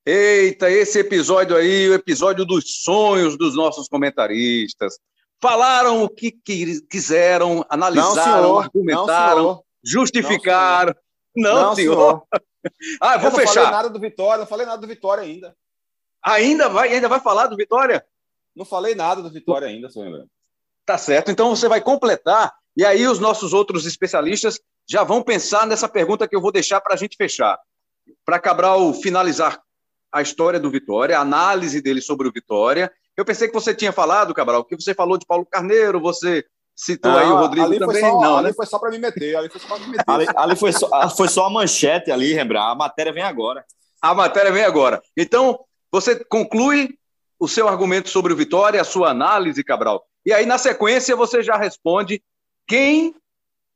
[0.05, 4.99] Eita, esse episódio aí, o episódio dos sonhos dos nossos comentaristas.
[5.43, 6.33] Falaram o que
[6.91, 10.95] quiseram, analisaram, não, argumentaram, não, justificaram.
[11.37, 11.95] Não, não, não senhor.
[11.97, 12.27] senhor.
[13.01, 13.55] ah, vou eu fechar.
[13.55, 15.57] Não falei nada do Vitória, não falei nada do Vitória ainda.
[16.23, 18.05] Ainda vai, ainda vai falar do Vitória?
[18.55, 20.27] Não falei nada do Vitória ainda, senhor.
[20.85, 21.31] Tá certo.
[21.31, 24.59] Então você vai completar e aí os nossos outros especialistas
[24.89, 27.59] já vão pensar nessa pergunta que eu vou deixar para a gente fechar.
[28.25, 29.61] Para Cabral finalizar
[30.13, 32.93] a história do Vitória, a análise dele sobre o Vitória.
[33.17, 37.13] Eu pensei que você tinha falado, Cabral, que você falou de Paulo Carneiro, você citou
[37.13, 38.01] não, aí o Rodrigo ali também.
[38.01, 38.53] Foi só, não, ali né?
[38.55, 40.05] foi só para me meter, ali foi só me meter.
[40.07, 42.71] ali, ali foi, só, foi só a manchete ali, lembrar.
[42.71, 43.65] A matéria vem agora.
[44.01, 45.03] A matéria vem agora.
[45.17, 45.61] Então,
[45.93, 46.97] você conclui
[47.39, 50.05] o seu argumento sobre o Vitória, a sua análise, Cabral.
[50.25, 52.23] E aí, na sequência, você já responde
[52.67, 53.15] quem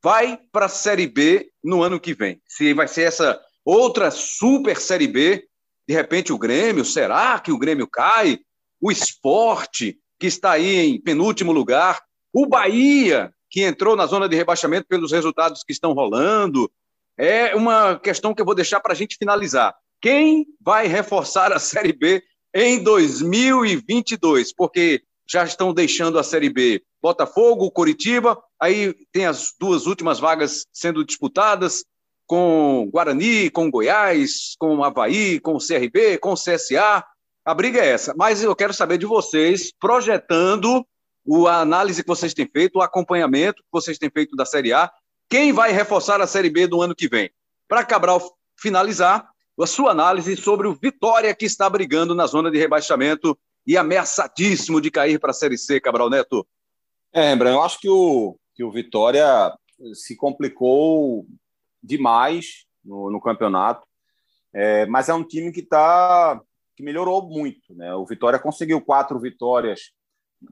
[0.02, 2.40] vai para a Série B no ano que vem.
[2.46, 5.46] Se vai ser essa outra super Série B
[5.86, 8.38] de repente o Grêmio, será que o Grêmio cai?
[8.80, 12.00] O esporte, que está aí em penúltimo lugar,
[12.32, 16.70] o Bahia, que entrou na zona de rebaixamento pelos resultados que estão rolando.
[17.16, 19.74] É uma questão que eu vou deixar para a gente finalizar.
[20.00, 24.52] Quem vai reforçar a Série B em 2022?
[24.52, 30.66] Porque já estão deixando a Série B Botafogo, Coritiba, aí tem as duas últimas vagas
[30.72, 31.84] sendo disputadas
[32.26, 37.04] com Guarani, com Goiás, com Havaí, com CRB, com CSA.
[37.44, 38.14] A briga é essa.
[38.16, 40.86] Mas eu quero saber de vocês, projetando
[41.48, 44.90] a análise que vocês têm feito, o acompanhamento que vocês têm feito da Série A,
[45.28, 47.30] quem vai reforçar a Série B do ano que vem?
[47.68, 48.20] Para Cabral
[48.58, 49.28] finalizar,
[49.60, 54.80] a sua análise sobre o Vitória que está brigando na zona de rebaixamento e ameaçadíssimo
[54.80, 56.46] de cair para a Série C, Cabral Neto.
[57.12, 59.26] É, Rembrandt, eu acho que o, que o Vitória
[59.94, 61.26] se complicou
[61.84, 63.86] demais no, no campeonato,
[64.52, 66.40] é, mas é um time que tá,
[66.76, 67.74] que melhorou muito.
[67.74, 67.94] Né?
[67.94, 69.90] O Vitória conseguiu quatro vitórias,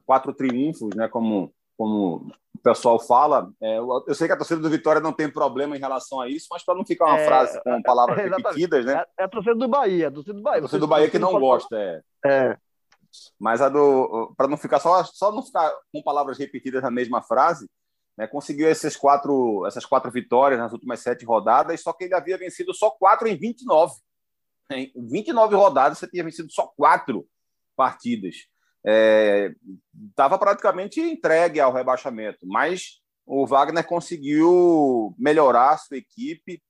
[0.05, 1.07] quatro triunfos, né?
[1.07, 3.51] como, como o pessoal fala.
[3.61, 6.47] É, eu sei que a torcida do Vitória não tem problema em relação a isso,
[6.51, 9.03] mas para não ficar uma é, frase com palavras é, repetidas, né?
[9.17, 10.57] É, é, a torcida do Bahia, a torcida do Bahia.
[10.57, 12.01] A torcida do Bahia que não gosta, é.
[12.25, 12.57] é.
[13.39, 14.33] Mas a do.
[14.35, 17.69] Para não ficar só, só não ficar com palavras repetidas na mesma frase,
[18.17, 22.37] né, conseguiu esses quatro, essas quatro vitórias nas últimas sete rodadas, só que ele havia
[22.37, 23.93] vencido só quatro em 29.
[24.71, 27.27] Em 29 rodadas, você tinha vencido só quatro
[27.75, 28.35] partidas.
[30.09, 36.61] Estava é, praticamente entregue ao rebaixamento, mas o Wagner conseguiu melhorar a sua equipe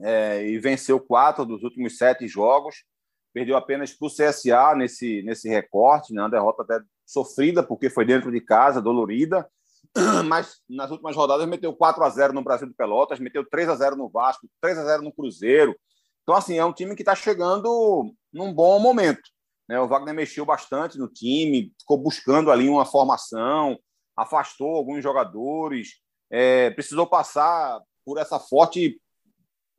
[0.00, 2.84] é, e venceu quatro dos últimos sete jogos
[3.32, 6.22] perdeu apenas para o CSA nesse, nesse recorte, né?
[6.22, 9.48] uma derrota até sofrida, porque foi dentro de casa, dolorida,
[10.26, 13.76] mas nas últimas rodadas meteu 4 a 0 no Brasil de Pelotas, meteu 3 a
[13.76, 15.76] 0 no Vasco, 3 a 0 no Cruzeiro.
[16.22, 19.22] Então, assim, é um time que está chegando num bom momento.
[19.68, 19.78] Né?
[19.80, 23.78] O Wagner mexeu bastante no time, ficou buscando ali uma formação,
[24.16, 26.00] afastou alguns jogadores,
[26.30, 29.00] é, precisou passar por essa forte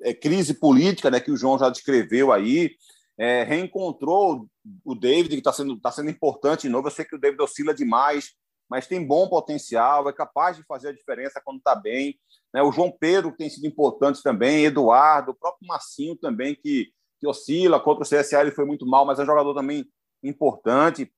[0.01, 2.71] é, crise política né, que o João já descreveu aí
[3.17, 4.47] é, reencontrou
[4.83, 6.87] o David, que está sendo, tá sendo importante de novo.
[6.87, 8.33] Eu sei que o David oscila demais,
[8.73, 12.19] mas tem bom potencial, é capaz de fazer a diferença quando está bem.
[12.51, 12.63] Né?
[12.63, 17.79] O João Pedro, tem sido importante também, Eduardo, o próprio Massinho também, que, que oscila.
[17.79, 19.85] Contra o CSA ele foi muito mal, mas é um jogador também
[20.23, 21.13] importante.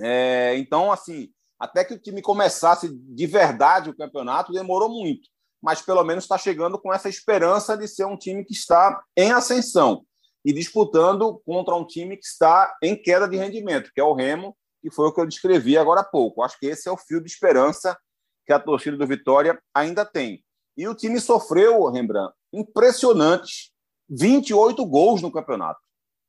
[0.00, 1.28] É, então, assim,
[1.60, 5.28] até que o time começasse de verdade o campeonato, demorou muito.
[5.62, 9.32] Mas pelo menos está chegando com essa esperança de ser um time que está em
[9.32, 10.02] ascensão
[10.42, 14.56] e disputando contra um time que está em queda de rendimento, que é o Remo,
[14.86, 16.42] que foi o que eu descrevi agora há pouco.
[16.42, 17.98] Acho que esse é o fio de esperança
[18.46, 20.44] que a torcida do Vitória ainda tem.
[20.76, 23.72] E o time sofreu, Rembrandt, impressionantes
[24.08, 25.80] 28 gols no campeonato.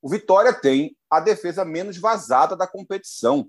[0.02, 3.48] O Vitória tem a defesa menos vazada da competição.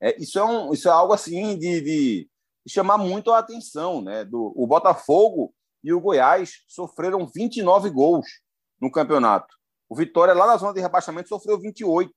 [0.00, 2.30] É, isso, é um, isso é algo assim de, de,
[2.66, 4.00] chamar muito a atenção.
[4.00, 4.24] Né?
[4.24, 5.52] Do, o Botafogo
[5.84, 8.26] e o Goiás sofreram 29 gols
[8.80, 9.54] no campeonato.
[9.86, 12.10] O Vitória, lá na zona de rebaixamento, sofreu 28.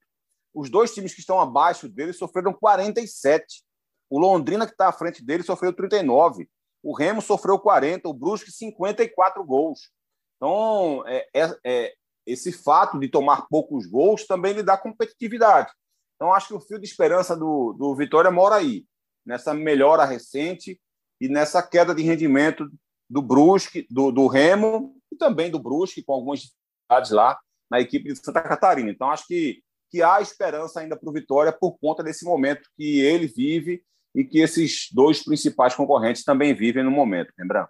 [0.53, 3.63] Os dois times que estão abaixo dele sofreram 47.
[4.09, 6.47] O Londrina, que está à frente dele, sofreu 39.
[6.83, 8.07] O Remo sofreu 40.
[8.07, 9.89] O Brusque, 54 gols.
[10.37, 11.93] Então, é, é, é,
[12.25, 15.71] esse fato de tomar poucos gols também lhe dá competitividade.
[16.15, 18.85] Então, acho que o fio de esperança do, do Vitória mora aí,
[19.25, 20.79] nessa melhora recente
[21.19, 22.69] e nessa queda de rendimento
[23.09, 27.39] do Brusque, do, do Remo e também do Brusque, com algumas dificuldades lá
[27.69, 28.89] na equipe de Santa Catarina.
[28.89, 29.63] Então, acho que,
[29.93, 33.83] que há esperança ainda para o Vitória por conta desse momento que ele vive
[34.15, 37.69] e que esses dois principais concorrentes também vivem no momento, lembrando.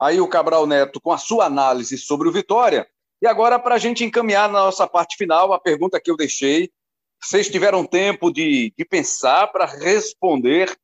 [0.00, 2.88] Aí o Cabral Neto com a sua análise sobre o Vitória.
[3.20, 6.70] E agora, para a gente encaminhar na nossa parte final, a pergunta que eu deixei,
[7.22, 10.74] vocês tiveram tempo de, de pensar para responder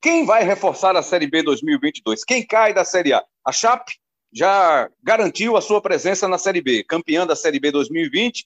[0.00, 2.22] quem vai reforçar a Série B 2022?
[2.22, 3.24] Quem cai da Série A?
[3.44, 3.94] A Chape?
[4.34, 8.44] já garantiu a sua presença na Série B, campeã da Série B 2020,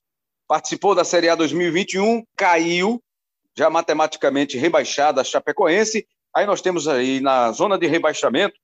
[0.48, 3.02] participou da Série A 2021, caiu,
[3.56, 6.06] já matematicamente rebaixada a Chapecoense.
[6.34, 8.54] Aí nós temos aí na zona de rebaixamento,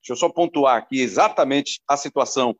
[0.00, 2.56] deixa eu só pontuar aqui exatamente a situação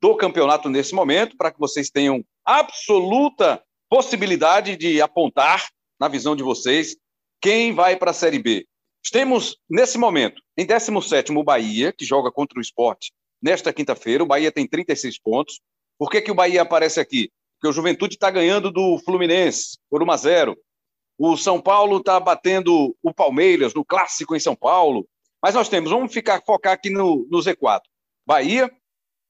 [0.00, 6.42] do campeonato nesse momento, para que vocês tenham absoluta possibilidade de apontar, na visão de
[6.42, 6.96] vocês,
[7.40, 8.66] quem vai para a Série B.
[9.10, 14.22] Temos, nesse momento, em 17 o Bahia, que joga contra o esporte nesta quinta-feira.
[14.22, 15.60] O Bahia tem 36 pontos.
[15.98, 17.30] Por que, que o Bahia aparece aqui?
[17.56, 20.58] Porque o Juventude está ganhando do Fluminense por 1 a 0.
[21.18, 25.08] O São Paulo está batendo o Palmeiras no clássico em São Paulo.
[25.42, 27.80] Mas nós temos, vamos ficar focar aqui no, no Z4.
[28.26, 28.70] Bahia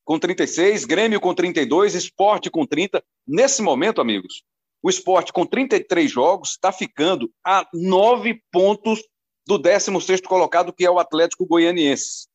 [0.04, 3.02] com 36, Grêmio com 32, Esporte com 30.
[3.26, 4.42] Nesse momento, amigos,
[4.82, 9.02] O esporte, com 33 jogos, está ficando a nove pontos
[9.44, 12.28] do 16 colocado, que é o Atlético Goianiense.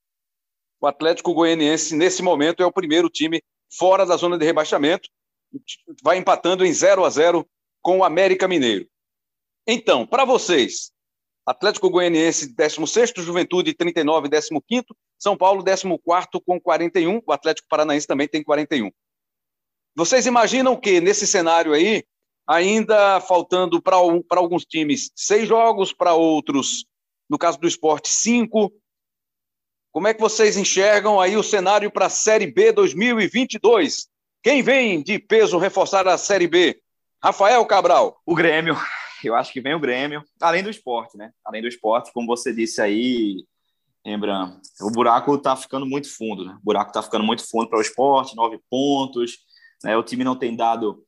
[0.81, 3.41] O Atlético Goianiense, nesse momento, é o primeiro time
[3.73, 5.07] fora da zona de rebaixamento,
[6.03, 7.47] vai empatando em 0 a 0
[7.81, 8.87] com o América Mineiro.
[9.67, 10.91] Então, para vocês,
[11.45, 14.85] Atlético Goianiense 16, Juventude 39, 15,
[15.17, 15.99] São Paulo 14
[16.45, 18.91] com 41, o Atlético Paranaense também tem 41.
[19.95, 22.03] Vocês imaginam que nesse cenário aí,
[22.47, 26.85] ainda faltando para alguns times seis jogos, para outros,
[27.29, 28.71] no caso do esporte, cinco.
[29.91, 34.10] Como é que vocês enxergam aí o cenário para a Série B 2022?
[34.43, 36.81] Quem vem de peso reforçar a Série B?
[37.23, 38.19] Rafael Cabral.
[38.25, 38.75] O Grêmio.
[39.23, 41.31] Eu acho que vem o Grêmio, além do esporte, né?
[41.45, 43.45] Além do esporte, como você disse aí,
[44.03, 46.57] Rembrandt, o buraco está ficando muito fundo, né?
[46.59, 49.37] O buraco está ficando muito fundo para o esporte, nove pontos.
[49.83, 49.95] Né?
[49.95, 51.05] O time não tem dado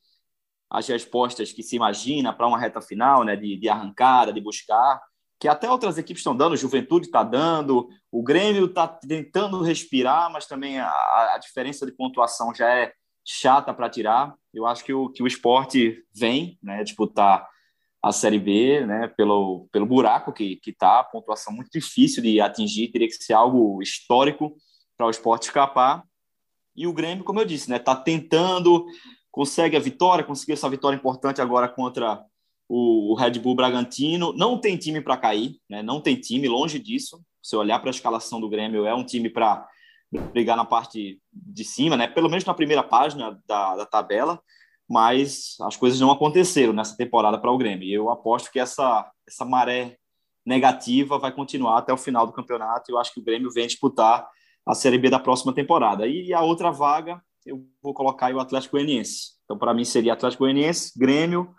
[0.70, 3.36] as respostas que se imagina para uma reta final, né?
[3.36, 5.02] De, de arrancada, de buscar,
[5.40, 10.46] que até outras equipes estão dando, Juventude está dando, o Grêmio está tentando respirar, mas
[10.46, 10.88] também a,
[11.34, 12.94] a diferença de pontuação já é
[13.26, 14.36] chata para tirar.
[14.54, 17.48] Eu acho que o, que o esporte vem né, disputar
[18.02, 23.08] a Série B, né, pelo, pelo buraco que está, pontuação muito difícil de atingir, teria
[23.08, 24.58] que ser algo histórico
[24.98, 26.04] para o esporte escapar.
[26.76, 28.86] E o Grêmio, como eu disse, está né, tá tentando,
[29.32, 32.22] consegue a vitória, conseguiu essa vitória importante agora contra
[32.68, 34.34] o, o Red Bull Bragantino.
[34.34, 37.24] Não tem time para cair, né, não tem time, longe disso.
[37.42, 39.66] Se olhar para a escalação do Grêmio, é um time para
[40.20, 42.08] brigar na parte de cima, né?
[42.08, 44.42] Pelo menos na primeira página da, da tabela,
[44.90, 47.88] mas as coisas não aconteceram nessa temporada para o Grêmio.
[47.88, 49.98] E eu aposto que essa, essa maré
[50.46, 52.92] negativa vai continuar até o final do campeonato.
[52.92, 54.28] Eu acho que o Grêmio vem disputar
[54.66, 56.08] a Série B da próxima temporada.
[56.08, 59.34] E a outra vaga, eu vou colocar o Atlético Goianiense.
[59.44, 61.54] Então, para mim, seria Atlético Goianiense, Grêmio,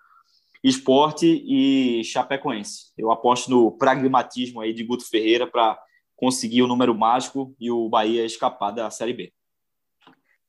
[0.63, 2.93] Esporte e Chapecoense.
[2.97, 5.79] Eu aposto no pragmatismo aí de Guto Ferreira para
[6.17, 9.33] conseguir o número mágico e o Bahia escapar da Série B.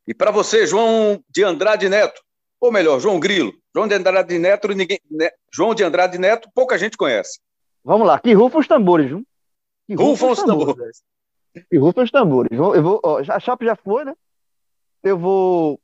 [0.07, 2.21] E para você, João de Andrade Neto,
[2.59, 5.29] ou melhor, João Grilo, João de Andrade Neto, ninguém, né?
[5.51, 7.39] João de Andrade Neto, pouca gente conhece.
[7.83, 9.23] Vamos lá, que rufam os tambores, viu?
[9.87, 11.03] Que rufam os tambores.
[11.69, 12.51] Que rufam os tambores.
[12.51, 14.15] Eu vou, ó, a Chape já foi, né?
[15.03, 15.79] Eu vou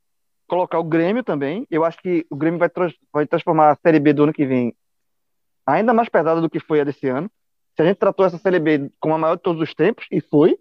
[0.46, 1.66] colocar o Grêmio também.
[1.70, 2.70] Eu acho que o Grêmio vai,
[3.12, 4.74] vai transformar a Série B do ano que vem
[5.66, 7.30] ainda mais pesada do que foi a desse ano
[7.74, 10.20] se a gente tratou essa Série B como a maior de todos os tempos, e
[10.20, 10.58] foi,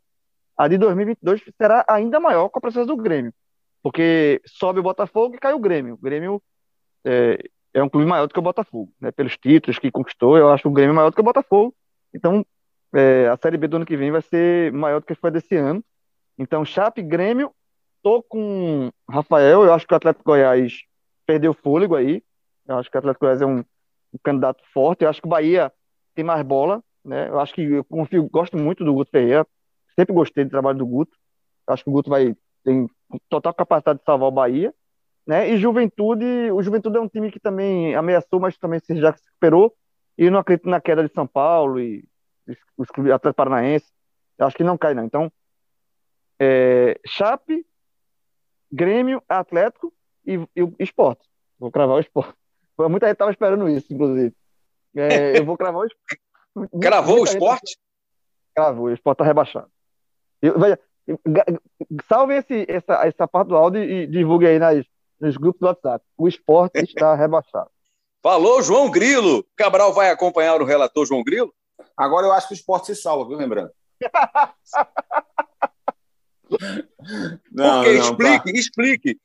[0.58, 3.34] a de 2022 será ainda maior com a presença do Grêmio.
[3.84, 5.96] Porque sobe o Botafogo e cai o Grêmio.
[5.96, 6.42] O Grêmio
[7.04, 7.44] é,
[7.74, 9.12] é um clube maior do que o Botafogo, né?
[9.12, 11.76] pelos títulos que conquistou, eu acho o Grêmio maior do que o Botafogo.
[12.14, 12.46] Então,
[12.94, 15.56] é, a Série B do ano que vem vai ser maior do que foi desse
[15.56, 15.84] ano.
[16.38, 17.52] Então, Chape, Grêmio,
[18.02, 20.84] tô com Rafael, eu acho que o Atlético Goiás
[21.26, 22.24] perdeu fôlego aí.
[22.68, 25.04] Eu acho que o Atlético Goiás é um, um candidato forte.
[25.04, 25.72] Eu acho que o Bahia
[26.14, 27.30] tem mais bola né?
[27.30, 29.46] Eu acho que eu confio, gosto muito do Guto Ferreira,
[29.96, 31.18] sempre gostei do trabalho do Guto.
[31.68, 32.88] Acho que o Guto vai tem
[33.30, 34.74] total capacidade de salvar o Bahia,
[35.26, 35.50] né?
[35.50, 39.76] E Juventude, o Juventude é um time que também ameaçou, mas também já se recuperou.
[40.18, 42.08] E eu não acredito na queda de São Paulo e
[42.78, 43.92] os clubes Atlético Paranaense.
[44.40, 45.06] Acho que não cai não.
[45.06, 45.32] Então,
[46.40, 47.66] é, Chape,
[48.72, 49.94] Grêmio, Atlético
[50.26, 51.28] e, e o Esporte.
[51.60, 52.34] Vou cravar o Esporte.
[52.78, 54.34] Muita gente estava esperando isso, inclusive.
[54.96, 56.22] É, eu vou cravar o Esporte.
[56.74, 57.78] Gravou o esporte?
[58.56, 59.68] Gravou, o esporte está rebaixado.
[60.42, 60.80] Eu, veja,
[62.08, 64.86] salve esse, essa, essa parte do áudio e divulgue aí nas,
[65.20, 66.06] nos grupos do WhatsApp.
[66.18, 67.70] O esporte está rebaixado.
[68.22, 69.46] Falou, João Grilo.
[69.56, 71.54] Cabral vai acompanhar o relator João Grilo?
[71.98, 73.72] Agora eu acho que o esporte se salva, viu, lembrando?
[77.52, 78.60] não, Porque não, explique, tá.
[78.60, 79.20] explique.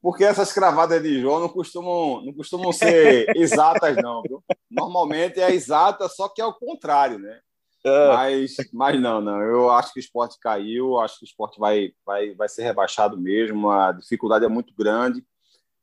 [0.00, 4.22] Porque essas cravadas de João não costumam, não costumam ser exatas, não.
[4.22, 4.44] Viu?
[4.84, 7.40] Normalmente é exata, só que é o contrário, né?
[7.84, 8.08] É.
[8.08, 9.40] Mas, mas não, não.
[9.42, 13.18] Eu acho que o esporte caiu, acho que o esporte vai, vai, vai ser rebaixado
[13.18, 13.70] mesmo.
[13.70, 15.24] A dificuldade é muito grande.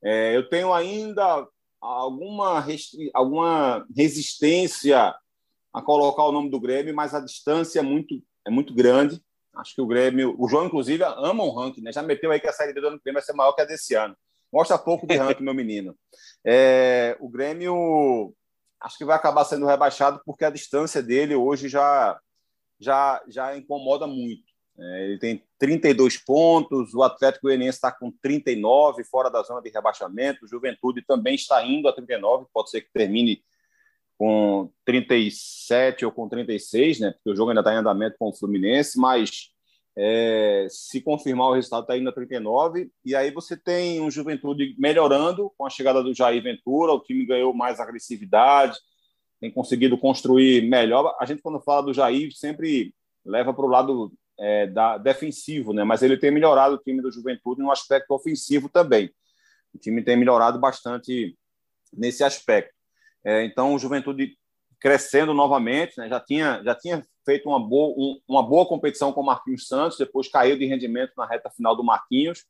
[0.03, 1.47] É, eu tenho ainda
[1.79, 3.11] alguma, restri...
[3.13, 5.15] alguma resistência
[5.73, 9.21] a colocar o nome do Grêmio, mas a distância é muito, é muito grande.
[9.55, 11.91] Acho que o Grêmio, o João, inclusive, ama um ranking, né?
[11.91, 13.61] Já meteu aí que a Série B do ano que vem vai ser maior que
[13.61, 14.15] a desse ano.
[14.51, 15.95] Mostra pouco de ranking, meu menino.
[16.43, 18.33] É, o Grêmio
[18.81, 22.19] acho que vai acabar sendo rebaixado porque a distância dele hoje já,
[22.79, 24.43] já, já incomoda muito.
[24.79, 29.69] É, ele tem 32 pontos, o Atlético Goianiense está com 39, fora da zona de
[29.69, 33.43] rebaixamento, o Juventude também está indo a 39, pode ser que termine
[34.17, 37.11] com 37 ou com 36, né?
[37.11, 39.50] Porque o jogo ainda está em andamento com o Fluminense, mas
[39.97, 42.89] É, se confirmar o resultado, está indo a 39.
[43.03, 46.93] E aí você tem um Juventude melhorando com a chegada do Jair Ventura.
[46.93, 48.77] O time ganhou mais agressividade,
[49.39, 51.15] tem conseguido construir melhor.
[51.19, 52.93] A gente, quando fala do Jair, sempre
[53.25, 55.83] leva para o lado é, da, defensivo, né?
[55.83, 59.11] mas ele tem melhorado o time do Juventude no aspecto ofensivo também.
[59.73, 61.37] O time tem melhorado bastante
[61.93, 62.73] nesse aspecto.
[63.23, 64.35] É, então, o Juventude
[64.79, 66.09] crescendo novamente, né?
[66.09, 69.97] já, tinha, já tinha feito uma boa, um, uma boa competição com o Marquinhos Santos,
[69.97, 72.45] depois caiu de rendimento na reta final do Marquinhos,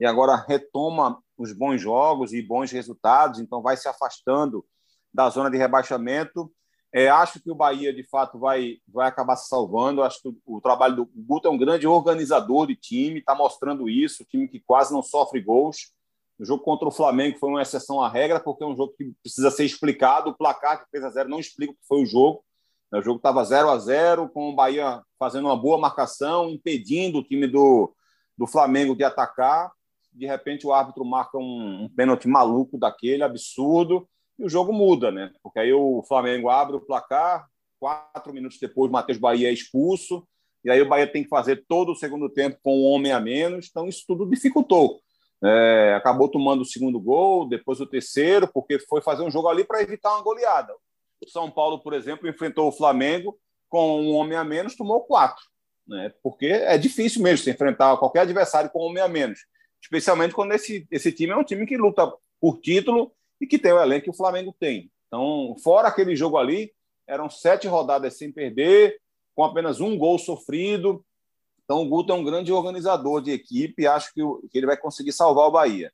[0.00, 4.64] e agora retoma os bons jogos e bons resultados, então vai se afastando
[5.12, 6.50] da zona de rebaixamento.
[6.94, 10.02] É, acho que o Bahia, de fato, vai, vai acabar se salvando.
[10.02, 13.88] Acho que o, o trabalho do Guto é um grande organizador de time, está mostrando
[13.88, 15.92] isso, time que quase não sofre gols.
[16.38, 19.12] O jogo contra o Flamengo foi uma exceção à regra, porque é um jogo que
[19.22, 20.30] precisa ser explicado.
[20.30, 22.44] O placar que fez a zero não explica o que foi o jogo.
[22.92, 27.24] O jogo estava 0 a 0 com o Bahia fazendo uma boa marcação, impedindo o
[27.24, 27.94] time do,
[28.36, 29.72] do Flamengo de atacar.
[30.12, 34.06] De repente, o árbitro marca um, um pênalti maluco daquele, absurdo,
[34.38, 35.32] e o jogo muda, né?
[35.42, 37.46] Porque aí o Flamengo abre o placar,
[37.80, 40.26] quatro minutos depois, o Matheus Bahia é expulso,
[40.64, 43.20] e aí o Bahia tem que fazer todo o segundo tempo com um homem a
[43.20, 45.00] menos, então isso tudo dificultou.
[45.42, 49.64] É, acabou tomando o segundo gol, depois o terceiro, porque foi fazer um jogo ali
[49.64, 50.72] para evitar uma goleada.
[51.24, 53.38] O São Paulo, por exemplo, enfrentou o Flamengo
[53.68, 55.44] com um homem a menos, tomou quatro.
[55.86, 56.12] Né?
[56.22, 59.40] Porque é difícil mesmo se enfrentar qualquer adversário com um homem a menos.
[59.80, 63.72] Especialmente quando esse, esse time é um time que luta por título e que tem
[63.72, 64.90] o elenco que o Flamengo tem.
[65.06, 66.72] Então, fora aquele jogo ali,
[67.06, 69.00] eram sete rodadas sem perder,
[69.34, 71.04] com apenas um gol sofrido.
[71.64, 74.20] Então, o Guto é um grande organizador de equipe e acho que,
[74.50, 75.92] que ele vai conseguir salvar o Bahia.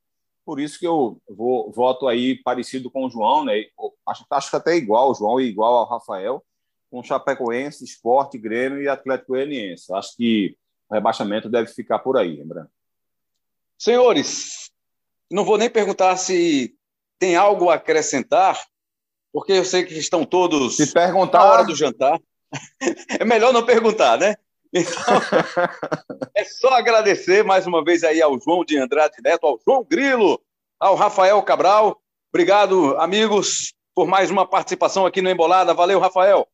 [0.49, 3.67] Por isso que eu vou, voto aí parecido com o João, né?
[4.09, 6.43] Acho, acho que até igual, o João igual ao Rafael,
[6.91, 9.93] com Chapecoense, Esporte, Grêmio e Atlético Goianiense.
[9.93, 10.57] Acho que
[10.89, 12.71] o rebaixamento deve ficar por aí, lembrando.
[13.77, 14.71] Senhores,
[15.31, 16.75] não vou nem perguntar se
[17.19, 18.59] tem algo a acrescentar,
[19.31, 21.41] porque eu sei que estão todos se perguntar...
[21.41, 22.19] na hora do jantar.
[23.21, 24.35] É melhor não perguntar, né?
[24.73, 25.15] Então,
[26.35, 30.41] é só agradecer mais uma vez aí ao João de Andrade Neto, ao João Grilo,
[30.79, 31.99] ao Rafael Cabral.
[32.31, 35.73] Obrigado, amigos, por mais uma participação aqui no Embolada.
[35.73, 36.47] Valeu, Rafael.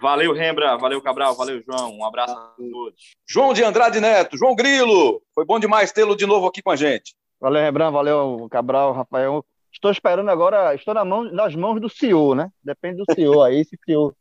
[0.00, 0.76] Valeu, Rembra.
[0.76, 1.34] Valeu, Cabral.
[1.34, 1.92] Valeu, João.
[1.96, 2.94] Um abraço a todos.
[3.26, 5.20] João de Andrade Neto, João Grilo.
[5.34, 7.14] Foi bom demais tê-lo de novo aqui com a gente.
[7.40, 7.92] Valeu, Rembrandt.
[7.92, 9.44] Valeu, Cabral, Rafael.
[9.72, 12.50] Estou esperando agora, estou na mão, nas mãos do CEO, né?
[12.62, 13.64] Depende do CEO aí.
[13.64, 14.16] Se o CEO,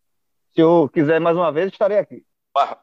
[0.54, 2.24] CEO quiser mais uma vez, estarei aqui.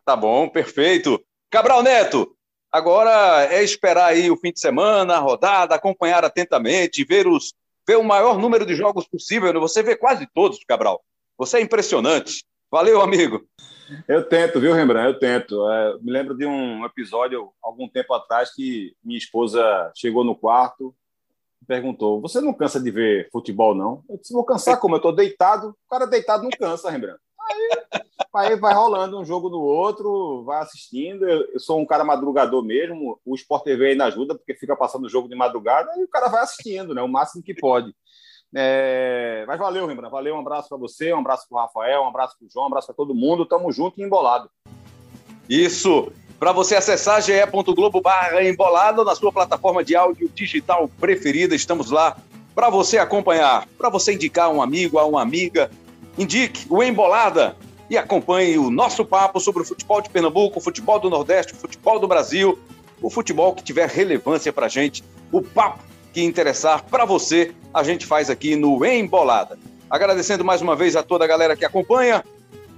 [0.05, 1.23] Tá bom, perfeito.
[1.51, 2.37] Cabral Neto,
[2.71, 7.55] agora é esperar aí o fim de semana, a rodada, acompanhar atentamente, ver, os,
[7.89, 9.53] ver o maior número de jogos possível.
[9.53, 9.61] Né?
[9.61, 11.03] Você vê quase todos, Cabral.
[11.39, 12.45] Você é impressionante.
[12.71, 13.47] Valeu, amigo.
[14.09, 15.15] Eu tento, viu, Rembrandt?
[15.15, 15.71] Eu tento.
[15.71, 20.95] É, me lembro de um episódio, algum tempo atrás, que minha esposa chegou no quarto
[21.61, 24.03] e perguntou: Você não cansa de ver futebol, não?
[24.09, 24.95] Eu disse: Vou cansar como?
[24.95, 25.71] Eu estou deitado.
[25.71, 27.21] O cara deitado não cansa, Rembrandt.
[28.35, 31.29] Aí vai rolando um jogo no outro, vai assistindo.
[31.29, 33.21] Eu, sou um cara madrugador mesmo.
[33.25, 36.29] O Sport TV ainda ajuda, porque fica passando o jogo de madrugada e o cara
[36.29, 37.03] vai assistindo, né?
[37.03, 37.95] O máximo que pode.
[38.55, 39.45] É...
[39.47, 40.11] Mas valeu, Rembrandt.
[40.11, 42.65] Valeu, um abraço para você, um abraço para o Rafael, um abraço para o João,
[42.65, 43.47] um abraço para todo mundo.
[43.47, 44.51] Tamo junto e embolado.
[45.49, 46.11] Isso.
[46.39, 48.03] Para você acessar ge.globo
[48.43, 51.55] embolado na sua plataforma de áudio digital preferida.
[51.55, 52.17] Estamos lá
[52.55, 55.71] para você acompanhar, para você indicar um amigo, a uma amiga.
[56.17, 57.57] Indique o Embolada
[57.89, 61.57] e acompanhe o nosso papo sobre o futebol de Pernambuco, o futebol do Nordeste, o
[61.57, 62.59] futebol do Brasil,
[63.01, 65.83] o futebol que tiver relevância para a gente, o papo
[66.13, 69.59] que interessar para você, a gente faz aqui no Embolada.
[69.89, 72.25] Agradecendo mais uma vez a toda a galera que acompanha.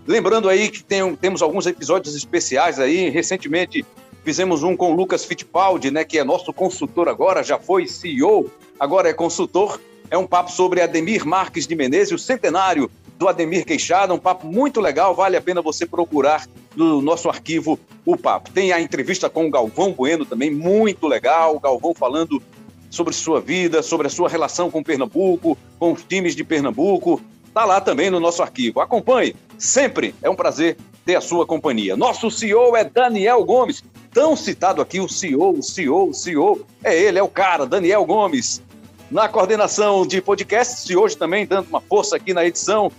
[0.06, 3.08] Lembrando aí que tem, temos alguns episódios especiais aí.
[3.08, 3.84] Recentemente
[4.24, 8.50] fizemos um com o Lucas Fittipaldi, né, que é nosso consultor agora, já foi CEO,
[8.78, 9.80] agora é consultor.
[10.10, 12.90] É um papo sobre Ademir Marques de Menezes, o centenário
[13.24, 16.46] do Ademir Queixada, um papo muito legal, vale a pena você procurar
[16.76, 18.50] no nosso arquivo o papo.
[18.50, 22.42] Tem a entrevista com o Galvão Bueno também, muito legal, o Galvão falando
[22.90, 27.18] sobre sua vida, sobre a sua relação com Pernambuco, com os times de Pernambuco,
[27.54, 28.80] tá lá também no nosso arquivo.
[28.80, 30.76] Acompanhe, sempre é um prazer
[31.06, 31.96] ter a sua companhia.
[31.96, 33.82] Nosso CEO é Daniel Gomes,
[34.12, 38.04] tão citado aqui o CEO, o CEO, o CEO, é ele, é o cara, Daniel
[38.04, 38.62] Gomes.
[39.10, 42.90] Na coordenação de podcasts e hoje também dando uma força aqui na edição,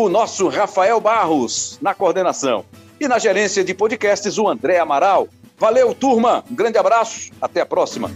[0.00, 2.64] o nosso Rafael Barros na coordenação.
[2.98, 5.28] E na gerência de podcasts, o André Amaral.
[5.58, 6.42] Valeu, turma.
[6.50, 7.30] Um grande abraço.
[7.40, 8.10] Até a próxima.